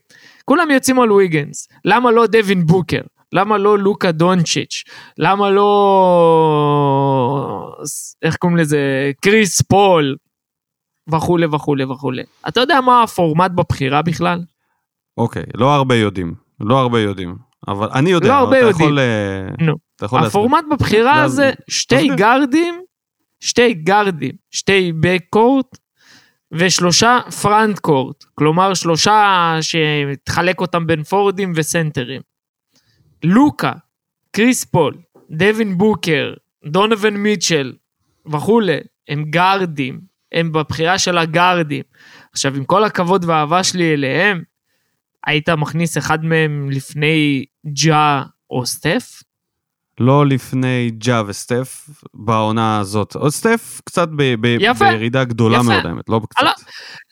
כולם 0.45 0.71
יוצאים 0.71 0.99
על 0.99 1.11
ויגנס. 1.11 1.67
למה 1.85 2.11
לא 2.11 2.27
דווין 2.27 2.65
בוקר? 2.65 3.01
למה 3.35 3.57
לא 3.57 3.79
לוקה 3.79 4.11
דונצ'יץ'? 4.11 4.83
למה 5.17 5.49
לא... 6.75 7.75
איך 8.21 8.35
קוראים 8.35 8.57
לזה? 8.57 9.11
קריס 9.21 9.61
פול? 9.61 10.15
וכולי 11.13 11.45
וכולי 11.45 11.83
וכולי. 11.83 12.23
אתה 12.47 12.59
יודע 12.59 12.81
מה 12.81 13.03
הפורמט 13.03 13.51
בבחירה 13.51 14.01
בכלל? 14.01 14.39
אוקיי, 15.17 15.43
לא 15.55 15.73
הרבה 15.73 15.95
יודעים. 15.95 16.33
לא 16.59 16.79
הרבה 16.79 16.99
יודעים. 16.99 17.35
אבל 17.67 17.89
אני 17.93 18.09
יודע, 18.09 18.27
לא 18.27 18.43
אבל 18.43 18.47
אתה 18.57 18.57
יודעים. 18.57 18.89
יכול... 18.89 18.99
אה, 18.99 19.47
נו. 19.65 19.73
אתה 19.95 20.05
יכול 20.05 20.21
להסביר. 20.21 20.41
הפורמט 20.43 20.65
בבחירה 20.71 21.23
אז- 21.23 21.31
זה 21.31 21.51
שתי 21.67 21.95
תסביר. 21.95 22.15
גארדים, 22.15 22.81
שתי 23.39 23.73
גארדים, 23.73 24.31
שתי 24.51 24.91
בקקורט 24.99 25.77
ושלושה 26.51 27.19
פרנט 27.41 27.79
קורט. 27.79 28.23
כלומר 28.35 28.73
שלושה 28.73 29.57
שתחלק 29.61 30.61
אותם 30.61 30.87
בין 30.87 31.03
פורדים 31.03 31.53
וסנטרים. 31.55 32.21
לוקה, 33.25 33.71
קריס 34.31 34.65
פול, 34.65 34.97
דווין 35.31 35.77
בוקר, 35.77 36.33
דונובין 36.65 37.17
מיטשל 37.17 37.73
וכולי, 38.33 38.77
הם 39.07 39.23
גארדים, 39.23 40.01
הם 40.31 40.51
בבחירה 40.51 40.97
של 40.97 41.17
הגארדים. 41.17 41.83
עכשיו, 42.31 42.55
עם 42.55 42.65
כל 42.65 42.83
הכבוד 42.83 43.25
והאהבה 43.25 43.63
שלי 43.63 43.93
אליהם, 43.93 44.43
היית 45.25 45.49
מכניס 45.49 45.97
אחד 45.97 46.25
מהם 46.25 46.69
לפני 46.69 47.45
ג'ה 47.85 48.23
או 48.49 48.65
סטף? 48.65 49.23
לא 49.99 50.25
לפני 50.25 50.91
ג'ה 50.97 51.21
וסטף 51.27 51.89
בעונה 52.13 52.79
הזאת. 52.79 53.15
עוד 53.15 53.31
סטף 53.31 53.81
קצת 53.85 54.07
ב- 54.15 54.35
ב- 54.41 54.57
יפה. 54.59 54.89
בירידה 54.91 55.23
גדולה 55.23 55.57
יפה. 55.57 55.63
מאוד, 55.63 55.85
האמת, 55.85 56.09
לא 56.09 56.21
קצת. 56.29 56.39
הלאה. 56.39 56.51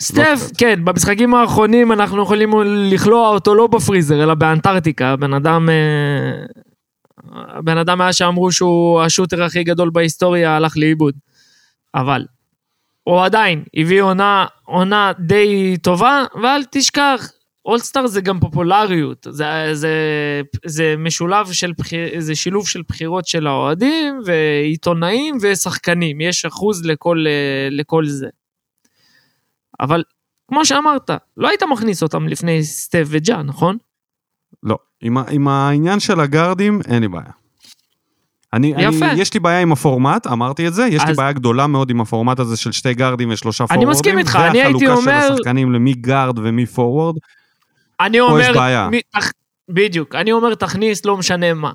סטף, 0.02 0.40
קצת. 0.46 0.58
כן, 0.58 0.86
במשחקים 0.86 1.36
האחרונים 1.36 1.92
אנחנו 1.92 2.24
יכולים 2.24 2.52
לכלוא 2.66 3.28
אותו 3.28 3.56
לא 3.56 3.68
בפריזר, 3.68 4.24
אלא 4.24 4.34
באנטארקטיקה. 4.34 5.16
בן 5.16 5.34
אדם... 5.34 5.70
אה, 5.70 6.46
הבן 7.58 7.78
אדם 7.78 8.02
היה 8.02 8.14
שאמרו 8.14 8.52
שהוא 8.52 9.02
השוטר 9.02 9.44
הכי 9.44 9.64
גדול 9.64 9.90
בהיסטוריה, 9.94 10.56
הלך 10.56 10.78
לאיבוד. 10.78 11.16
אבל, 11.96 12.26
הוא 13.04 13.22
עדיין 13.22 13.64
הביא 13.76 14.02
עונה, 14.02 14.46
עונה 14.66 15.12
די 15.20 15.78
טובה, 15.84 16.24
ואל 16.44 16.64
תשכח, 16.72 17.32
אולסטאר 17.66 18.08
זה 18.08 18.22
גם 18.22 18.40
פופולריות. 18.40 19.28
זה, 19.30 19.46
זה, 19.74 19.92
זה 20.66 20.96
משולב 20.98 21.52
של 21.52 21.72
זה 22.18 22.36
שילוב 22.36 22.68
של 22.68 22.82
בחירות 22.90 23.28
של 23.28 23.48
האוהדים, 23.48 24.20
ועיתונאים 24.26 25.38
ושחקנים. 25.42 26.22
יש 26.22 26.46
אחוז 26.46 26.86
לכל, 26.86 27.24
אה, 27.28 27.68
לכל 27.72 28.06
זה. 28.06 28.28
אבל 29.80 30.04
כמו 30.48 30.66
שאמרת, 30.66 31.10
לא 31.38 31.48
היית 31.48 31.64
מכניס 31.64 32.04
אותם 32.04 32.28
לפני 32.28 32.64
סטף 32.64 33.04
וג'ה, 33.08 33.44
נכון? 33.44 33.78
לא. 34.64 34.78
עם, 35.02 35.18
עם 35.18 35.48
העניין 35.48 36.00
של 36.00 36.20
הגארדים, 36.20 36.80
אין 36.88 37.02
לי 37.02 37.08
בעיה. 37.08 37.32
אני, 38.54 38.74
יפה. 38.78 39.12
אני, 39.12 39.22
יש 39.22 39.34
לי 39.34 39.40
בעיה 39.40 39.60
עם 39.60 39.72
הפורמט, 39.72 40.28
אמרתי 40.28 40.68
את 40.68 40.74
זה, 40.74 40.88
יש 40.88 41.04
לי 41.04 41.12
אז- 41.12 41.18
בעיה 41.18 41.32
גדולה 41.32 41.68
מאוד 41.68 41.90
עם 41.90 42.02
הפורמט 42.02 42.40
הזה 42.40 42.58
של 42.58 42.72
שתי 42.72 42.94
גארדים 42.94 43.30
ושלושה 43.32 43.64
אני 43.64 43.68
פורורדים. 43.70 43.90
מסכים 43.90 44.18
איתך, 44.18 44.36
אני 44.36 44.62
הייתי 44.62 44.74
והחלוקה 44.88 44.94
אומר- 45.12 45.28
של 45.28 45.34
השחקנים 45.34 45.72
למי 45.74 45.94
גארד 45.94 46.40
ומי 46.40 46.66
פורוורד. 46.66 47.16
אני 48.04 48.20
אומר, 48.20 48.40
יש 48.40 48.50
בעיה. 48.50 48.90
מי, 48.90 49.02
תכ, 49.02 49.32
בדיוק, 49.70 50.16
אני 50.16 50.32
אומר 50.32 50.56
תכניס 50.56 51.06
לא 51.06 51.18
משנה 51.18 51.54
מה. 51.54 51.72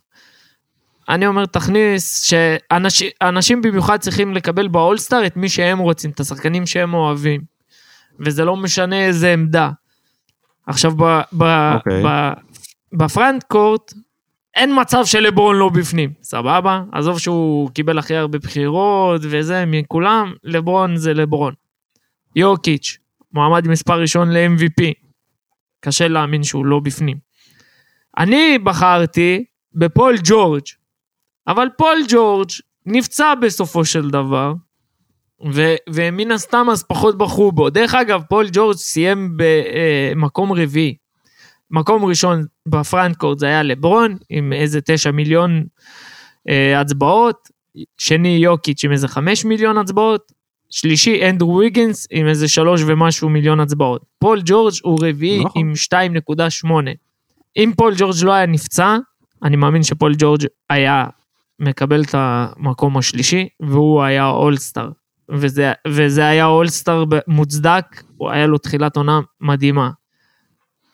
אני 1.09 1.27
אומר 1.27 1.47
תכניס 1.47 2.23
שאנשים 2.23 3.11
אנשים 3.23 3.63
במיוחד 3.63 3.97
צריכים 3.97 4.35
לקבל 4.35 4.69
באולסטאר 4.69 5.27
את 5.27 5.37
מי 5.37 5.49
שהם 5.49 5.79
רוצים, 5.79 6.11
את 6.11 6.21
השחקנים 6.21 6.67
שהם 6.67 6.95
אוהבים. 6.95 7.41
וזה 8.21 8.45
לא 8.45 8.57
משנה 8.57 9.05
איזה 9.05 9.33
עמדה. 9.33 9.71
עכשיו 10.67 10.93
ב, 10.97 11.21
ב, 11.33 11.73
אוקיי. 11.75 12.03
ב, 12.05 12.33
בפרנט 12.93 13.43
קורט 13.43 13.93
אין 14.55 14.81
מצב 14.81 15.05
שלברון 15.05 15.57
לא 15.57 15.69
בפנים, 15.69 16.13
סבבה? 16.23 16.83
עזוב 16.93 17.19
שהוא 17.19 17.71
קיבל 17.71 17.99
הכי 17.99 18.17
הרבה 18.17 18.39
בחירות 18.39 19.21
וזה 19.25 19.65
מכולם, 19.67 20.33
לברון 20.45 20.97
זה 20.97 21.15
לברון. 21.15 21.55
יוקיץ', 22.37 22.99
מועמד 23.33 23.69
מספר 23.69 24.01
ראשון 24.01 24.31
ל-MVP. 24.31 25.08
קשה 25.81 26.09
להאמין 26.09 26.43
שהוא 26.43 26.67
לא 26.67 26.81
בפנים. 26.81 27.17
אני 28.19 28.59
בחרתי 28.59 29.45
בפול 29.75 30.17
ג'ורג', 30.25 30.67
אבל 31.47 31.69
פול 31.79 31.99
ג'ורג' 32.09 32.51
נפצע 32.87 33.35
בסופו 33.35 33.85
של 33.85 34.11
דבר, 34.11 34.53
ומן 35.91 36.31
הסתם 36.31 36.67
אז 36.73 36.83
פחות 36.83 37.19
בחרו 37.19 37.53
בו. 37.53 37.71
דרך 37.71 37.95
אגב, 37.95 38.23
פול 38.29 38.47
ג'ורג' 38.53 38.77
סיים 38.77 39.37
במקום 39.37 40.53
רביעי. 40.53 40.97
מקום 41.71 42.05
ראשון 42.05 42.45
ב 42.69 42.75
front 42.75 43.07
court 43.07 43.39
זה 43.39 43.47
היה 43.47 43.63
לברון, 43.63 44.17
עם 44.31 44.53
איזה 44.53 44.81
תשע 44.81 45.11
מיליון 45.11 45.65
אה, 46.49 46.81
הצבעות, 46.81 47.49
שני 47.99 48.29
יוקיץ' 48.29 48.85
עם 48.85 48.93
איזה 48.93 49.09
חמש 49.09 49.45
מיליון 49.45 49.79
הצבעות, 49.79 50.33
שלישי 50.71 51.29
אנדרו 51.31 51.57
ויגינס 51.57 52.07
עם 52.11 52.27
איזה 52.27 52.49
שלוש 52.49 52.83
ומשהו 52.87 53.29
מיליון 53.29 53.61
הצבעות. 53.61 54.03
פול 54.19 54.41
ג'ורג' 54.45 54.75
הוא 54.83 54.99
רביעי 55.03 55.45
נכון. 55.45 55.63
עם 55.63 55.73
2.8. 56.65 56.71
אם 57.57 57.73
פול 57.77 57.95
ג'ורג' 57.97 58.17
לא 58.23 58.33
היה 58.33 58.47
נפצע, 58.47 58.97
אני 59.43 59.57
מאמין 59.57 59.83
שפול 59.83 60.15
ג'ורג' 60.19 60.45
היה 60.71 61.05
מקבל 61.61 62.03
את 62.03 62.15
המקום 62.15 62.97
השלישי, 62.97 63.49
והוא 63.61 64.03
היה 64.03 64.29
אולסטאר. 64.29 64.91
וזה, 65.31 65.73
וזה 65.89 66.27
היה 66.27 66.47
אולסטאר 66.47 67.05
מוצדק, 67.27 68.03
הוא 68.17 68.31
היה 68.31 68.47
לו 68.47 68.59
תחילת 68.59 68.97
עונה 68.97 69.21
מדהימה. 69.41 69.91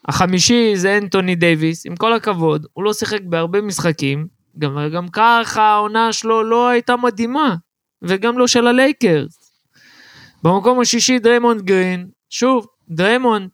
החמישי 0.09 0.77
זה 0.77 0.99
אנטוני 0.99 1.35
דייוויס, 1.35 1.87
עם 1.87 1.97
כל 1.97 2.13
הכבוד, 2.13 2.67
הוא 2.73 2.85
לא 2.85 2.93
שיחק 2.93 3.21
בהרבה 3.25 3.61
משחקים, 3.61 4.27
גם, 4.59 4.79
גם 4.95 5.09
ככה 5.09 5.63
העונה 5.63 6.13
שלו 6.13 6.43
לא 6.43 6.69
הייתה 6.69 6.97
מדהימה, 6.97 7.55
וגם 8.03 8.39
לא 8.39 8.47
של 8.47 8.67
הלייקרס. 8.67 9.44
במקום 10.45 10.81
השישי 10.81 11.19
דריימונד 11.19 11.63
גרין, 11.63 12.09
שוב, 12.31 12.67
דריימונד, 12.89 13.51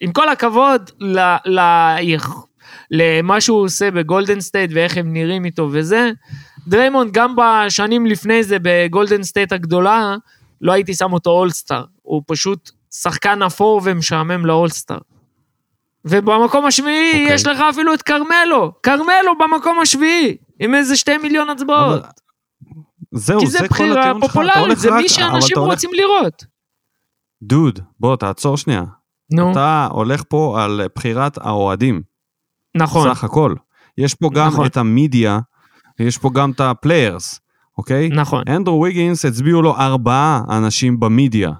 עם 0.00 0.12
כל 0.12 0.28
הכבוד 0.28 0.90
ל, 1.00 1.18
ל, 1.46 1.60
למה 2.90 3.40
שהוא 3.40 3.62
עושה 3.64 3.90
בגולדן 3.90 4.40
סטייט 4.40 4.70
ואיך 4.74 4.96
הם 4.96 5.12
נראים 5.12 5.44
איתו 5.44 5.68
וזה, 5.72 6.10
דריימונד 6.68 7.12
גם 7.12 7.34
בשנים 7.36 8.06
לפני 8.06 8.42
זה 8.42 8.56
בגולדן 8.62 9.22
סטייט 9.22 9.52
הגדולה, 9.52 10.16
לא 10.60 10.72
הייתי 10.72 10.94
שם 10.94 11.12
אותו 11.12 11.30
אולסטאר, 11.30 11.84
הוא 12.02 12.22
פשוט 12.26 12.70
שחקן 12.94 13.42
אפור 13.42 13.80
ומשעמם 13.84 14.46
לאולסטאר. 14.46 14.98
ובמקום 16.04 16.66
השביעי 16.66 17.22
אוקיי. 17.22 17.34
יש 17.34 17.46
לך 17.46 17.58
אפילו 17.70 17.94
את 17.94 18.02
כרמלו, 18.02 18.72
כרמלו 18.82 19.38
במקום 19.38 19.80
השביעי, 19.80 20.36
עם 20.60 20.74
איזה 20.74 20.96
שתי 20.96 21.16
מיליון 21.18 21.50
הצבעות. 21.50 21.98
אבל- 22.00 22.08
זהו, 23.18 23.40
כי 23.40 23.46
זה, 23.46 23.58
זה 23.58 23.68
כל 23.68 23.74
בחירה 23.74 24.00
הטיעון 24.00 24.20
שלך. 24.20 24.24
אתה 24.24 24.32
פופולרית, 24.32 24.56
הולך 24.56 24.78
זה 24.78 24.88
רק- 24.88 25.02
מי 25.02 25.08
שאנשים 25.08 25.58
הולך- 25.58 25.70
רוצים 25.70 25.90
לראות. 25.92 26.44
דוד, 27.42 27.78
בוא, 28.00 28.16
תעצור 28.16 28.56
שנייה. 28.56 28.82
נו, 29.32 29.52
אתה 29.52 29.88
הולך 29.90 30.22
פה 30.28 30.64
על 30.64 30.80
בחירת 30.96 31.38
האוהדים. 31.46 32.02
נכון, 32.76 33.14
סך 33.14 33.24
הכל. 33.24 33.54
יש 33.98 34.14
פה 34.14 34.30
גם 34.34 34.46
נכון. 34.46 34.66
את 34.66 34.76
המדיה, 34.76 35.38
יש 36.00 36.18
פה 36.18 36.30
גם 36.34 36.50
את 36.50 36.60
ה 36.60 36.69
players, 36.69 37.40
אוקיי? 37.78 38.08
נכון. 38.08 38.42
אנדרו 38.48 38.80
ויגינס 38.82 39.24
הצביעו 39.24 39.62
לו 39.62 39.76
ארבעה 39.76 40.42
אנשים 40.50 41.00
במדיה, 41.00 41.50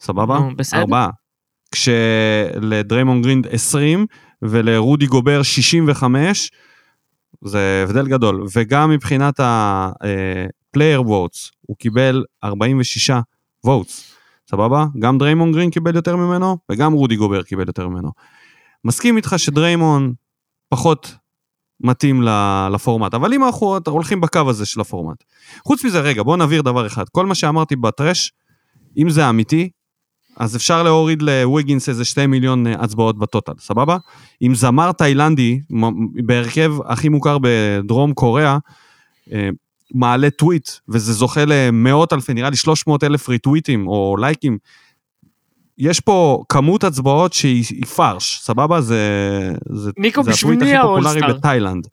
סבבה? 0.00 0.38
נו, 0.38 0.56
בסדר. 0.56 0.80
ארבעה. 0.80 1.08
כשלדריימון 1.72 3.22
גרין 3.22 3.46
20 3.50 4.06
ולרודי 4.42 5.06
גובר 5.06 5.42
65, 5.42 6.50
זה 7.44 7.84
הבדל 7.88 8.06
גדול. 8.08 8.44
וגם 8.56 8.90
מבחינת 8.90 9.40
ה-player 10.76 11.06
votes, 11.06 11.50
הוא 11.60 11.76
קיבל 11.76 12.24
46 12.44 13.10
votes, 13.66 14.02
סבבה? 14.50 14.86
גם 14.98 15.18
דריימון 15.18 15.52
גרין 15.52 15.70
קיבל 15.70 15.96
יותר 15.96 16.16
ממנו, 16.16 16.58
וגם 16.70 16.92
רודי 16.92 17.16
גובר 17.16 17.42
קיבל 17.42 17.66
יותר 17.66 17.88
ממנו. 17.88 18.10
מסכים 18.84 19.16
איתך 19.16 19.34
שדריימון 19.36 20.12
פחות 20.68 21.14
מתאים 21.80 22.22
לפורמט, 22.72 23.14
אבל 23.14 23.34
אם 23.34 23.44
אנחנו 23.44 23.78
הולכים 23.86 24.20
בקו 24.20 24.40
הזה 24.48 24.66
של 24.66 24.80
הפורמט. 24.80 25.24
חוץ 25.66 25.84
מזה, 25.84 26.00
רגע, 26.00 26.22
בואו 26.22 26.36
נבהיר 26.36 26.62
דבר 26.62 26.86
אחד. 26.86 27.08
כל 27.08 27.26
מה 27.26 27.34
שאמרתי 27.34 27.76
בטרש, 27.76 28.32
אם 28.96 29.10
זה 29.10 29.28
אמיתי, 29.28 29.70
אז 30.36 30.56
אפשר 30.56 30.82
להוריד 30.82 31.22
לוויגינס 31.22 31.88
איזה 31.88 32.04
שתי 32.04 32.26
מיליון 32.26 32.66
אה, 32.66 32.72
הצבעות 32.78 33.18
בטוטל, 33.18 33.52
סבבה? 33.58 33.96
אם 34.42 34.54
זמר 34.54 34.92
תאילנדי, 34.92 35.60
בהרכב 36.26 36.74
הכי 36.84 37.08
מוכר 37.08 37.36
בדרום 37.42 38.14
קוריאה, 38.14 38.58
אה, 39.32 39.48
מעלה 39.94 40.30
טוויט, 40.30 40.70
וזה 40.88 41.12
זוכה 41.12 41.40
למאות 41.46 42.12
אלפי, 42.12 42.34
נראה 42.34 42.50
לי 42.50 42.56
300 42.56 43.04
אלף 43.04 43.28
ריטוויטים 43.28 43.88
או 43.88 44.16
לייקים, 44.20 44.58
יש 45.78 46.00
פה 46.00 46.42
כמות 46.48 46.84
הצבעות 46.84 47.32
שהיא 47.32 47.64
היא 47.70 47.84
פרש, 47.84 48.40
סבבה? 48.42 48.80
זה, 48.80 48.98
זה, 49.72 49.90
ניקו, 49.98 50.24
זה 50.24 50.30
בשביל 50.30 50.56
הטוויט 50.56 50.74
הכי 50.74 50.82
פופולרי? 50.82 51.20
בתאילנד. 51.32 51.86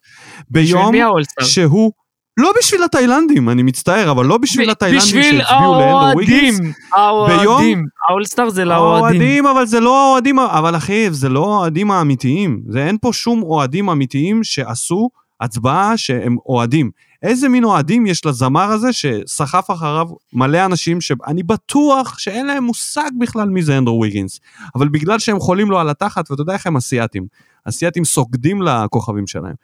בשביל 0.51 0.91
ביום? 0.91 1.15
שהוא 1.41 1.91
לא 2.37 2.51
בשביל 2.59 2.83
התאילנדים, 2.83 3.49
אני 3.49 3.63
מצטער, 3.63 4.11
אבל 4.11 4.25
לא 4.25 4.37
בשביל 4.37 4.69
התאילנדים 4.69 5.07
בשביל 5.07 5.41
שהצביעו 5.41 5.61
לאנדרו 5.61 5.99
האוהדים, 5.99 6.53
ויגינס. 6.53 6.75
האוהדים, 6.93 7.85
האולסטאר 8.09 8.49
זה 8.49 8.65
לאוהדים. 8.65 9.21
האוהדים, 9.21 9.47
אבל 9.47 9.65
זה 9.65 9.79
לא 9.79 10.07
האוהדים, 10.07 10.39
אבל 10.39 10.75
אחי, 10.75 11.11
זה 11.11 11.29
לא 11.29 11.53
האוהדים 11.53 11.91
האמיתיים. 11.91 12.61
זה 12.69 12.85
אין 12.87 12.97
פה 13.01 13.13
שום 13.13 13.43
אוהדים 13.43 13.89
אמיתיים 13.89 14.43
שעשו 14.43 15.09
הצבעה 15.41 15.97
שהם 15.97 16.37
אוהדים. 16.45 16.91
איזה 17.23 17.49
מין 17.49 17.63
אוהדים 17.63 18.05
יש 18.05 18.25
לזמר 18.25 18.71
הזה 18.71 18.93
שסחף 18.93 19.71
אחריו 19.71 20.07
מלא 20.33 20.65
אנשים 20.65 21.01
שאני 21.01 21.43
בטוח 21.43 22.19
שאין 22.19 22.47
להם 22.47 22.63
מושג 22.63 23.09
בכלל 23.19 23.49
מי 23.49 23.63
זה 23.63 23.77
אנדרו 23.77 24.01
ויגינס. 24.01 24.39
אבל 24.75 24.89
בגלל 24.89 25.19
שהם 25.19 25.39
חולים 25.39 25.71
לו 25.71 25.79
על 25.79 25.89
התחת, 25.89 26.31
ואתה 26.31 26.41
יודע 26.41 26.53
איך 26.53 26.67
הם 26.67 26.77
אסייתים. 26.77 27.27
אסייתים 27.65 28.05
סוגדים 28.05 28.61
לכוכבים 28.61 29.27
שלהם. 29.27 29.55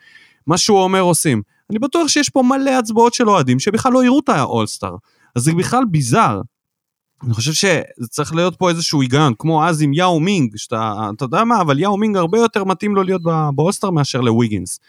מה 0.48 0.58
שהוא 0.58 0.80
אומר 0.80 1.02
עושים. 1.02 1.42
אני 1.70 1.80
בטוח 1.80 2.08
שיש 2.08 2.30
פה 2.30 2.44
מלא 2.44 2.72
הצבעות 2.72 3.14
של 3.14 3.30
אוהדים 3.30 3.60
שבכלל 3.60 3.92
לא 3.92 4.04
יראו 4.04 4.20
את 4.20 4.30
האולסטאר. 4.30 4.96
אז 5.36 5.44
זה 5.44 5.54
בכלל 5.54 5.84
ביזאר. 5.92 6.42
אני 7.24 7.34
חושב 7.34 7.54
שזה 7.54 8.08
צריך 8.10 8.36
להיות 8.36 8.56
פה 8.56 8.70
איזשהו 8.70 9.02
היגיון, 9.02 9.34
כמו 9.40 9.66
אז 9.66 9.82
עם 9.82 9.94
יאו 9.94 10.20
מינג, 10.20 10.58
שאתה, 10.58 11.10
אתה 11.16 11.26
יודע 11.26 11.44
מה, 11.44 11.62
אבל 11.62 11.80
יאו 11.80 11.98
מינג 11.98 12.18
הרבה 12.18 12.38
יותר 12.38 12.64
מתאים 12.64 12.96
לו 12.96 13.04
להיות 13.04 13.22
באולסטאר 13.56 13.90
מאשר 13.90 14.22
לוויגינס. 14.22 14.80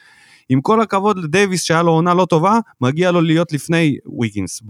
עם 0.49 0.61
כל 0.61 0.81
הכבוד 0.81 1.19
לדייוויס 1.19 1.63
שהיה 1.63 1.83
לו 1.83 1.93
עונה 1.93 2.15
לא 2.15 2.25
טובה, 2.25 2.59
מגיע 2.81 3.11
לו 3.11 3.21
להיות 3.21 3.53
לפני 3.53 3.97
ויגינס 4.21 4.63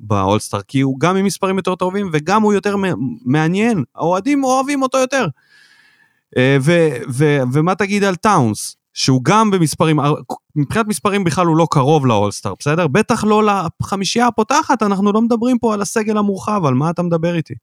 באולסטאר, 0.00 0.60
כי 0.68 0.80
הוא 0.80 1.00
גם 1.00 1.16
עם 1.16 1.24
מספרים 1.24 1.56
יותר 1.56 1.74
טובים 1.74 2.10
וגם 2.12 2.42
הוא 2.42 2.52
יותר 2.52 2.76
מעניין, 3.24 3.84
האוהדים 3.94 4.44
אוהבים 4.44 4.82
אותו 4.82 4.98
יותר. 4.98 5.26
אה, 6.36 6.56
ו- 6.60 6.96
ו- 7.10 7.42
ומה 7.52 7.74
תגיד 7.74 8.04
על 8.04 8.14
טאונס? 8.14 8.76
שהוא 8.94 9.20
גם 9.24 9.50
במספרים, 9.50 9.98
מבחינת 10.56 10.86
מספרים 10.86 11.24
בכלל 11.24 11.46
הוא 11.46 11.56
לא 11.56 11.66
קרוב 11.70 12.06
לאולסטאר, 12.06 12.54
בסדר? 12.58 12.86
בטח 12.86 13.24
לא 13.24 13.42
לחמישייה 13.80 14.26
הפותחת, 14.26 14.82
אנחנו 14.82 15.12
לא 15.12 15.22
מדברים 15.22 15.58
פה 15.58 15.74
על 15.74 15.82
הסגל 15.82 16.18
המורחב, 16.18 16.64
על 16.64 16.74
מה 16.74 16.90
אתה 16.90 17.02
מדבר 17.02 17.34
איתי? 17.34 17.54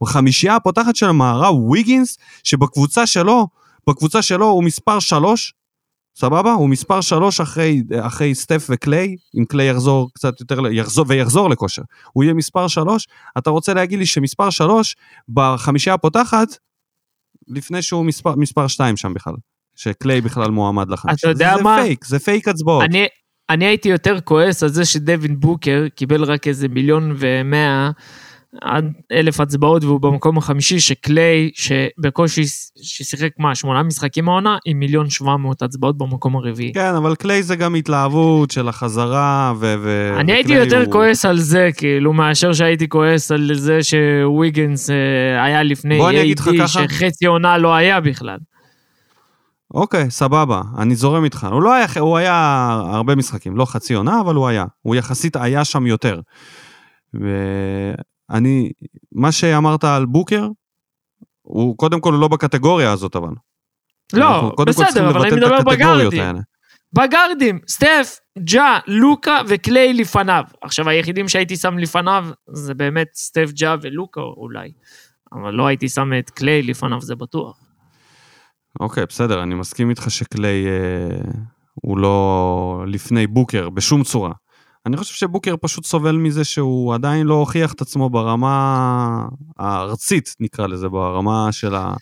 בחמישייה 0.00 0.56
הפותחת 0.56 0.96
של 0.96 1.06
המערב, 1.06 1.54
ויגינס, 1.54 2.18
שבקבוצה 2.44 3.06
שלו, 3.06 3.46
בקבוצה 3.88 4.22
שלו 4.22 4.46
הוא 4.46 4.64
מספר 4.64 4.98
שלוש, 4.98 5.54
סבבה? 6.16 6.52
הוא 6.52 6.68
מספר 6.68 7.00
שלוש 7.00 7.40
אחרי, 7.40 7.82
אחרי 8.00 8.34
סטף 8.34 8.66
וקליי, 8.70 9.16
אם 9.38 9.44
קליי 9.44 9.70
יחזור 9.70 10.10
קצת 10.14 10.40
יותר, 10.40 10.66
יחזור, 10.66 11.04
ויחזור 11.08 11.50
לכושר. 11.50 11.82
הוא 12.12 12.24
יהיה 12.24 12.34
מספר 12.34 12.68
שלוש, 12.68 13.08
אתה 13.38 13.50
רוצה 13.50 13.74
להגיד 13.74 13.98
לי 13.98 14.06
שמספר 14.06 14.50
שלוש, 14.50 14.96
בחמישייה 15.28 15.94
הפותחת, 15.94 16.48
לפני 17.48 17.82
שהוא 17.82 18.04
מספר, 18.04 18.34
מספר 18.36 18.66
שתיים 18.66 18.96
שם 18.96 19.14
בכלל. 19.14 19.34
שקליי 19.76 20.20
בכלל 20.20 20.50
מועמד 20.50 20.90
לחמישה. 20.90 21.16
אתה 21.16 21.28
יודע 21.28 21.56
זה, 21.56 21.62
מה? 21.62 21.76
זה 21.76 21.82
פייק, 21.82 22.04
זה 22.04 22.18
פייק 22.18 22.48
הצבעות. 22.48 22.84
אני, 22.84 23.06
אני 23.50 23.64
הייתי 23.64 23.88
יותר 23.88 24.20
כועס 24.20 24.62
על 24.62 24.68
זה 24.68 24.84
שדווין 24.84 25.40
בוקר 25.40 25.86
קיבל 25.94 26.24
רק 26.24 26.48
איזה 26.48 26.68
מיליון 26.68 27.14
ומאה 27.18 28.92
אלף 29.12 29.40
הצבעות 29.40 29.84
והוא 29.84 30.00
במקום 30.00 30.38
החמישי 30.38 30.80
שקליי 30.80 31.50
שבקושי 31.54 32.42
ששיחק 32.82 33.30
מה 33.38 33.54
שמונה 33.54 33.82
משחקים 33.82 34.28
העונה 34.28 34.56
עם 34.64 34.78
מיליון 34.78 35.10
שבע 35.10 35.36
מאות 35.36 35.62
הצבעות 35.62 35.98
במקום 35.98 36.36
הרביעי. 36.36 36.72
כן 36.72 36.94
אבל 36.94 37.14
קליי 37.14 37.42
זה 37.42 37.56
גם 37.56 37.74
התלהבות 37.74 38.50
של 38.50 38.68
החזרה 38.68 39.52
ו... 39.60 39.74
ו 39.82 40.16
אני 40.20 40.32
הייתי 40.32 40.52
יותר 40.52 40.84
הוא... 40.84 40.92
כועס 40.92 41.24
על 41.24 41.38
זה 41.38 41.68
כאילו 41.76 42.12
מאשר 42.12 42.52
שהייתי 42.52 42.88
כועס 42.88 43.30
על 43.30 43.50
זה 43.54 43.78
שוויגנס 43.82 44.90
אה, 44.90 45.44
היה 45.44 45.62
לפני 45.62 46.00
AD 46.00 46.66
שחצי 46.66 47.26
עונה 47.26 47.58
לא 47.58 47.74
היה 47.74 48.00
בכלל. 48.00 48.38
אוקיי, 49.74 50.10
סבבה, 50.10 50.62
אני 50.78 50.94
זורם 50.94 51.24
איתך. 51.24 51.46
הוא 51.50 51.62
לא 51.62 51.74
היה, 51.74 51.86
הוא 52.00 52.16
היה 52.16 52.68
הרבה 52.86 53.14
משחקים, 53.14 53.56
לא 53.56 53.64
חצי 53.64 53.94
עונה, 53.94 54.20
אבל 54.20 54.34
הוא 54.34 54.48
היה. 54.48 54.64
הוא 54.82 54.96
יחסית 54.96 55.36
היה 55.36 55.64
שם 55.64 55.86
יותר. 55.86 56.20
ואני, 58.30 58.70
מה 59.12 59.32
שאמרת 59.32 59.84
על 59.84 60.06
בוקר, 60.06 60.48
הוא 61.42 61.76
קודם 61.76 62.00
כל 62.00 62.16
לא 62.20 62.28
בקטגוריה 62.28 62.92
הזאת, 62.92 63.16
אבל. 63.16 63.32
לא, 64.12 64.52
בסדר, 64.66 65.10
אבל 65.10 65.20
אני 65.20 65.36
מדבר 65.36 65.62
בגארדים. 65.62 66.22
בגארדים, 66.92 67.58
סטף, 67.68 68.18
ג'ה, 68.38 68.78
לוקה 68.86 69.40
וקליי 69.48 69.92
לפניו. 69.92 70.44
עכשיו, 70.62 70.88
היחידים 70.88 71.28
שהייתי 71.28 71.56
שם 71.56 71.78
לפניו 71.78 72.26
זה 72.52 72.74
באמת 72.74 73.08
סטף, 73.14 73.50
ג'ה 73.54 73.76
ולוקה 73.82 74.20
אולי. 74.20 74.72
אבל 75.32 75.54
לא 75.54 75.66
הייתי 75.66 75.88
שם 75.88 76.10
את 76.18 76.30
קליי 76.30 76.62
לפניו, 76.62 77.00
זה 77.00 77.14
בטוח. 77.14 77.58
אוקיי, 78.80 79.06
בסדר, 79.06 79.42
אני 79.42 79.54
מסכים 79.54 79.90
איתך 79.90 80.10
שקליי 80.10 80.66
אה, 80.66 81.30
הוא 81.74 81.98
לא 81.98 82.84
לפני 82.86 83.26
בוקר 83.26 83.70
בשום 83.70 84.02
צורה. 84.02 84.32
אני 84.86 84.96
חושב 84.96 85.14
שבוקר 85.14 85.54
פשוט 85.60 85.84
סובל 85.84 86.16
מזה 86.16 86.44
שהוא 86.44 86.94
עדיין 86.94 87.26
לא 87.26 87.34
הוכיח 87.34 87.72
את 87.72 87.80
עצמו 87.80 88.10
ברמה 88.10 89.26
הארצית, 89.58 90.36
נקרא 90.40 90.66
לזה, 90.66 90.88
ברמה 90.88 91.52
של 91.52 91.74
ה... 91.74 91.94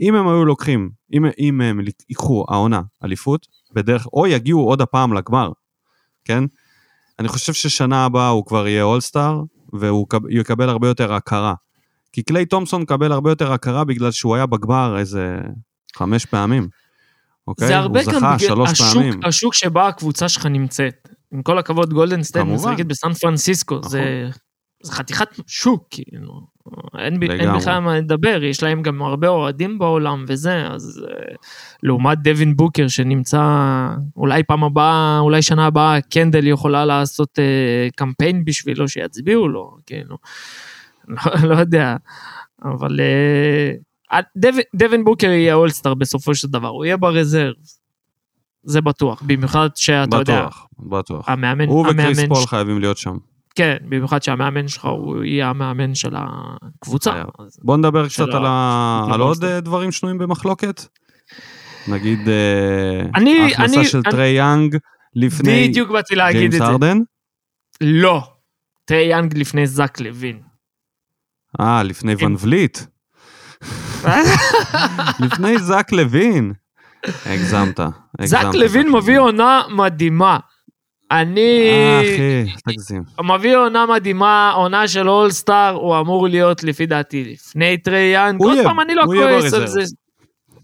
אם 0.00 0.14
הם 0.14 0.28
היו 0.28 0.44
לוקחים, 0.44 0.90
אם, 1.12 1.24
אם 1.38 1.60
הם 1.60 1.80
ייקחו 2.08 2.44
העונה 2.48 2.82
אליפות, 3.04 3.46
בדרך, 3.72 4.06
או 4.12 4.26
יגיעו 4.26 4.60
עוד 4.60 4.80
הפעם 4.80 5.12
לגמר, 5.12 5.52
כן? 6.24 6.44
אני 7.18 7.28
חושב 7.28 7.52
ששנה 7.52 8.04
הבאה 8.04 8.28
הוא 8.28 8.46
כבר 8.46 8.66
יהיה 8.66 8.82
אולסטאר, 8.82 9.42
והוא 9.72 10.06
יקבל 10.30 10.68
הרבה 10.68 10.88
יותר 10.88 11.12
הכרה. 11.12 11.54
כי 12.12 12.22
קליי 12.22 12.46
תומסון 12.46 12.82
מקבל 12.82 13.12
הרבה 13.12 13.30
יותר 13.30 13.52
הכרה 13.52 13.84
בגלל 13.84 14.10
שהוא 14.10 14.34
היה 14.34 14.46
בגמר 14.46 14.98
איזה 14.98 15.38
חמש 15.96 16.26
פעמים. 16.26 16.68
אוקיי? 17.46 17.68
זה 17.68 17.78
הרבה 17.78 18.00
הוא 18.00 18.12
זכה 18.12 18.38
שלוש 18.38 18.70
השוק, 18.70 18.94
פעמים. 18.94 19.20
השוק 19.24 19.54
שבה 19.54 19.88
הקבוצה 19.88 20.28
שלך 20.28 20.46
נמצאת. 20.46 21.08
עם 21.32 21.42
כל 21.42 21.58
הכבוד, 21.58 21.92
גולדן 21.92 22.22
סטייט 22.22 22.46
משחקת 22.46 22.86
בסן 22.86 23.12
פרנסיסקו, 23.12 23.78
נכון. 23.78 23.90
זה, 23.90 24.28
זה 24.82 24.92
חתיכת 24.92 25.28
שוק, 25.46 25.86
כאילו. 25.90 26.40
אין, 26.98 27.22
אין 27.22 27.56
בכלל 27.56 27.78
מה 27.78 27.98
לדבר, 27.98 28.44
יש 28.44 28.62
להם 28.62 28.82
גם 28.82 29.02
הרבה 29.02 29.28
אוהדים 29.28 29.78
בעולם 29.78 30.24
וזה, 30.28 30.66
אז 30.66 31.04
uh, 31.06 31.36
לעומת 31.82 32.18
דווין 32.18 32.56
בוקר 32.56 32.88
שנמצא, 32.88 33.42
אולי 34.16 34.42
פעם 34.42 34.64
הבאה, 34.64 35.18
אולי 35.18 35.42
שנה 35.42 35.66
הבאה, 35.66 36.00
קנדל 36.00 36.46
יכולה 36.46 36.84
לעשות 36.84 37.38
uh, 37.38 37.92
קמפיין 37.96 38.44
בשבילו, 38.44 38.88
שיצביעו 38.88 39.48
לו, 39.48 39.76
כאילו. 39.86 40.16
לא, 41.08 41.48
לא 41.48 41.54
יודע, 41.54 41.96
אבל... 42.64 43.00
Uh, 43.00 43.88
דווין 44.74 45.04
בוקר 45.04 45.26
יהיה 45.26 45.54
אולסטאר 45.54 45.94
בסופו 45.94 46.34
של 46.34 46.48
דבר, 46.48 46.68
הוא 46.68 46.84
יהיה 46.84 46.96
ברזרב. 46.96 47.54
זה 48.62 48.80
בטוח, 48.80 49.22
במיוחד 49.26 49.68
שאתה 49.74 50.16
יודע. 50.16 50.40
בטוח, 50.46 50.66
בטוח. 50.78 51.28
המאמן, 51.28 51.68
הוא 51.68 51.86
המאמן 51.88 52.02
וקריס 52.12 52.28
פול 52.28 52.42
ש... 52.42 52.46
חייבים 52.46 52.80
להיות 52.80 52.98
שם. 52.98 53.16
כן, 53.54 53.76
במיוחד 53.82 54.22
שהמאמן 54.22 54.68
שלך 54.68 54.84
הוא 54.84 55.24
יהיה 55.24 55.48
המאמן 55.50 55.94
של 55.94 56.14
הקבוצה. 56.16 57.22
בוא 57.62 57.76
נדבר 57.76 58.08
קצת 58.08 58.28
על, 58.28 58.46
ה... 58.46 59.06
על 59.12 59.20
עוד. 59.20 59.44
אה, 59.44 59.60
דברים 59.60 59.92
שנויים 59.92 60.18
במחלוקת. 60.18 60.82
נגיד 61.88 62.28
אה, 62.28 63.00
אני- 63.14 63.40
ההכנסה 63.40 63.76
אני- 63.80 63.84
של 63.88 63.98
אני- 64.04 64.10
טרי 64.12 64.28
יאנג 64.28 64.76
לפני 65.14 65.68
בדיוק 65.68 65.90
באתי 65.90 66.14
להגיד 66.14 66.38
ג'יימס 66.40 66.54
את 66.54 66.58
זה. 66.58 66.64
הרדן. 66.64 66.98
לא. 67.80 68.22
טרי 68.84 69.02
יאנג 69.10 69.38
לפני 69.38 69.66
זאק 69.66 70.00
לוין. 70.00 70.40
אה, 71.60 71.82
לפני 71.82 72.14
ואן 72.24 72.36
וליט. 72.40 72.78
לפני 75.24 75.58
זאק 75.58 75.92
לוין. 75.92 76.52
הגזמת, 77.06 77.80
הגזמת. 77.80 78.28
זאק 78.28 78.54
לוין 78.54 78.92
מביא 78.92 79.18
עונה 79.18 79.62
מדהימה. 79.70 80.38
אני... 81.10 81.70
אה, 81.70 82.00
אחי, 82.00 82.44
תגזים. 82.72 83.02
מביא 83.34 83.56
עונה 83.56 83.86
מדהימה, 83.86 84.52
עונה 84.56 84.88
של 84.88 85.08
אולסטאר, 85.08 85.74
הוא 85.74 86.00
אמור 86.00 86.28
להיות 86.28 86.64
לפי 86.64 86.86
דעתי 86.86 87.24
לפני 87.32 87.78
טרי 87.78 88.10
יאנג. 88.14 88.40
הוא 88.40 88.48
עוד 88.48 88.54
יהיה- 88.56 88.68
פעם, 88.68 88.80
אני 88.80 88.94
לא 88.94 89.02
הוא 89.04 89.14
יהיה 89.14 89.28
כועס 89.40 89.54
על 89.54 89.60
ברזרב. 89.60 89.84
זה. 89.84 89.94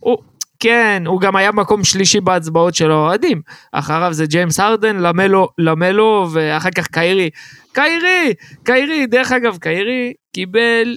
הוא- 0.01 0.19
כן, 0.61 1.03
הוא 1.07 1.21
גם 1.21 1.37
היה 1.37 1.53
מקום 1.53 1.85
שלישי 1.85 2.21
בהצבעות 2.21 2.75
של 2.75 2.91
האוהדים. 2.91 3.43
אחריו 3.73 4.13
זה 4.13 4.27
ג'יימס 4.27 4.61
הרדן, 4.61 4.97
למלו, 4.97 5.49
למלו, 5.59 6.29
ואחר 6.33 6.71
כך 6.71 6.87
קיירי. 6.87 7.31
קיירי! 7.73 8.35
קיירי, 8.63 9.07
דרך 9.07 9.33
אגב, 9.33 9.57
קיירי 9.61 10.13
קיבל... 10.35 10.97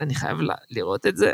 אני 0.00 0.14
חייב 0.14 0.38
לראות 0.70 1.06
את 1.06 1.16
זה. 1.16 1.32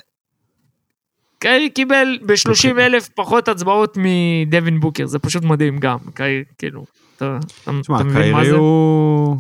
קיירי 1.39 1.71
קיבל 1.71 2.19
ב-30 2.27 2.81
אלף 2.81 3.09
פחות 3.09 3.49
הצבעות 3.49 3.99
מדווין 4.01 4.81
בוקר, 4.81 5.07
זה 5.07 5.19
פשוט 5.19 5.45
מדהים 5.45 5.79
גם. 5.79 5.99
קיירי, 6.15 6.45
כאילו, 6.59 6.85
אתה, 7.17 7.39
אתה, 7.63 7.71
תשמע, 7.81 7.97
אתה 7.97 8.05
מבין 8.05 8.33
מה 8.33 8.45
זה? 8.45 8.55
הוא... 8.55 9.37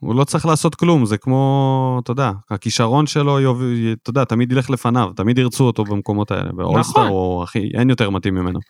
הוא 0.00 0.14
לא 0.14 0.24
צריך 0.24 0.46
לעשות 0.46 0.74
כלום, 0.74 1.06
זה 1.06 1.18
כמו, 1.18 2.00
אתה 2.02 2.10
יודע, 2.10 2.32
הכישרון 2.50 3.06
שלו, 3.06 3.38
אתה 4.02 4.10
יודע, 4.10 4.24
תמיד 4.24 4.52
ילך 4.52 4.70
לפניו, 4.70 5.10
תמיד 5.16 5.38
ירצו 5.38 5.64
אותו 5.64 5.84
במקומות 5.84 6.30
האלה. 6.30 6.52
באולסטאר 6.52 7.02
נכון. 7.02 7.12
הוא, 7.12 7.44
אחי, 7.44 7.70
אין 7.74 7.90
יותר 7.90 8.10
מתאים 8.10 8.34
ממנו. 8.34 8.60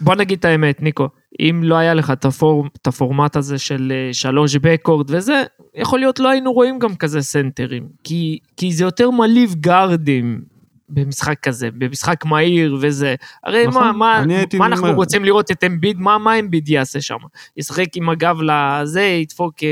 בוא 0.00 0.14
נגיד 0.14 0.38
את 0.38 0.44
האמת, 0.44 0.82
ניקו, 0.82 1.08
אם 1.40 1.60
לא 1.64 1.74
היה 1.74 1.94
לך 1.94 2.10
את, 2.10 2.24
הפור, 2.24 2.66
את 2.82 2.86
הפורמט 2.86 3.36
הזה 3.36 3.58
של 3.58 3.92
אה, 3.94 4.14
שלוש 4.14 4.56
בקורד 4.56 5.10
וזה, 5.10 5.42
יכול 5.74 5.98
להיות 5.98 6.18
לא 6.18 6.28
היינו 6.28 6.52
רואים 6.52 6.78
גם 6.78 6.96
כזה 6.96 7.22
סנטרים, 7.22 7.88
כי, 8.04 8.38
כי 8.56 8.72
זה 8.72 8.84
יותר 8.84 9.10
מלהיב 9.10 9.54
גארדים 9.54 10.40
במשחק 10.88 11.40
כזה, 11.42 11.68
במשחק 11.70 12.24
מהיר 12.24 12.76
וזה. 12.80 13.14
הרי 13.44 13.66
נכון, 13.66 13.82
מה, 13.82 13.92
מה, 13.92 14.24
מה 14.58 14.66
אנחנו 14.66 14.86
אומר- 14.86 14.96
רוצים 14.96 15.24
לראות 15.24 15.50
את 15.50 15.64
אמביד, 15.64 15.98
מה, 15.98 16.18
מה 16.18 16.38
אמביד 16.38 16.68
יעשה 16.68 17.00
שם? 17.00 17.16
ישחק 17.56 17.96
עם 17.96 18.08
הגב 18.08 18.36
לזה, 18.42 19.02
ידפוק, 19.02 19.54
אה, 19.62 19.68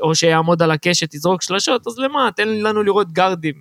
או 0.00 0.14
שיעמוד 0.14 0.62
על 0.62 0.70
הקשת, 0.70 1.14
יזרוק 1.14 1.42
שלשות, 1.42 1.86
אז 1.86 1.98
למה? 1.98 2.28
תן 2.36 2.48
לנו 2.48 2.82
לראות 2.82 3.12
גארדים. 3.12 3.54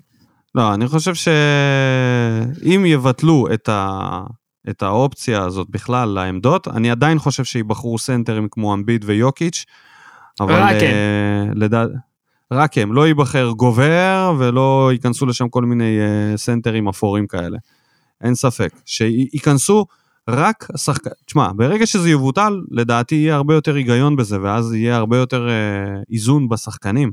לא, 0.55 0.73
אני 0.73 0.87
חושב 0.87 1.13
שאם 1.15 2.85
יבטלו 2.85 3.47
את, 3.53 3.69
ה... 3.69 3.99
את 4.69 4.83
האופציה 4.83 5.43
הזאת 5.43 5.67
בכלל 5.69 6.09
לעמדות, 6.09 6.67
אני 6.67 6.91
עדיין 6.91 7.19
חושב 7.19 7.43
שיבחרו 7.43 7.99
סנטרים 7.99 8.47
כמו 8.51 8.73
אמביד 8.73 9.05
ויוקיץ', 9.07 9.65
אבל... 10.39 10.53
רק 10.53 10.75
הם. 10.75 10.81
אה, 10.81 11.45
לדע... 11.55 11.85
רק 12.53 12.77
הם, 12.77 12.93
לא 12.93 13.07
ייבחר 13.07 13.51
גובר 13.51 14.33
ולא 14.39 14.89
ייכנסו 14.93 15.25
לשם 15.25 15.49
כל 15.49 15.63
מיני 15.63 15.99
אה, 15.99 16.37
סנטרים 16.37 16.87
אפורים 16.87 17.27
כאלה. 17.27 17.57
אין 18.21 18.35
ספק. 18.35 18.73
שייכנסו 18.85 19.85
רק 20.29 20.67
השחקן... 20.73 21.09
תשמע, 21.25 21.51
ברגע 21.55 21.85
שזה 21.85 22.09
יבוטל, 22.09 22.61
לדעתי 22.71 23.15
יהיה 23.15 23.35
הרבה 23.35 23.53
יותר 23.53 23.75
היגיון 23.75 24.15
בזה, 24.15 24.41
ואז 24.41 24.73
יהיה 24.73 24.95
הרבה 24.95 25.17
יותר 25.17 25.49
אה, 25.49 26.01
איזון 26.11 26.49
בשחקנים. 26.49 27.11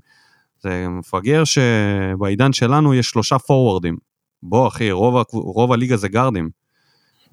זה 0.61 0.87
מפגר 0.89 1.43
שבעידן 1.45 2.53
שלנו 2.53 2.95
יש 2.95 3.11
שלושה 3.11 3.39
פורוורדים. 3.39 3.97
בוא 4.43 4.69
אחי, 4.69 4.91
רוב, 4.91 5.25
רוב 5.33 5.73
הליגה 5.73 5.97
זה 5.97 6.09
גארדים. 6.09 6.51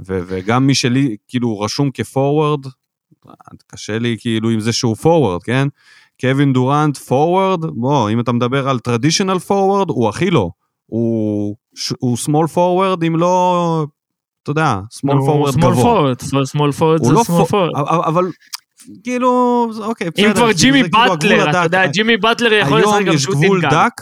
ו- 0.07 0.19
וגם 0.27 0.67
מי 0.67 0.75
שלי 0.75 1.15
כאילו 1.27 1.59
רשום 1.59 1.91
כפורוורד, 1.91 2.59
קשה 3.67 3.99
לי 3.99 4.15
כאילו 4.19 4.49
עם 4.49 4.59
זה 4.59 4.73
שהוא 4.73 4.95
forward, 4.95 5.43
כן? 5.43 5.67
קווין 6.21 6.53
דורנט 6.53 6.97
forward, 6.97 7.65
בוא, 7.65 8.09
אם 8.09 8.19
אתה 8.19 8.31
מדבר 8.31 8.69
על 8.69 8.79
traditional 8.79 9.39
forward, 9.39 9.89
הוא 9.89 10.09
הכי 10.09 10.29
לא. 10.29 10.49
הוא, 10.85 11.55
הוא 11.99 12.17
small 12.17 12.47
forward 12.55 13.07
אם 13.07 13.15
לא, 13.15 13.85
אתה 14.43 14.51
יודע, 14.51 14.75
small 15.05 15.09
forward 15.09 15.51
small 15.55 15.61
גבוה. 15.61 16.13
forward, 16.13 16.21
small 16.23 16.79
forward 16.79 16.99
הוא 16.99 17.07
זה 17.07 17.13
לא 17.13 17.21
small 17.21 17.45
פו- 17.45 17.45
forward. 17.67 17.79
אבל, 18.07 18.25
כאילו, 19.03 19.29
אוקיי, 19.81 20.09
בסדר. 20.11 20.27
אם 20.29 20.33
כבר 20.33 20.51
ג'ימי 20.51 20.81
כאילו 20.91 21.09
באטלר, 21.09 21.49
אתה. 21.49 21.57
יודע, 21.63 21.87
ג'ימי 21.87 22.17
באטלר 22.17 22.53
יכול 22.53 22.79
לשחק 22.81 23.05
גם 23.05 23.17
shooting. 23.17 23.65
דק. 23.71 23.93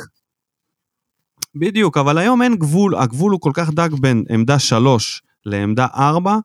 בדיוק, 1.56 1.98
אבל 1.98 2.18
היום 2.18 2.42
אין 2.42 2.56
גבול, 2.56 2.96
הגבול 2.96 3.32
הוא 3.32 3.42
כל 3.42 3.52
כך 3.54 3.70
דק 3.70 3.90
בין 4.02 4.24
עמדה 4.30 4.60
3 4.60 5.22
לעמדה 5.46 5.88
4, 5.96 6.38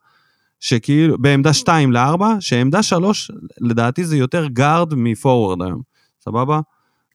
שכאילו, 0.62 1.18
בעמדה 1.18 1.52
2 1.52 1.92
ל-4, 1.92 2.22
שעמדה 2.40 2.82
3 2.82 3.30
לדעתי 3.60 4.04
זה 4.04 4.16
יותר 4.16 4.46
guard 4.46 4.94
מ 4.94 5.03
forward 5.03 5.62
היום, 5.62 5.82
סבבה? 6.20 6.60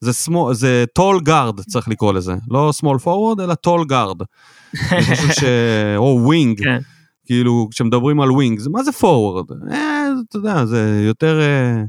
זה, 0.02 0.14
סמו, 0.14 0.54
זה 0.54 0.86
tall 0.94 1.22
guard 1.22 1.62
צריך 1.62 1.88
לקרוא 1.88 2.14
לזה, 2.14 2.36
לא 2.50 2.72
small 2.82 3.04
forward 3.04 3.44
אלא 3.44 3.54
tall 3.54 3.86
guard. 3.86 4.22
אני 4.92 5.02
חושב 5.02 5.32
ש... 5.34 5.44
או 5.98 6.20
wing, 6.24 6.64
כן. 6.64 6.80
כאילו 7.26 7.68
כשמדברים 7.72 8.22
על 8.22 8.32
wing, 8.32 8.62
מה 8.72 8.84
זה 8.84 8.92
forward? 8.92 9.46
אה, 9.72 10.08
אתה 10.30 10.38
יודע, 10.38 10.66
זה 10.66 11.02
יותר 11.08 11.40
אה, 11.42 11.84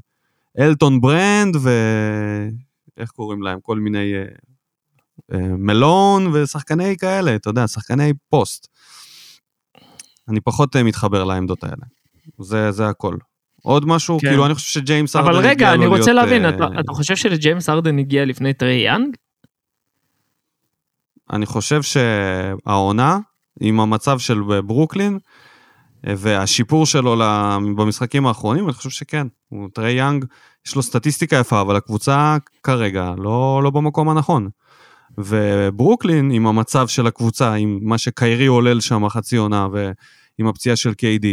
אלטון 0.58 1.00
ברנד 1.00 1.56
ו... 1.56 1.70
איך 2.96 3.10
קוראים 3.10 3.42
להם? 3.42 3.58
כל 3.62 3.78
מיני 3.78 4.14
אה, 4.14 4.24
אה, 5.32 5.48
מלון 5.56 6.26
ושחקני 6.32 6.96
כאלה, 6.96 7.34
אתה 7.34 7.50
יודע, 7.50 7.68
שחקני 7.68 8.12
פוסט. 8.28 8.68
אני 10.28 10.40
פחות 10.40 10.76
אה, 10.76 10.82
מתחבר 10.82 11.24
לעמדות 11.24 11.64
האלה. 11.64 11.84
זה, 12.38 12.72
זה 12.72 12.88
הכל. 12.88 13.16
עוד 13.62 13.86
משהו? 13.86 14.18
כן. 14.20 14.28
כאילו, 14.28 14.46
אני 14.46 14.54
חושב 14.54 14.80
שג'יימס 14.80 15.16
אבל 15.16 15.34
ארדן 15.34 15.38
רגע, 15.38 15.50
הגיע 15.50 15.74
אני 15.74 15.84
לו 15.84 15.90
רוצה 15.90 16.12
להיות, 16.12 16.28
להבין, 16.28 16.44
אה, 16.44 16.50
אתה 16.50 16.66
אתה 16.80 16.92
חושב 16.92 17.16
שלג'יימס 17.16 17.68
ארדן 17.68 17.98
הגיע 17.98 18.24
לפני 18.24 18.54
טרי 18.54 18.74
יאנג? 18.74 19.16
אני 21.32 21.46
חושב 21.46 21.80
שהעונה, 21.82 23.18
עם 23.60 23.80
המצב 23.80 24.18
של 24.18 24.40
ברוקלין, 24.64 25.18
אה, 26.06 26.14
והשיפור 26.16 26.86
שלו 26.86 27.16
במשחקים 27.76 28.26
האחרונים, 28.26 28.64
אני 28.64 28.72
חושב 28.72 28.90
שכן. 28.90 29.26
הוא 29.48 29.68
טרי 29.74 29.92
יאנג, 29.92 30.24
יש 30.66 30.76
לו 30.76 30.82
סטטיסטיקה 30.82 31.36
יפה, 31.36 31.60
אבל 31.60 31.76
הקבוצה 31.76 32.36
כרגע 32.62 33.12
לא, 33.18 33.60
לא 33.64 33.70
במקום 33.70 34.08
הנכון. 34.08 34.48
וברוקלין, 35.18 36.30
עם 36.30 36.46
המצב 36.46 36.88
של 36.88 37.06
הקבוצה, 37.06 37.54
עם 37.54 37.78
מה 37.82 37.98
שקיירי 37.98 38.46
עולל 38.46 38.80
שם 38.80 39.08
חצי 39.08 39.36
עונה, 39.36 39.68
ועם 40.38 40.48
הפציעה 40.48 40.76
של 40.76 40.90
KD, 40.90 41.26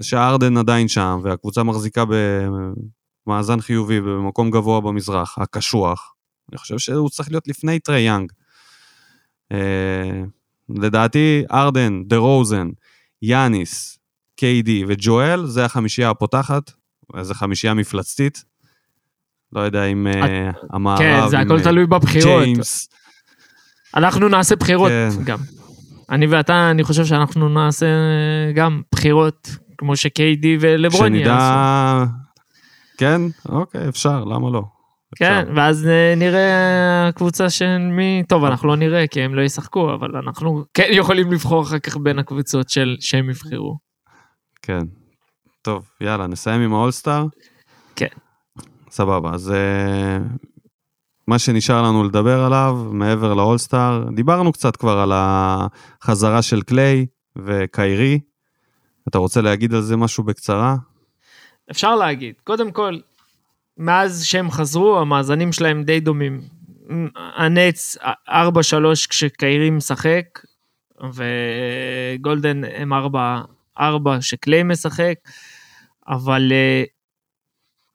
שארדן 0.00 0.56
עדיין 0.56 0.88
שם, 0.88 1.20
והקבוצה 1.22 1.62
מחזיקה 1.62 2.04
במאזן 3.26 3.60
חיובי 3.60 3.98
ובמקום 3.98 4.50
גבוה 4.50 4.80
במזרח, 4.80 5.38
הקשוח. 5.38 6.14
אני 6.50 6.58
חושב 6.58 6.78
שהוא 6.78 7.10
צריך 7.10 7.30
להיות 7.30 7.48
לפני 7.48 7.78
טרי 7.78 8.00
יאנג. 8.00 8.32
אה, 9.52 10.22
לדעתי, 10.68 11.42
ארדן, 11.52 12.02
דה 12.06 12.16
רוזן, 12.16 12.68
יאניס, 13.22 13.98
KD 14.36 14.84
וג'ואל, 14.88 15.46
זה 15.46 15.64
החמישייה 15.64 16.10
הפותחת, 16.10 16.72
זה 17.20 17.34
חמישייה 17.34 17.74
מפלצתית. 17.74 18.44
לא 19.52 19.60
יודע 19.60 19.84
אם 19.84 20.06
אה, 20.06 20.50
המערב... 20.70 20.98
כן, 20.98 21.28
זה 21.28 21.38
עם, 21.38 21.46
הכל 21.46 21.58
אה, 21.58 21.64
תלוי 21.64 21.86
בבחירות. 21.86 22.42
ג'יימס. 22.42 22.88
אנחנו 23.96 24.28
נעשה 24.28 24.56
בחירות 24.56 24.88
כן. 24.88 25.24
גם. 25.24 25.38
אני 26.10 26.26
ואתה, 26.26 26.70
אני 26.70 26.84
חושב 26.84 27.04
שאנחנו 27.04 27.48
נעשה 27.48 27.86
גם 28.54 28.82
בחירות, 28.92 29.56
כמו 29.78 29.96
שקיידי 29.96 30.56
ולברון 30.60 31.14
יעשו. 31.14 31.24
שנדע... 31.24 32.04
כן, 32.98 33.20
אוקיי, 33.48 33.88
אפשר, 33.88 34.24
למה 34.24 34.50
לא? 34.50 34.62
כן, 35.16 35.40
אפשר. 35.40 35.52
ואז 35.56 35.88
אה, 35.88 36.14
נראה 36.16 37.08
הקבוצה 37.08 37.50
של 37.50 37.78
מי... 37.78 38.22
טוב, 38.28 38.44
אנחנו 38.44 38.68
לא 38.68 38.76
נראה 38.76 39.06
כי 39.06 39.20
הם 39.20 39.34
לא 39.34 39.42
ישחקו, 39.42 39.94
אבל 39.94 40.16
אנחנו 40.16 40.64
כן 40.74 40.88
יכולים 40.90 41.32
לבחור 41.32 41.62
אחר 41.62 41.78
כך 41.78 41.96
בין 41.96 42.18
הקבוצות 42.18 42.68
של 42.68 42.96
שהם 43.00 43.30
יבחרו. 43.30 43.78
כן. 44.62 44.82
טוב, 45.62 45.90
יאללה, 46.00 46.26
נסיים 46.26 46.60
עם 46.60 46.74
האולסטאר? 46.74 47.26
כן. 47.96 48.06
סבבה, 48.90 49.30
אז 49.34 49.50
אה, 49.50 50.18
מה 51.30 51.38
שנשאר 51.38 51.82
לנו 51.82 52.04
לדבר 52.04 52.40
עליו, 52.40 52.78
מעבר 52.92 53.34
לאולסטאר, 53.34 54.04
דיברנו 54.14 54.52
קצת 54.52 54.76
כבר 54.76 54.98
על 54.98 55.12
החזרה 55.14 56.42
של 56.42 56.62
קליי 56.62 57.06
וקיירי. 57.36 58.20
אתה 59.08 59.18
רוצה 59.18 59.40
להגיד 59.40 59.74
על 59.74 59.80
זה 59.80 59.96
משהו 59.96 60.24
בקצרה? 60.24 60.76
אפשר 61.70 61.96
להגיד, 61.96 62.34
קודם 62.44 62.70
כל, 62.70 62.98
מאז 63.78 64.24
שהם 64.24 64.50
חזרו, 64.50 64.98
המאזנים 64.98 65.52
שלהם 65.52 65.82
די 65.84 66.00
דומים. 66.00 66.40
הנץ 67.36 67.96
4-3 68.28 68.32
כשקיירי 69.08 69.70
משחק, 69.70 70.24
וגולדן 71.12 72.64
הם 72.64 72.92
4-4 73.78 73.80
שקליי 74.20 74.62
משחק, 74.62 75.14
אבל 76.08 76.52
אה, 76.52 76.84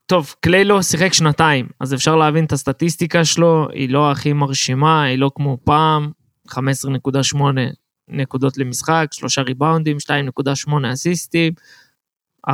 טוב, 0.08 0.34
קליי 0.40 0.66
לא 0.66 0.82
שיחק 0.82 1.14
שנתיים, 1.14 1.68
אז 1.80 1.94
אפשר 1.94 2.16
להבין 2.16 2.46
את 2.46 2.52
הסטטיסטיקה 2.52 3.26
שלו, 3.26 3.68
היא 3.74 3.90
לא 3.90 4.12
הכי 4.12 4.34
מרשימה, 4.34 5.04
היא 5.04 5.18
לא 5.18 5.32
כמו 5.36 5.58
פעם, 5.64 6.12
15.8 6.50 6.58
נקודות 8.08 8.58
למשחק, 8.58 9.08
שלושה 9.12 9.42
ריבאונדים, 9.42 9.98
2.8 10.68 10.72
אסיסטים, 10.94 11.54
41% 12.50 12.52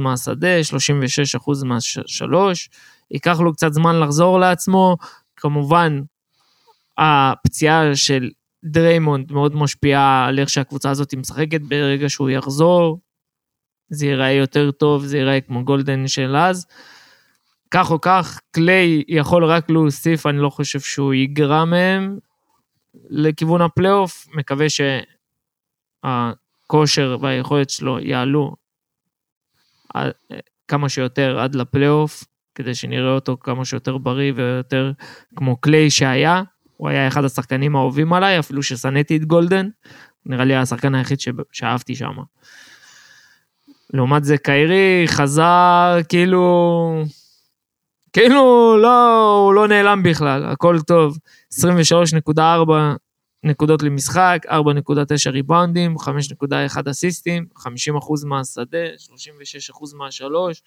מהשדה, 0.00 0.60
36% 0.62 1.64
מהשלוש. 1.64 2.68
ייקח 3.10 3.40
לו 3.40 3.52
קצת 3.52 3.72
זמן 3.72 4.00
לחזור 4.00 4.38
לעצמו. 4.38 4.96
כמובן, 5.36 6.00
הפציעה 6.98 7.96
של 7.96 8.30
דריימונד 8.64 9.32
מאוד 9.32 9.56
משפיעה 9.56 10.26
על 10.26 10.38
איך 10.38 10.48
שהקבוצה 10.48 10.90
הזאת 10.90 11.14
משחקת 11.14 11.60
ברגע 11.60 12.08
שהוא 12.08 12.30
יחזור. 12.30 13.00
זה 13.88 14.06
ייראה 14.06 14.32
יותר 14.32 14.70
טוב, 14.70 15.04
זה 15.04 15.18
ייראה 15.18 15.40
כמו 15.40 15.64
גולדן 15.64 16.08
של 16.08 16.36
אז. 16.36 16.66
כך 17.70 17.90
או 17.90 18.00
כך, 18.00 18.40
קליי 18.50 19.02
יכול 19.08 19.44
רק 19.44 19.70
להוסיף, 19.70 20.26
אני 20.26 20.38
לא 20.38 20.50
חושב 20.50 20.80
שהוא 20.80 21.14
יגרע 21.14 21.64
מהם 21.64 22.18
לכיוון 23.08 23.60
הפלייאוף. 23.62 24.26
מקווה 24.34 24.66
שהכושר 26.04 27.16
והיכולת 27.20 27.70
שלו 27.70 27.98
יעלו 28.00 28.56
עד- 29.94 30.12
כמה 30.68 30.88
שיותר 30.88 31.38
עד 31.40 31.54
לפלייאוף, 31.54 32.24
כדי 32.54 32.74
שנראה 32.74 33.12
אותו 33.12 33.36
כמה 33.40 33.64
שיותר 33.64 33.98
בריא 33.98 34.32
ויותר 34.36 34.92
כמו 35.36 35.56
קליי 35.56 35.90
שהיה. 35.90 36.42
הוא 36.76 36.88
היה 36.88 37.08
אחד 37.08 37.24
השחקנים 37.24 37.76
האהובים 37.76 38.12
עליי, 38.12 38.38
אפילו 38.38 38.62
ששנאתי 38.62 39.16
את 39.16 39.24
גולדן. 39.24 39.68
נראה 40.26 40.44
לי 40.44 40.54
השחקן 40.56 40.94
היחיד 40.94 41.20
ש- 41.20 41.28
שאהבתי 41.52 41.94
שם. 41.94 42.14
לעומת 43.94 44.24
זה 44.24 44.38
קיירי 44.38 45.04
חזר 45.06 45.98
כאילו... 46.08 47.04
כאילו 48.12 48.76
לא, 48.82 49.32
הוא 49.44 49.54
לא 49.54 49.68
נעלם 49.68 50.02
בכלל, 50.02 50.44
הכל 50.44 50.78
טוב. 50.86 51.18
23.4 51.54 52.40
נקודות 53.44 53.82
למשחק, 53.82 54.46
4.9 54.48 55.30
ריבאונדים, 55.30 55.96
5.1 55.98 56.90
אסיסטים, 56.90 57.46
50% 57.58 57.62
מהשדה, 58.24 58.78
36% 59.68 59.96
מהשלוש. 59.96 60.62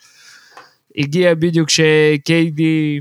הגיע 0.97 1.35
בדיוק 1.35 1.69
שקיידי 1.69 2.99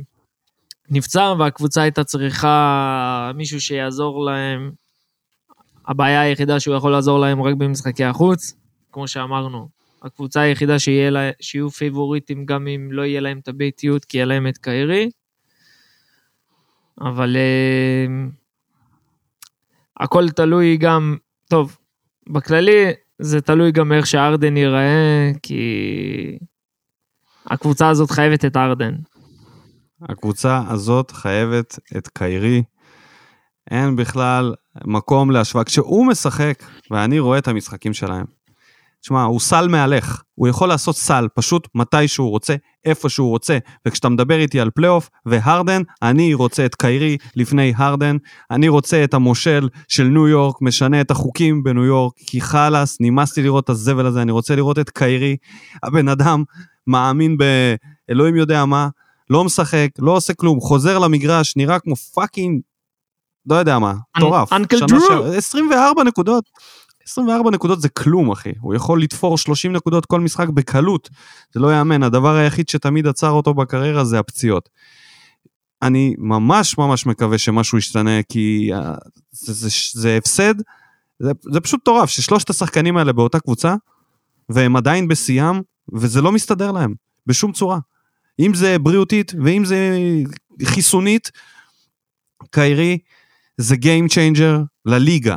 נפצע 0.91 1.35
והקבוצה 1.39 1.83
הייתה 1.83 2.05
צריכה 2.05 3.31
מישהו 3.35 3.61
שיעזור 3.61 4.25
להם 4.25 4.71
הבעיה 5.87 6.21
היחידה 6.21 6.61
שהוא 6.61 6.77
יכול 6.77 6.93
לעזור 6.93 7.19
להם 7.19 7.43
רק 7.43 7.55
במשחקי 7.55 8.05
החוץ, 8.05 8.55
כמו 8.93 9.09
שאמרנו, 9.09 9.69
הקבוצה 10.03 10.41
היחידה 10.41 10.79
שיהיה 10.79 11.11
לה, 11.11 11.31
שיהיו 11.41 11.71
פייבוריטים 11.71 12.47
גם 12.47 12.67
אם 12.67 12.89
לא 12.93 13.03
יהיה 13.03 13.21
להם 13.21 13.39
את 13.39 13.49
הביתיות, 13.49 14.05
כי 14.05 14.17
יהיה 14.17 14.27
להם 14.27 14.47
את 14.47 14.59
קיירי. 14.59 15.11
אבל 17.01 17.37
uh, 17.37 18.35
הכל 20.01 20.29
תלוי 20.29 20.77
גם, 20.77 21.17
טוב, 21.49 21.79
בכללי 22.29 22.93
זה 23.19 23.41
תלוי 23.41 23.73
גם 23.73 23.93
איך 23.93 24.07
שארדן 24.07 24.57
ייראה, 24.57 25.31
כי 25.43 26.39
הקבוצה 27.47 27.89
הזאת 27.89 28.11
חייבת 28.11 28.45
את 28.45 28.57
ארדן. 28.57 28.95
הקבוצה 30.03 30.63
הזאת 30.69 31.11
חייבת 31.11 31.79
את 31.97 32.09
קיירי. 32.09 32.63
אין 33.71 33.97
בכלל 33.97 34.55
מקום 34.85 35.31
להשוואה. 35.31 35.65
כשהוא 35.65 36.07
משחק, 36.07 36.63
ואני 36.91 37.19
רואה 37.19 37.39
את 37.39 37.49
המשחקים 37.49 37.95
שלהם, 37.95 38.25
תשמע, 39.01 39.23
הוא 39.23 39.41
סל 39.41 39.69
מהלך. 39.69 40.23
הוא 40.35 40.49
יכול 40.49 40.69
לעשות 40.69 40.97
סל 40.97 41.29
פשוט 41.35 41.69
מתי 41.75 42.09
שהוא 42.09 42.31
רוצה, 42.31 42.55
איפה 42.85 43.09
שהוא 43.09 43.29
רוצה. 43.29 43.59
וכשאתה 43.87 44.09
מדבר 44.09 44.39
איתי 44.39 44.61
על 44.61 44.71
פלייאוף 44.71 45.11
והרדן, 45.27 45.83
אני 46.03 46.35
רוצה 46.35 46.67
את 46.67 46.75
קיירי 46.75 47.17
לפני 47.37 47.73
הרדן. 47.77 48.17
אני 48.51 48.69
רוצה 48.69 49.05
את 49.05 49.15
המושל 49.15 49.69
של 49.89 50.05
ניו 50.05 50.29
יורק, 50.29 50.57
משנה 50.63 51.01
את 51.01 51.11
החוקים 51.11 51.63
בניו 51.63 51.85
יורק, 51.85 52.13
כי 52.27 52.41
חלאס, 52.41 52.97
נמאס 53.01 53.37
לי 53.37 53.43
לראות 53.43 53.65
את 53.65 53.71
הזבל 53.71 54.07
הזה, 54.07 54.23
אני 54.23 54.33
רוצה 54.33 54.57
לראות 54.57 54.79
את 54.79 54.91
קיירי. 54.91 55.37
הבן 55.83 56.09
אדם 56.09 56.45
מאמין 56.87 57.37
באלוהים 58.09 58.37
יודע 58.37 58.65
מה, 58.65 58.89
לא 59.31 59.45
משחק, 59.45 59.89
לא 59.99 60.17
עושה 60.17 60.35
כלום, 60.35 60.61
חוזר 60.61 60.99
למגרש, 60.99 61.57
נראה 61.57 61.79
כמו 61.79 61.97
fucking, 61.97 62.61
לא 63.51 63.55
יודע 63.55 63.79
מה, 63.79 63.95
מטורף. 64.17 64.53
Uncle 64.53 64.87
Drew. 64.87 65.25
24 65.37 66.05
נקודות. 66.05 66.45
24 67.09 67.51
נקודות 67.51 67.81
זה 67.81 67.89
כלום, 67.89 68.31
אחי. 68.31 68.53
הוא 68.61 68.75
יכול 68.75 69.03
לתפור 69.03 69.39
30 69.39 69.73
נקודות 69.73 70.07
כל 70.07 70.21
משחק 70.21 70.49
בקלות. 70.49 71.11
זה 71.55 71.61
לא 71.61 71.79
יאמן, 71.79 72.03
הדבר 72.03 72.35
היחיד 72.35 72.69
שתמיד 72.69 73.07
עצר 73.07 73.31
אותו 73.31 73.55
בקריירה 73.55 74.05
זה 74.05 74.19
הפציעות. 74.19 74.69
אני 75.83 76.15
ממש 76.19 76.79
ממש 76.79 77.07
מקווה 77.07 77.39
שמשהו 77.39 77.79
ישתנה, 77.79 78.23
כי 78.29 78.71
אה, 78.75 78.79
זה, 79.31 79.53
זה, 79.53 79.69
זה 79.93 80.17
הפסד, 80.17 80.55
זה, 81.19 81.33
זה 81.53 81.61
פשוט 81.61 81.81
מטורף, 81.81 82.11
ששלושת 82.11 82.51
השחקנים 82.51 82.97
האלה 82.97 83.13
באותה 83.13 83.41
קבוצה, 83.41 83.75
והם 84.49 84.77
עדיין 84.77 85.09
בשיאם, 85.09 85.61
וזה 85.93 86.23
לא 86.23 86.33
מסתדר 86.33 86.73
להם, 86.73 86.95
בשום 87.27 87.53
צורה. 87.53 87.79
אם 88.41 88.55
זה 88.55 88.79
בריאותית 88.79 89.33
ואם 89.45 89.65
זה 89.65 89.99
חיסונית, 90.65 91.31
קיירי 92.51 92.99
זה 93.57 93.75
Game 93.75 94.13
Changer 94.13 94.65
לליגה, 94.87 95.37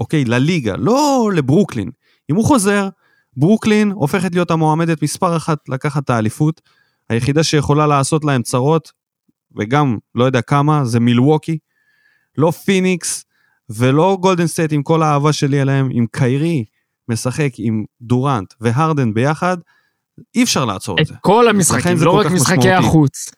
אוקיי? 0.00 0.24
לליגה, 0.24 0.76
לא 0.76 1.30
לברוקלין. 1.34 1.90
אם 2.30 2.36
הוא 2.36 2.44
חוזר, 2.44 2.88
ברוקלין 3.36 3.90
הופכת 3.90 4.34
להיות 4.34 4.50
המועמדת 4.50 5.02
מספר 5.02 5.36
אחת 5.36 5.68
לקחת 5.68 6.04
את 6.04 6.10
האליפות. 6.10 6.60
היחידה 7.08 7.42
שיכולה 7.42 7.86
לעשות 7.86 8.24
להם 8.24 8.42
צרות, 8.42 8.92
וגם 9.56 9.98
לא 10.14 10.24
יודע 10.24 10.42
כמה, 10.42 10.84
זה 10.84 11.00
מילווקי. 11.00 11.58
לא 12.38 12.50
פיניקס 12.50 13.24
ולא 13.70 14.18
גולדן 14.20 14.46
סטייט 14.46 14.72
עם 14.72 14.82
כל 14.82 15.02
האהבה 15.02 15.32
שלי 15.32 15.62
אליהם, 15.62 15.88
עם 15.92 16.06
קיירי 16.12 16.64
משחק 17.08 17.50
עם 17.58 17.84
דורנט 18.00 18.54
והרדן 18.60 19.14
ביחד, 19.14 19.56
אי 20.34 20.42
אפשר 20.42 20.64
לעצור 20.64 20.96
את 20.96 21.02
את 21.02 21.06
זה. 21.06 21.14
כל 21.20 21.48
המשחקים, 21.48 21.96
לא 22.00 22.10
רק 22.10 22.26
משחקי. 22.26 22.70
החוץ. 22.70 23.30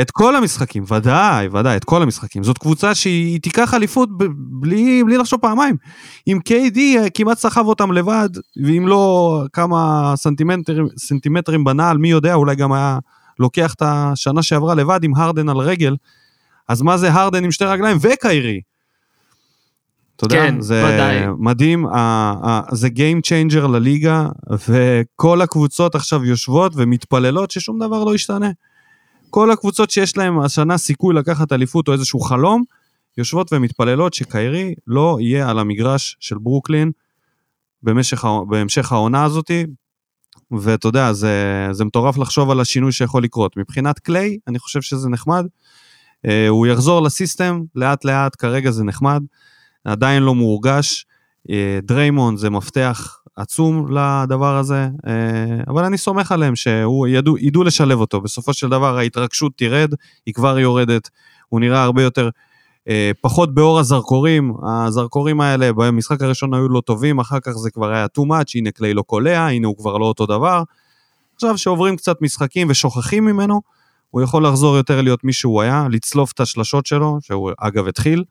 את 0.00 0.10
כל 0.10 0.36
המשחקים, 0.36 0.84
ודאי, 0.88 1.48
ודאי, 1.48 1.76
את 1.76 1.84
כל 1.84 2.02
המשחקים. 2.02 2.42
זאת 2.42 2.58
קבוצה 2.58 2.94
שהיא 2.94 3.40
תיקח 3.40 3.74
אליפות 3.74 4.08
בלי, 4.60 5.04
בלי 5.04 5.16
לחשוב 5.16 5.40
פעמיים. 5.40 5.76
אם 6.28 6.38
KD 6.48 6.78
אה, 6.78 7.10
כמעט 7.14 7.38
סחב 7.38 7.66
אותם 7.66 7.92
לבד, 7.92 8.28
ואם 8.64 8.88
לא 8.88 9.44
כמה 9.52 10.12
סנטימטרים, 10.16 10.86
סנטימטרים 10.96 11.64
בנעל, 11.64 11.98
מי 11.98 12.10
יודע, 12.10 12.34
אולי 12.34 12.56
גם 12.56 12.72
היה 12.72 12.98
לוקח 13.38 13.74
את 13.74 13.82
השנה 13.84 14.42
שעברה 14.42 14.74
לבד 14.74 15.04
עם 15.04 15.14
הרדן 15.14 15.48
על 15.48 15.56
רגל, 15.56 15.96
אז 16.68 16.82
מה 16.82 16.96
זה 16.96 17.12
הרדן 17.12 17.44
עם 17.44 17.50
שתי 17.50 17.64
רגליים 17.64 17.96
וקיירי? 18.00 18.60
אתה 20.16 20.24
יודע, 20.24 20.36
כן, 20.36 20.60
זה 20.60 20.84
ודאי. 20.84 21.26
מדהים, 21.38 21.86
זה 22.72 22.88
Game 22.88 23.20
Changer 23.26 23.68
לליגה, 23.68 24.28
וכל 24.68 25.40
הקבוצות 25.40 25.94
עכשיו 25.94 26.24
יושבות 26.24 26.72
ומתפללות 26.76 27.50
ששום 27.50 27.78
דבר 27.78 28.04
לא 28.04 28.14
ישתנה. 28.14 28.50
כל 29.30 29.50
הקבוצות 29.50 29.90
שיש 29.90 30.16
להן 30.16 30.34
השנה 30.44 30.78
סיכוי 30.78 31.14
לקחת 31.14 31.52
אליפות 31.52 31.88
או 31.88 31.92
איזשהו 31.92 32.20
חלום, 32.20 32.64
יושבות 33.18 33.52
ומתפללות 33.52 34.14
שקיירי 34.14 34.74
לא 34.86 35.18
יהיה 35.20 35.50
על 35.50 35.58
המגרש 35.58 36.16
של 36.20 36.38
ברוקלין 36.38 36.90
במשך, 37.82 38.24
בהמשך 38.48 38.92
העונה 38.92 39.24
הזאתי, 39.24 39.66
ואתה 40.50 40.88
יודע, 40.88 41.12
זה, 41.12 41.68
זה 41.72 41.84
מטורף 41.84 42.18
לחשוב 42.18 42.50
על 42.50 42.60
השינוי 42.60 42.92
שיכול 42.92 43.22
לקרות. 43.22 43.56
מבחינת 43.56 43.98
קליי, 43.98 44.38
אני 44.48 44.58
חושב 44.58 44.82
שזה 44.82 45.08
נחמד. 45.08 45.46
אה, 46.26 46.48
הוא 46.48 46.66
יחזור 46.66 47.02
לסיסטם 47.02 47.62
לאט 47.74 48.04
לאט, 48.04 48.36
כרגע 48.38 48.70
זה 48.70 48.84
נחמד, 48.84 49.22
עדיין 49.84 50.22
לא 50.22 50.34
מורגש. 50.34 51.06
אה, 51.50 51.78
דריימון 51.82 52.36
זה 52.36 52.50
מפתח 52.50 53.20
עצום 53.36 53.86
לדבר 53.90 54.56
הזה, 54.56 54.88
אה, 55.06 55.62
אבל 55.68 55.84
אני 55.84 55.98
סומך 55.98 56.32
עליהם 56.32 56.56
שהוא 56.56 57.06
ידעו, 57.06 57.38
ידעו 57.38 57.64
לשלב 57.64 58.00
אותו. 58.00 58.20
בסופו 58.20 58.54
של 58.54 58.68
דבר 58.68 58.98
ההתרגשות 58.98 59.52
תרד, 59.56 59.94
היא 60.26 60.34
כבר 60.34 60.58
יורדת, 60.58 61.10
הוא 61.48 61.60
נראה 61.60 61.82
הרבה 61.82 62.02
יותר, 62.02 62.28
אה, 62.88 63.10
פחות 63.20 63.54
באור 63.54 63.78
הזרקורים, 63.78 64.54
הזרקורים 64.62 65.40
האלה 65.40 65.72
במשחק 65.72 66.22
הראשון 66.22 66.54
היו 66.54 66.68
לא 66.68 66.80
טובים, 66.80 67.18
אחר 67.18 67.40
כך 67.40 67.52
זה 67.52 67.70
כבר 67.70 67.90
היה 67.90 68.06
too 68.18 68.22
much, 68.22 68.52
הנה 68.54 68.70
קליי 68.70 68.94
לא 68.94 69.02
קולע, 69.02 69.46
הנה 69.46 69.66
הוא 69.66 69.76
כבר 69.76 69.98
לא 69.98 70.04
אותו 70.06 70.26
דבר. 70.26 70.62
עכשיו 71.34 71.58
שעוברים 71.58 71.96
קצת 71.96 72.22
משחקים 72.22 72.70
ושוכחים 72.70 73.24
ממנו, 73.24 73.60
הוא 74.10 74.22
יכול 74.22 74.46
לחזור 74.46 74.76
יותר 74.76 75.00
להיות 75.00 75.24
מי 75.24 75.32
שהוא 75.32 75.62
היה, 75.62 75.86
לצלוף 75.90 76.32
את 76.32 76.40
השלשות 76.40 76.86
שלו, 76.86 77.18
שהוא 77.22 77.50
אגב 77.58 77.88
התחיל. 77.88 78.24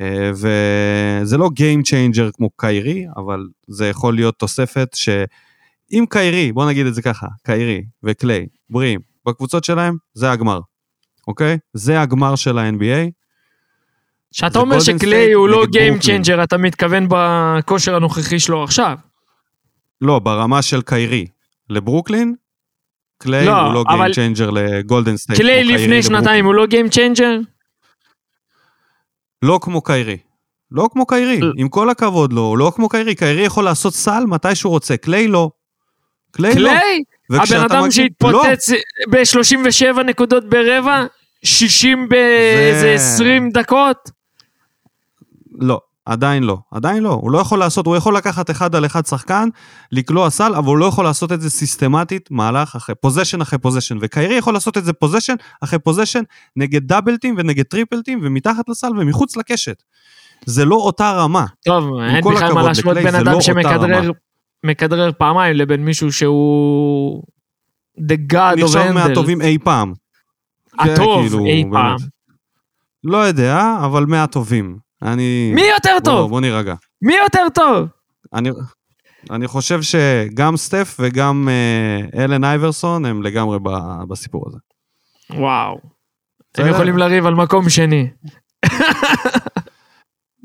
אה, 0.00 0.30
וזה 0.34 1.36
לא 1.38 1.46
Game 1.58 1.80
Changer 1.86 2.32
כמו 2.36 2.50
קיירי, 2.56 3.04
אבל 3.16 3.46
זה 3.68 3.88
יכול 3.88 4.14
להיות 4.14 4.38
תוספת 4.38 4.88
שאם 4.94 6.04
קיירי, 6.10 6.52
בוא 6.52 6.66
נגיד 6.68 6.86
את 6.86 6.94
זה 6.94 7.02
ככה, 7.02 7.26
קיירי 7.44 7.84
וקליי, 8.02 8.46
בריאים, 8.70 9.00
בקבוצות 9.26 9.64
שלהם, 9.64 9.96
זה 10.14 10.30
הגמר, 10.30 10.60
אוקיי? 11.28 11.58
זה 11.72 12.00
הגמר 12.00 12.34
של 12.36 12.58
ה-NBA. 12.58 13.10
כשאתה 14.34 14.58
אומר 14.58 14.80
שקליי 14.80 15.32
הוא 15.32 15.48
לא 15.48 15.64
Game. 15.64 16.02
Changer, 16.04 16.44
אתה 16.44 16.56
מתכוון 16.58 17.06
בכושר 17.10 17.94
הנוכחי 17.94 18.38
שלו 18.38 18.64
עכשיו. 18.64 18.98
לא, 20.00 20.18
ברמה 20.18 20.62
של 20.62 20.82
קיירי 20.82 21.26
לברוקלין, 21.70 22.34
קליי 23.18 23.46
לא, 23.46 23.60
הוא 23.60 23.74
לא 23.74 23.84
אבל- 23.88 24.10
Game 24.12 24.14
Changer 24.38 24.50
לגולדן 24.52 25.16
סטייט. 25.16 25.40
קליי 25.40 25.64
לפני 25.64 25.74
לברוקלין. 25.76 26.02
שנתיים 26.02 26.44
הוא 26.44 26.54
לא 26.54 26.64
Game 26.64 26.92
Changer? 26.94 27.44
לא 29.42 29.58
כמו 29.62 29.82
קיירי. 29.82 30.16
לא 30.70 30.88
כמו 30.92 31.06
קיירי, 31.06 31.40
לא. 31.40 31.52
עם 31.56 31.68
כל 31.68 31.90
הכבוד 31.90 32.32
לו, 32.32 32.40
הוא 32.40 32.58
לא 32.58 32.72
כמו 32.76 32.88
קיירי. 32.88 33.14
קיירי 33.14 33.42
יכול 33.42 33.64
לעשות 33.64 33.94
סל 33.94 34.24
מתי 34.26 34.54
שהוא 34.54 34.70
רוצה, 34.70 34.96
קליי 34.96 35.28
לא. 35.28 35.50
קליי 36.30 36.54
לא. 36.54 36.70
קליי? 36.70 37.02
הבן 37.30 37.40
וכשאתה 37.40 37.66
אדם 37.66 37.78
מגיע- 37.78 37.90
שהתפוצץ 37.90 38.70
ב-37 39.10 40.02
נקודות 40.02 40.48
ברבע, 40.48 41.06
60 41.44 42.08
באיזה 42.08 42.92
20 42.94 43.50
דקות? 43.50 44.10
לא, 45.58 45.66
לא, 45.68 45.80
עדיין 46.06 46.42
לא, 46.42 46.58
עדיין 46.70 47.02
לא. 47.02 47.10
הוא 47.10 47.30
לא 47.30 47.38
יכול 47.38 47.58
לעשות, 47.58 47.86
הוא 47.86 47.96
יכול 47.96 48.16
לקחת 48.16 48.50
אחד 48.50 48.74
על 48.74 48.86
אחד 48.86 49.06
שחקן, 49.06 49.48
לקלוע 49.92 50.30
סל, 50.30 50.54
אבל 50.54 50.66
הוא 50.66 50.78
לא 50.78 50.84
יכול 50.84 51.04
לעשות 51.04 51.32
את 51.32 51.40
זה 51.40 51.50
סיסטמטית, 51.50 52.30
מהלך 52.30 52.76
אחרי, 52.76 52.94
possession 52.94 53.40
אחרי 53.40 53.58
possession. 53.58 53.98
וקיירי 54.00 54.34
יכול 54.34 54.54
לעשות 54.54 54.78
את 54.78 54.84
זה 54.84 54.92
possession 54.92 55.34
אחרי 55.60 55.78
possession, 55.78 56.22
נגד 56.56 56.86
דאבלטים 56.86 57.34
ונגד 57.38 57.64
טריפלטים, 57.64 58.20
ומתחת 58.22 58.68
לסל 58.68 58.98
ומחוץ 58.98 59.36
לקשת. 59.36 59.82
זה 60.46 60.64
לא 60.64 60.76
אותה 60.76 61.12
רמה. 61.12 61.46
טוב, 61.64 61.84
אין 62.00 62.22
כל 62.22 62.34
בכלל 62.34 62.52
מה 62.52 62.62
להשוות 62.62 62.96
בין 62.96 63.10
זה 63.10 63.20
אדם 63.20 63.32
לא 63.32 63.40
שמכדרר 64.64 65.10
פעמיים 65.18 65.56
לבין 65.56 65.84
מישהו 65.84 66.12
שהוא... 66.12 67.22
The 67.98 68.32
God 68.32 68.58
of 68.58 68.62
נחשב 68.62 68.78
Handle. 68.78 68.92
מהטובים 68.92 69.40
אי 69.40 69.58
פעם. 69.64 69.92
הטוב 70.78 71.22
כאילו, 71.22 71.46
אי 71.46 71.64
באמת. 71.64 71.72
פעם. 71.72 71.96
לא 73.04 73.16
יודע, 73.16 73.76
אבל 73.84 74.04
מהטובים. 74.06 74.78
אני... 75.02 75.52
מי 75.54 75.62
יותר 75.76 75.90
בוא, 76.04 76.12
טוב? 76.12 76.30
בוא 76.30 76.40
נירגע. 76.40 76.74
מי 77.02 77.14
יותר 77.14 77.46
טוב? 77.54 77.88
אני, 78.34 78.50
אני 79.30 79.46
חושב 79.48 79.80
שגם 79.82 80.56
סטף 80.56 80.96
וגם 81.00 81.48
אה, 81.48 82.22
אלן 82.24 82.44
אייברסון 82.44 83.04
הם 83.04 83.22
לגמרי 83.22 83.58
ב, 83.62 83.68
בסיפור 84.08 84.44
הזה. 84.48 84.58
וואו. 85.40 85.78
הם. 86.58 86.66
יכולים 86.66 86.98
לריב 86.98 87.26
על 87.26 87.34
מקום 87.34 87.68
שני. 87.68 88.08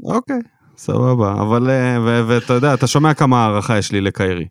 אוקיי, 0.03 0.39
סבבה. 0.77 1.33
אבל, 1.41 1.69
אה, 1.69 1.97
ואתה 2.27 2.53
יודע, 2.53 2.73
אתה 2.73 2.87
שומע 2.87 3.13
כמה 3.13 3.43
הערכה 3.45 3.77
יש 3.77 3.91
לי 3.91 4.01
לקיירי. 4.01 4.45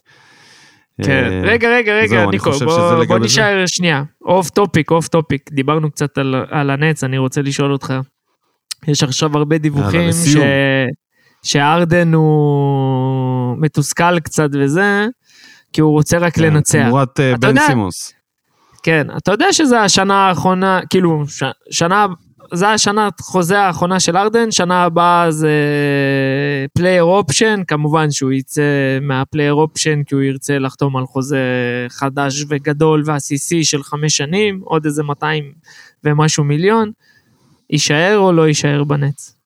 כן. 1.04 1.24
אה, 1.32 1.40
רגע, 1.44 1.68
רגע, 1.68 1.92
רגע, 1.92 2.26
ניקו, 2.26 2.50
בוא- 2.50 3.04
בוא. 3.08 3.18
נשאר 3.18 3.66
שנייה. 3.66 4.02
off 4.24 4.50
topic, 4.50 4.90
off 4.90 5.08
topic. 5.08 5.50
דיברנו 5.52 5.90
קצת 5.90 6.18
על- 6.18 6.44
על 6.50 6.70
הנטס, 6.70 7.04
אני 7.04 7.18
רוצה 7.18 7.42
לשאול 7.42 7.72
אותך. 7.72 7.94
יש 8.88 9.02
עכשיו 9.02 9.36
הרבה 9.38 9.58
דיווחים 9.58 10.12
ש... 10.12 10.36
שהארדן 11.42 12.14
הוא 12.14 13.56
מתוסכל 13.58 14.20
קצת 14.20 14.48
וזה, 14.52 15.06
כי 15.72 15.80
הוא 15.80 15.92
רוצה 15.92 16.18
רק 16.18 16.34
כן, 16.34 16.42
לנצח. 16.42 16.78
תמורת 16.86 17.20
אה, 17.20 17.36
בן 17.40 17.48
יודע- 17.48 17.66
סימונס. 17.66 18.12
כן, 18.82 19.06
אתה 19.16 19.32
יודע 19.32 19.52
שזה 19.52 19.80
השנה 19.80 20.14
האחרונה, 20.28 20.80
כאילו, 20.90 21.24
ש, 21.28 21.42
שנה, 21.70 22.06
זה 22.54 22.68
השנה 22.68 23.08
חוזה 23.20 23.60
האחרונה 23.60 24.00
של 24.00 24.16
הארדן, 24.16 24.50
שנה 24.50 24.82
הבאה 24.82 25.30
זה 25.30 25.50
player 26.74 27.02
option, 27.02 27.60
כמובן 27.68 28.10
שהוא 28.10 28.32
יצא 28.32 28.62
מה 29.02 29.15
player 29.15 29.52
option 29.54 30.02
כי 30.02 30.14
הוא 30.14 30.22
ירצה 30.22 30.58
לחתום 30.58 30.96
על 30.96 31.06
חוזה 31.06 31.40
חדש 31.88 32.44
וגדול 32.48 33.02
ועסיסי 33.06 33.64
של 33.64 33.82
חמש 33.82 34.16
שנים, 34.16 34.60
עוד 34.64 34.84
איזה 34.84 35.02
200 35.02 35.44
ומשהו 36.04 36.44
מיליון. 36.44 36.90
יישאר 37.70 38.18
או 38.18 38.32
לא 38.32 38.48
יישאר 38.48 38.84
בנטס? 38.84 39.36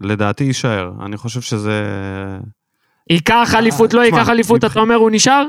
לדעתי 0.00 0.44
יישאר. 0.44 0.92
אני 1.04 1.16
חושב 1.16 1.40
שזה... 1.40 1.82
ייקח 3.10 3.54
אליפות, 3.54 3.94
לא 3.94 4.00
ייקח 4.00 4.28
אליפות, 4.28 4.64
אתה 4.64 4.80
אומר 4.80 4.94
הוא 4.94 5.10
נשאר? 5.10 5.46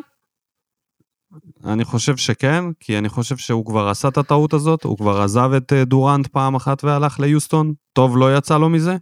אני 1.66 1.86
חושב 1.86 2.18
שכן, 2.18 2.64
כי 2.80 2.98
אני 2.98 3.10
חושב 3.10 3.38
שהוא 3.38 3.66
כבר 3.66 3.88
עשה 3.90 4.08
את 4.08 4.18
הטעות 4.18 4.54
הזאת, 4.54 4.84
הוא 4.84 4.98
כבר 4.98 5.22
עזב 5.22 5.52
את 5.58 5.74
אה, 5.74 5.86
דורנט 5.86 6.28
פעם 6.28 6.56
אחת 6.56 6.84
והלך 6.84 7.20
ליוסטון, 7.20 7.74
טוב 7.94 8.18
לא 8.18 8.38
יצא 8.38 8.58
לו 8.58 8.70
מזה. 8.70 8.98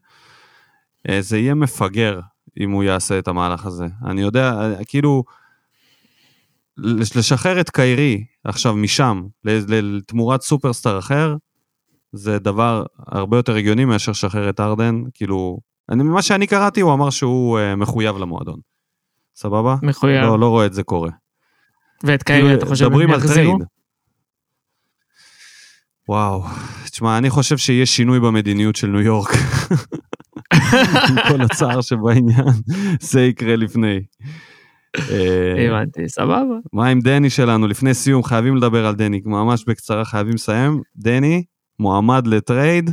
אה, 1.09 1.21
זה 1.21 1.37
יהיה 1.37 1.53
מפגר 1.53 2.19
אם 2.59 2.71
הוא 2.71 2.83
יעשה 2.83 3.19
את 3.19 3.27
המהלך 3.27 3.65
הזה. 3.65 3.85
אני 4.05 4.21
יודע, 4.21 4.53
אה, 4.53 4.85
כאילו, 4.85 5.23
לשחרר 6.77 7.59
את 7.59 7.69
קיירי 7.69 8.23
עכשיו 8.43 8.75
משם, 8.75 9.23
לתמורת 9.43 10.41
סופרסטאר 10.41 10.99
אחר, 10.99 11.35
זה 12.11 12.39
דבר 12.39 12.83
הרבה 13.07 13.37
יותר 13.37 13.55
הגיוני 13.55 13.85
מאשר 13.85 14.11
לשחרר 14.11 14.49
את 14.49 14.59
הארדן, 14.59 15.03
כאילו, 15.13 15.59
אני, 15.89 16.03
ממה 16.03 16.21
שאני 16.21 16.47
קראתי, 16.47 16.81
הוא 16.81 16.93
אמר 16.93 17.09
שהוא 17.09 17.59
אה, 17.59 17.75
מחויב 17.75 18.17
למועדון. 18.17 18.59
סבבה? 19.35 19.75
מחויב. 19.81 20.23
לא, 20.23 20.39
לא 20.39 20.49
רואה 20.49 20.65
את 20.65 20.73
זה 20.73 20.83
קורה. 20.83 21.09
ואת 22.03 22.23
קיירי, 22.23 22.41
כאילו, 22.43 22.57
אתה 22.57 22.65
חושב, 22.65 22.85
מדברים 22.85 23.09
הם 23.09 23.13
על 23.13 23.19
יחזירו? 23.19 23.53
trade. 23.53 23.67
וואו, 26.09 26.43
תשמע, 26.91 27.17
אני 27.17 27.29
חושב 27.29 27.57
שיש 27.57 27.95
שינוי 27.95 28.19
במדיניות 28.19 28.75
של 28.75 28.87
ניו 28.87 29.01
יורק. 29.01 29.29
עם 31.09 31.15
כל 31.29 31.41
הצער 31.41 31.81
שבעניין, 31.81 32.45
זה 32.99 33.21
יקרה 33.21 33.55
לפני. 33.55 33.99
אה, 34.97 35.67
הבנתי, 35.67 36.09
סבבה. 36.09 36.55
מה 36.73 36.87
עם 36.87 36.99
דני 36.99 37.29
שלנו? 37.29 37.67
לפני 37.67 37.93
סיום, 37.93 38.23
חייבים 38.23 38.57
לדבר 38.57 38.85
על 38.85 38.95
דני, 38.95 39.21
ממש 39.25 39.63
בקצרה, 39.67 40.05
חייבים 40.05 40.33
לסיים. 40.33 40.81
דני, 40.95 41.43
מועמד 41.79 42.27
ל 42.27 42.36
trade. 42.36 42.89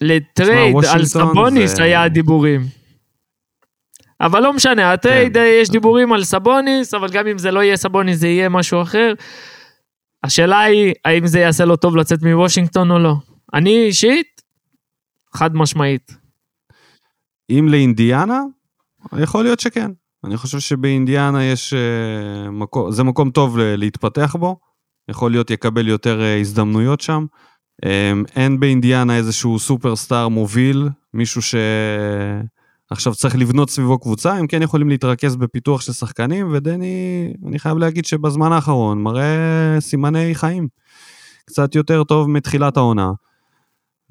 ל 0.00 0.13
trade 0.13 0.76
על 0.92 1.04
סבוניס 1.04 1.80
היה 1.80 2.02
הדיבורים. 2.02 2.60
אבל 4.20 4.42
לא 4.42 4.52
משנה, 4.52 4.92
ה 4.92 4.98
trade, 4.98 5.34
כן. 5.34 5.44
יש 5.60 5.70
דיבורים 5.70 6.12
על 6.12 6.24
סבוניס, 6.24 6.94
אבל 6.94 7.08
גם 7.08 7.26
אם 7.26 7.38
זה 7.38 7.50
לא 7.50 7.62
יהיה 7.62 7.76
סבוניס, 7.76 8.18
זה 8.18 8.28
יהיה 8.28 8.48
משהו 8.48 8.82
אחר. 8.82 9.12
השאלה 10.24 10.60
היא, 10.60 10.94
האם 11.04 11.26
זה 11.26 11.40
יעשה 11.40 11.64
לו 11.64 11.76
טוב 11.76 11.96
לצאת 11.96 12.22
מוושינגטון 12.22 12.90
או 12.90 12.98
לא. 12.98 13.14
אני 13.54 13.84
אישית, 13.86 14.42
חד 15.34 15.56
משמעית. 15.56 16.16
אם 17.50 17.68
לאינדיאנה, 17.70 18.40
יכול 19.18 19.44
להיות 19.44 19.60
שכן. 19.60 19.90
אני 20.24 20.36
חושב 20.36 20.58
שבאינדיאנה 20.58 21.44
יש 21.44 21.74
אה, 21.74 22.50
מקום, 22.50 22.92
זה 22.92 23.02
מקום 23.02 23.30
טוב 23.30 23.58
להתפתח 23.58 24.36
בו, 24.38 24.56
יכול 25.08 25.30
להיות 25.30 25.50
יקבל 25.50 25.88
יותר 25.88 26.22
אה, 26.22 26.40
הזדמנויות 26.40 27.00
שם. 27.00 27.26
אה, 27.84 28.12
אין 28.36 28.60
באינדיאנה 28.60 29.16
איזשהו 29.16 29.58
סופרסטאר 29.58 30.28
מוביל, 30.28 30.88
מישהו 31.14 31.42
שעכשיו 31.42 33.14
צריך 33.14 33.36
לבנות 33.36 33.70
סביבו 33.70 33.98
קבוצה, 33.98 34.32
הם 34.34 34.46
כן 34.46 34.62
יכולים 34.62 34.88
להתרכז 34.88 35.36
בפיתוח 35.36 35.80
של 35.80 35.92
שחקנים, 35.92 36.48
ודני, 36.52 37.32
אני 37.46 37.58
חייב 37.58 37.78
להגיד 37.78 38.04
שבזמן 38.04 38.52
האחרון 38.52 39.02
מראה 39.02 39.76
סימני 39.80 40.34
חיים. 40.34 40.68
קצת 41.46 41.74
יותר 41.74 42.04
טוב 42.04 42.28
מתחילת 42.30 42.76
העונה. 42.76 43.10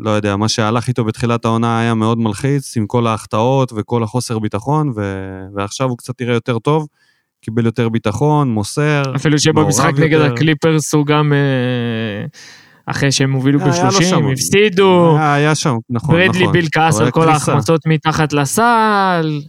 לא 0.03 0.09
יודע, 0.09 0.35
מה 0.35 0.49
שהלך 0.49 0.87
איתו 0.87 1.05
בתחילת 1.05 1.45
העונה 1.45 1.79
היה 1.79 1.93
מאוד 1.93 2.19
מלחיץ, 2.19 2.77
עם 2.77 2.87
כל 2.87 3.07
ההחטאות 3.07 3.73
וכל 3.75 4.03
החוסר 4.03 4.39
ביטחון, 4.39 4.93
ו... 4.95 5.01
ועכשיו 5.55 5.89
הוא 5.89 5.97
קצת 5.97 6.21
נראה 6.21 6.33
יותר 6.33 6.59
טוב, 6.59 6.87
קיבל 7.41 7.65
יותר 7.65 7.89
ביטחון, 7.89 8.49
מוסר. 8.49 9.03
אפילו 9.15 9.39
שבמשחק 9.39 9.91
נגד 9.97 10.11
יותר. 10.11 10.33
הקליפרס 10.33 10.93
הוא 10.93 11.05
גם, 11.05 11.33
אה, 11.33 12.25
אחרי 12.85 13.11
שהם 13.11 13.31
הובילו 13.31 13.59
לו 13.59 13.65
ב-30, 13.65 14.03
שם. 14.03 14.27
הפסידו. 14.33 15.15
היה, 15.17 15.33
היה 15.33 15.55
שם, 15.55 15.75
נכון, 15.89 16.15
ברדלי 16.15 16.41
נכון. 16.41 16.53
ביל 16.53 16.67
כעס 16.71 16.99
על 16.99 17.11
כל. 17.11 17.29
ההחמצות 17.29 17.81
מתחת 17.87 18.33
לסל. 18.33 19.41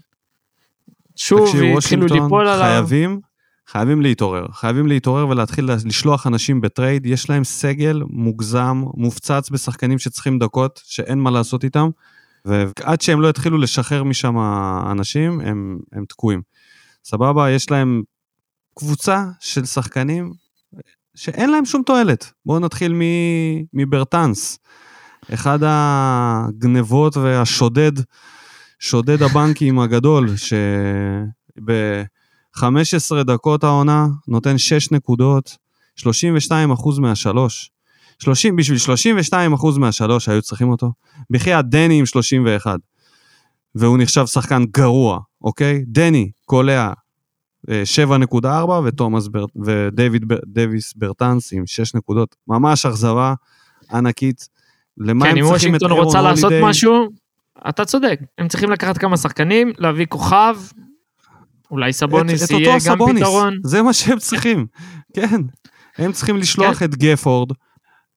שוב, 1.17 1.57
התחילו 1.79 2.07
ליפול 2.07 2.47
עליו. 2.49 2.65
חייבים, 2.65 3.21
חייבים 3.69 4.03
להתעורר. 4.03 4.47
חייבים 4.53 4.87
להתעורר 4.87 5.29
ולהתחיל 5.29 5.71
לשלוח 5.85 6.27
אנשים 6.27 6.61
בטרייד. 6.61 7.07
יש 7.07 7.31
להם 7.31 7.45
סגל 7.45 8.03
מוגזם, 8.11 8.83
מופצץ 8.95 9.51
בשחקנים 9.51 9.99
שצריכים 9.99 10.39
דקות, 10.39 10.81
שאין 10.85 11.19
מה 11.19 11.31
לעשות 11.31 11.65
איתם, 11.65 11.89
ועד 12.45 13.01
שהם 13.01 13.21
לא 13.21 13.29
יתחילו 13.29 13.59
לשחרר 13.59 14.05
משם 14.05 14.37
אנשים, 14.91 15.41
הם, 15.41 15.79
הם 15.93 16.05
תקועים. 16.09 16.43
סבבה, 17.05 17.51
יש 17.51 17.71
להם 17.71 18.03
קבוצה 18.75 19.25
של 19.41 19.65
שחקנים 19.65 20.33
שאין 21.15 21.51
להם 21.51 21.65
שום 21.65 21.83
תועלת. 21.87 22.33
בואו 22.47 22.59
נתחיל 22.59 22.93
מ- 22.93 23.65
מברטנס. 23.73 24.59
אחד 25.35 25.59
הגנבות 25.63 27.17
והשודד, 27.17 27.93
שודד 28.79 29.23
הבנקים 29.23 29.79
הגדול, 29.79 30.29
שב-15 32.57 33.23
דקות 33.23 33.65
העונה 33.65 34.07
נותן 34.29 34.59
6 34.59 34.93
נקודות, 34.93 35.57
32 35.97 36.71
אחוז 36.71 36.99
מהשלוש. 36.99 37.71
30, 38.19 38.57
בשביל 38.57 38.79
32 38.79 39.53
אחוז 39.53 39.79
מהשלוש 39.79 40.29
היו 40.29 40.43
צריכים 40.43 40.69
אותו. 40.69 40.93
בחייאת 41.31 41.69
דני 41.69 41.99
עם 41.99 42.07
31. 42.07 42.79
והוא 43.75 43.99
נחשב 43.99 44.27
שחקן 44.27 44.65
גרוע, 44.65 45.21
אוקיי? 45.43 45.85
דני 45.87 46.31
קולע 46.45 46.93
אה, 47.71 47.83
7.4 48.41 48.47
ותומאס 48.85 49.29
בר... 49.29 49.45
ודייוויד 49.65 50.29
בר... 50.29 50.39
דייוויס 50.47 50.93
ברטנס 50.97 51.53
עם 51.53 51.67
6 51.67 51.95
נקודות. 51.95 52.37
ממש 52.49 52.87
אכזבה 52.87 53.35
ענקית. 53.93 54.49
למה 54.99 55.25
כן, 55.25 55.31
הם 55.31 55.39
אם 55.39 55.43
צריכים 55.43 55.75
את 55.75 55.83
וושינגטון 55.83 55.91
אירון 55.91 56.05
רוצה 56.05 56.23
לעשות 56.23 56.45
הולידיי? 56.45 56.71
משהו, 56.71 57.09
אתה 57.69 57.85
צודק. 57.85 58.21
הם 58.39 58.49
צריכים 58.49 58.71
לקחת 58.71 58.99
כמה 58.99 59.17
שחקנים, 59.17 59.73
להביא 59.79 60.07
כוכב, 60.07 60.57
אולי 61.75 61.93
סבוניס 61.93 62.45
את, 62.45 62.51
יהיה 62.51 62.73
גם 62.73 62.79
סבוניס, 62.79 63.23
פתרון. 63.23 63.59
זה 63.65 63.83
מה 63.83 63.93
שהם 63.93 64.19
צריכים, 64.19 64.67
כן. 65.17 65.41
הם 65.99 66.13
צריכים 66.13 66.37
לשלוח 66.37 66.79
כן. 66.79 66.85
את 66.85 66.95
גפורד 66.95 67.49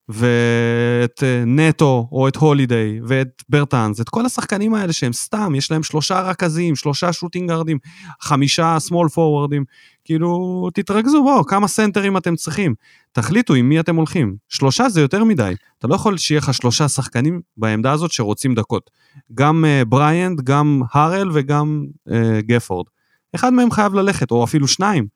ואת 0.08 1.22
אה, 1.22 1.42
נטו 1.46 2.08
או 2.12 2.28
את 2.28 2.36
הולידיי 2.36 3.00
ואת 3.06 3.42
ברטנס, 3.48 4.00
את 4.00 4.08
כל 4.08 4.26
השחקנים 4.26 4.74
האלה 4.74 4.92
שהם 4.92 5.12
סתם, 5.12 5.54
יש 5.54 5.70
להם 5.70 5.82
שלושה 5.82 6.20
רכזים, 6.20 6.76
שלושה 6.76 7.12
שוטינגארדים, 7.12 7.78
חמישה 8.20 8.76
small 8.88 9.08
פורוורדים, 9.14 9.64
כאילו, 10.04 10.68
תתרכזו 10.74 11.22
בו, 11.22 11.44
כמה 11.44 11.68
סנטרים 11.68 12.16
אתם 12.16 12.36
צריכים. 12.36 12.74
תחליטו 13.12 13.54
עם 13.54 13.68
מי 13.68 13.80
אתם 13.80 13.96
הולכים. 13.96 14.36
שלושה 14.48 14.88
זה 14.88 15.00
יותר 15.00 15.24
מדי. 15.24 15.54
אתה 15.78 15.86
לא 15.86 15.94
יכול 15.94 16.16
שיהיה 16.16 16.38
לך 16.38 16.54
שלושה 16.54 16.88
שחקנים 16.88 17.40
בעמדה 17.56 17.92
הזאת 17.92 18.12
שרוצים 18.12 18.54
דקות. 18.54 18.90
גם 19.34 19.64
uh, 19.64 19.84
בריאנט, 19.84 20.40
גם 20.40 20.82
הארל 20.92 21.30
וגם 21.32 21.84
uh, 22.08 22.12
גפורד. 22.40 22.86
אחד 23.34 23.52
מהם 23.52 23.70
חייב 23.70 23.94
ללכת, 23.94 24.30
או 24.30 24.44
אפילו 24.44 24.68
שניים. 24.68 25.06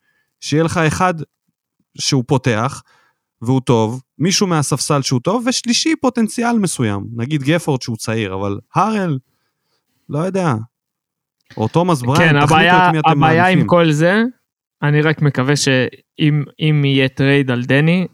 שיהיה 0.40 0.62
לך 0.62 0.76
אחד 0.76 1.14
שהוא 1.98 2.24
פותח, 2.26 2.82
והוא 3.42 3.60
טוב, 3.60 4.02
מישהו 4.18 4.46
מהספסל 4.46 5.02
שהוא 5.02 5.20
טוב, 5.20 5.44
ושלישי 5.46 5.96
פוטנציאל 6.00 6.58
מסוים. 6.58 7.06
נגיד 7.16 7.42
גפורד 7.42 7.82
שהוא 7.82 7.96
צעיר, 7.96 8.34
אבל 8.34 8.58
הארל, 8.74 9.18
לא 10.08 10.18
יודע. 10.18 10.54
או 11.56 11.68
תומאס 11.68 12.02
בריין, 12.02 12.32
כן, 12.32 12.46
תחליטו 12.46 12.54
הבעיה, 12.54 12.88
את 12.88 12.92
מי 12.92 12.98
אתם 12.98 13.08
הבעיה 13.08 13.42
עם 13.42 13.48
מעדיפים. 13.48 13.66
כל 13.66 13.92
זה, 13.92 14.22
אני 14.82 15.02
רק 15.02 15.22
מקווה 15.22 15.56
שאם 15.56 16.44
אם 16.60 16.84
יהיה 16.84 17.08
trade 17.08 17.50
על 17.50 17.62
דני, 17.62 18.06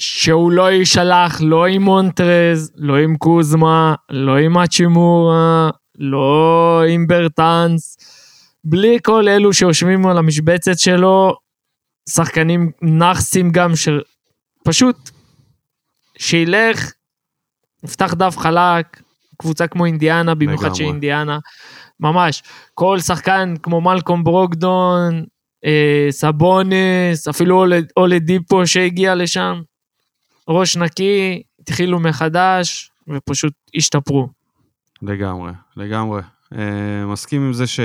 שהוא 0.00 0.52
לא 0.52 0.70
יישלח 0.70 1.40
לא 1.40 1.66
עם 1.66 1.82
מונטרז, 1.82 2.72
לא 2.76 2.96
עם 2.96 3.16
קוזמה, 3.16 3.94
לא 4.10 4.36
עם 4.36 4.58
האצ'ימורה, 4.58 5.70
לא 5.98 6.82
עם 6.88 7.06
ברטנס, 7.06 7.96
בלי 8.64 8.98
כל 9.04 9.28
אלו 9.28 9.52
שיושבים 9.52 10.06
על 10.06 10.18
המשבצת 10.18 10.78
שלו, 10.78 11.34
שחקנים 12.08 12.70
נאחסים 12.82 13.50
גם, 13.50 13.72
שפשוט 13.76 15.10
שילך, 16.18 16.92
יפתח 17.84 18.14
דף 18.14 18.36
חלק, 18.38 19.02
קבוצה 19.38 19.66
כמו 19.66 19.86
אינדיאנה, 19.86 20.34
במיוחד. 20.34 20.74
שאינדיאנה, 20.74 21.38
ממש, 22.00 22.42
כל 22.74 22.98
שחקן 23.00 23.54
כמו 23.62 23.80
מלקום 23.80 24.24
ברוקדון, 24.24 25.24
אה, 25.64 26.06
סבונס, 26.10 27.28
אפילו 27.30 27.56
אולד- 27.56 27.92
אולדיפו 27.96 28.66
שהגיע 28.66 29.14
לשם, 29.14 29.60
ראש 30.48 30.76
נקי, 30.76 31.42
התחילו 31.60 32.00
מחדש 32.00 32.90
ופשוט 33.08 33.52
השתפרו. 33.76 34.28
לגמרי, 35.02 35.52
לגמרי. 35.76 36.22
אה, 36.58 37.06
מסכים 37.06 37.42
עם 37.46 37.52
זה 37.52 37.66
ש... 37.66 37.80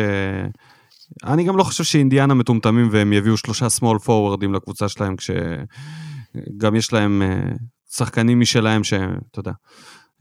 אני 1.23 1.43
גם 1.43 1.57
לא 1.57 1.63
חושב 1.63 1.83
שאינדיאנה 1.83 2.33
מטומטמים 2.33 2.89
והם 2.91 3.13
יביאו 3.13 3.37
שלושה 3.37 3.67
small 3.79 4.05
forwardים 4.05 4.51
לקבוצה 4.53 4.89
שלהם, 4.89 5.15
כשגם 5.15 6.75
יש 6.75 6.93
להם 6.93 7.21
אה, 7.21 7.51
שחקנים 7.91 8.39
משלהם 8.39 8.83
שאתה 8.83 9.39
יודע. 9.39 9.51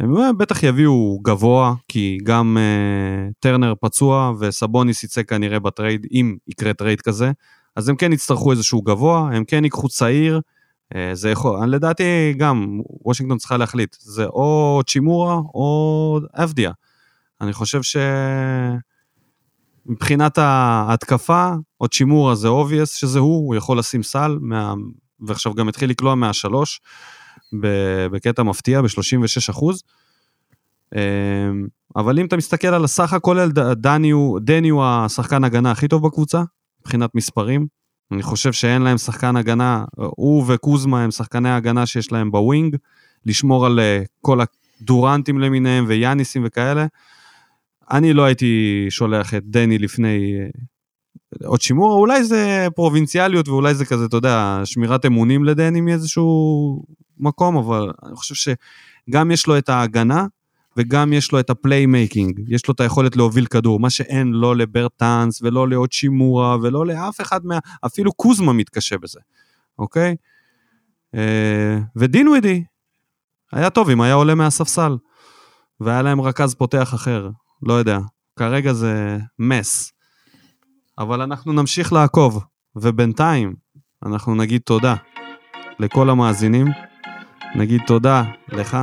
הם 0.01 0.17
אה, 0.17 0.33
בטח 0.33 0.63
יביאו 0.63 1.19
גבוה, 1.23 1.75
כי 1.89 2.19
גם 2.25 2.57
אה, 2.57 3.33
טרנר 3.41 3.75
פצוע 3.81 4.33
וסבוניס 4.41 5.05
יצא 5.05 5.23
כנראה 5.23 5.59
ב 5.59 5.66
trade, 5.66 6.07
אם 6.13 6.37
יקרה 6.49 6.75
trade 6.75 7.01
כזה, 7.01 7.31
אז 7.77 7.89
הם 7.89 7.97
כן 7.97 8.13
יצטרכו 8.13 8.53
איזשהו 8.53 8.83
גבוה, 8.83 9.31
הם 9.33 9.45
כן 9.45 9.65
ייקחו 9.65 9.89
צעיר, 9.89 10.41
אה, 10.95 10.97
זה 11.13 11.31
יכול, 11.31 11.67
לדעתי 11.67 12.35
גם, 12.37 12.81
וושינגטון 13.05 13.39
צריכה 13.39 13.57
להחליט, 13.57 13.97
זה 14.01 14.27
האצ'ימורה 14.27 15.35
או 15.35 16.21
אבדיה. 16.35 16.71
אני 17.41 17.53
חושב 17.53 17.83
שמבחינת 19.87 20.39
ההתקפה, 20.39 21.51
האצ'ימורה 21.81 22.35
זה 22.35 22.49
obvious 22.49 22.95
שזה 22.95 23.19
הוא, 23.19 23.47
הוא 23.47 23.55
יכול 23.55 23.79
לשים 23.79 24.03
סל, 24.03 24.39
מה... 24.41 24.75
ועכשיו 25.21 25.55
גם 25.55 25.69
התחיל 25.69 25.91
לקלוע 25.91 26.15
מהשלוש. 26.15 26.81
בקטע 28.11 28.43
מפתיע, 28.43 28.83
ב-36 28.83 29.51
אחוז. 29.51 29.83
אמ, 30.95 31.01
אבל 31.97 32.19
אם 32.19 32.27
אתה 32.27 32.37
מסתכל 32.37 32.69
על 32.69 32.85
הסך 32.85 33.13
הכולל, 33.13 33.51
דני 33.77 34.11
הוא, 34.11 34.41
דני 34.41 34.69
הוא 34.69 34.85
השחקן 34.85 35.45
הגנה 35.45 35.71
הכי 35.71 35.89
טוב 35.89 36.07
בקבוצה, 36.07 36.43
מבחינת 36.81 37.15
מספרים. 37.15 37.67
אני 38.13 38.23
חושב 38.23 38.53
שאין 38.53 38.83
להם 38.83 38.99
שחקן 38.99 39.37
הגנה, 39.37 39.85
הוא 39.97 40.45
וקוזמה 40.49 41.03
הם 41.03 41.11
שחקני 41.11 41.51
הגנה 41.51 41.87
שיש 41.87 42.13
להם 42.13 42.31
בווינג, 42.31 42.77
לשמור 43.27 43.67
על 43.67 43.81
אה, 43.81 44.03
כל 44.21 44.39
הדורנטים 44.81 45.39
למיניהם 45.39 45.85
ויאניסים 45.89 46.43
וכאלה. 46.47 46.87
אני 47.91 48.13
לא 48.13 48.25
הייתי 48.25 48.87
שולח 48.89 49.35
את 49.35 49.43
דני 49.45 49.79
לפני 49.79 50.35
אה, 50.41 51.49
עוד 51.49 51.61
שימור, 51.61 51.93
אולי 51.93 52.25
זה 52.25 52.67
פרובינציאליות 52.75 53.49
ואולי 53.49 53.75
זה 53.75 53.87
כזה, 53.87 54.05
אתה 54.05 54.17
יודע, 54.17 54.61
שמירת 54.65 55.07
אמונים 55.07 55.45
לדני 55.45 55.81
מאיזשהו 55.81 56.83
מקום, 57.19 57.57
אבל 57.57 57.93
אני 58.07 58.17
חושב 58.17 58.55
שגם 59.09 59.31
יש 59.31 59.47
לו 59.47 59.59
את 59.59 59.69
ההגנה 59.69 60.27
וגם 60.77 61.13
יש 61.13 61.33
לו 61.33 61.41
את 61.41 61.51
ה 61.51 61.58
playmaking, 61.58 62.41
יש 62.49 62.69
לו 62.69 62.75
את 62.75 62.81
היכולת 62.81 63.17
להוביל 63.17 63.47
כדור, 63.47 63.81
מה 63.81 63.91
שאין 63.91 64.33
לא 64.33 64.57
לברטאנס 64.57 65.43
ולא 65.43 65.69
להאצ'ימורה 65.69 66.57
ולא 66.63 66.87
לאף 66.87 67.21
אחד 67.21 67.47
מה... 67.47 67.59
אפילו 67.87 68.13
קוזמה 68.13 68.53
מתקשה 68.53 68.99
בזה, 68.99 69.21
אוקיי? 69.79 70.17
אה, 71.15 71.79
ודינווידי, 71.97 72.65
היה 73.53 73.71
טוב 73.71 73.91
אם 73.91 74.01
היה 74.01 74.15
עולה 74.15 74.35
מהספסל, 74.35 74.97
והיה 75.81 76.03
להם 76.03 76.21
רכז 76.21 76.55
פותח 76.55 76.95
אחר, 76.95 77.29
לא 77.63 77.73
יודע, 77.73 77.99
כרגע 78.39 78.73
זה 78.73 79.19
mess. 79.39 79.93
אבל 80.99 81.23
אנחנו 81.23 81.53
נמשיך 81.53 81.93
לעקוב, 81.93 82.45
ובינתיים 82.77 83.55
אנחנו 84.07 84.35
נגיד 84.35 84.61
תודה 84.65 84.95
לכל 85.79 86.11
המאזינים. 86.11 86.67
נגיד 87.55 87.81
תודה 87.87 88.23
לך, 88.49 88.77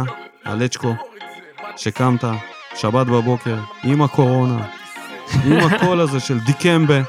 אלצ'קו, 0.47 0.95
שקמת 1.77 2.23
שבת 2.75 3.07
בבוקר 3.07 3.59
עם 3.83 4.01
הקורונה, 4.01 4.67
עם 5.45 5.59
הקול 5.59 5.99
הזה 5.99 6.19
של 6.19 6.39
דיקמבה, 6.39 7.01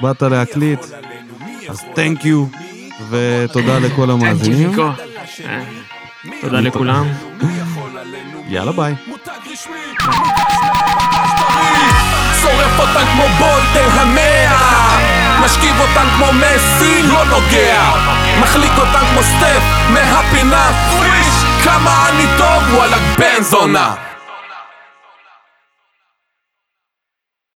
באת 0.00 0.22
להקליט, 0.22 0.80
אז 1.68 1.84
תנק 1.94 2.24
יו, 2.24 2.46
ותודה 3.10 3.78
לכל 3.78 4.10
המאזינים. 4.10 4.70
תודה 6.40 6.60
לכולם. 6.60 7.06
יאללה 8.48 8.72
ביי. 8.72 8.94
שורף 12.48 12.80
אותן 12.80 13.06
כמו 13.12 13.24
בולטר 13.38 14.00
המאה. 14.00 14.98
משכיב 15.40 15.80
אותן 15.80 16.08
כמו 16.16 16.26
מסי, 16.32 17.02
לא 17.02 17.24
נוגע. 17.24 17.90
מחליק 18.40 18.72
אותן 18.78 19.06
כמו 19.10 19.22
סטף 19.22 19.62
מהפינה. 19.88 20.70
פריש 20.98 21.44
כמה 21.64 22.08
אני 22.08 22.24
טוב, 22.38 22.74
וואלה 22.74 22.96
בן 23.18 23.42
זונה 23.42 23.94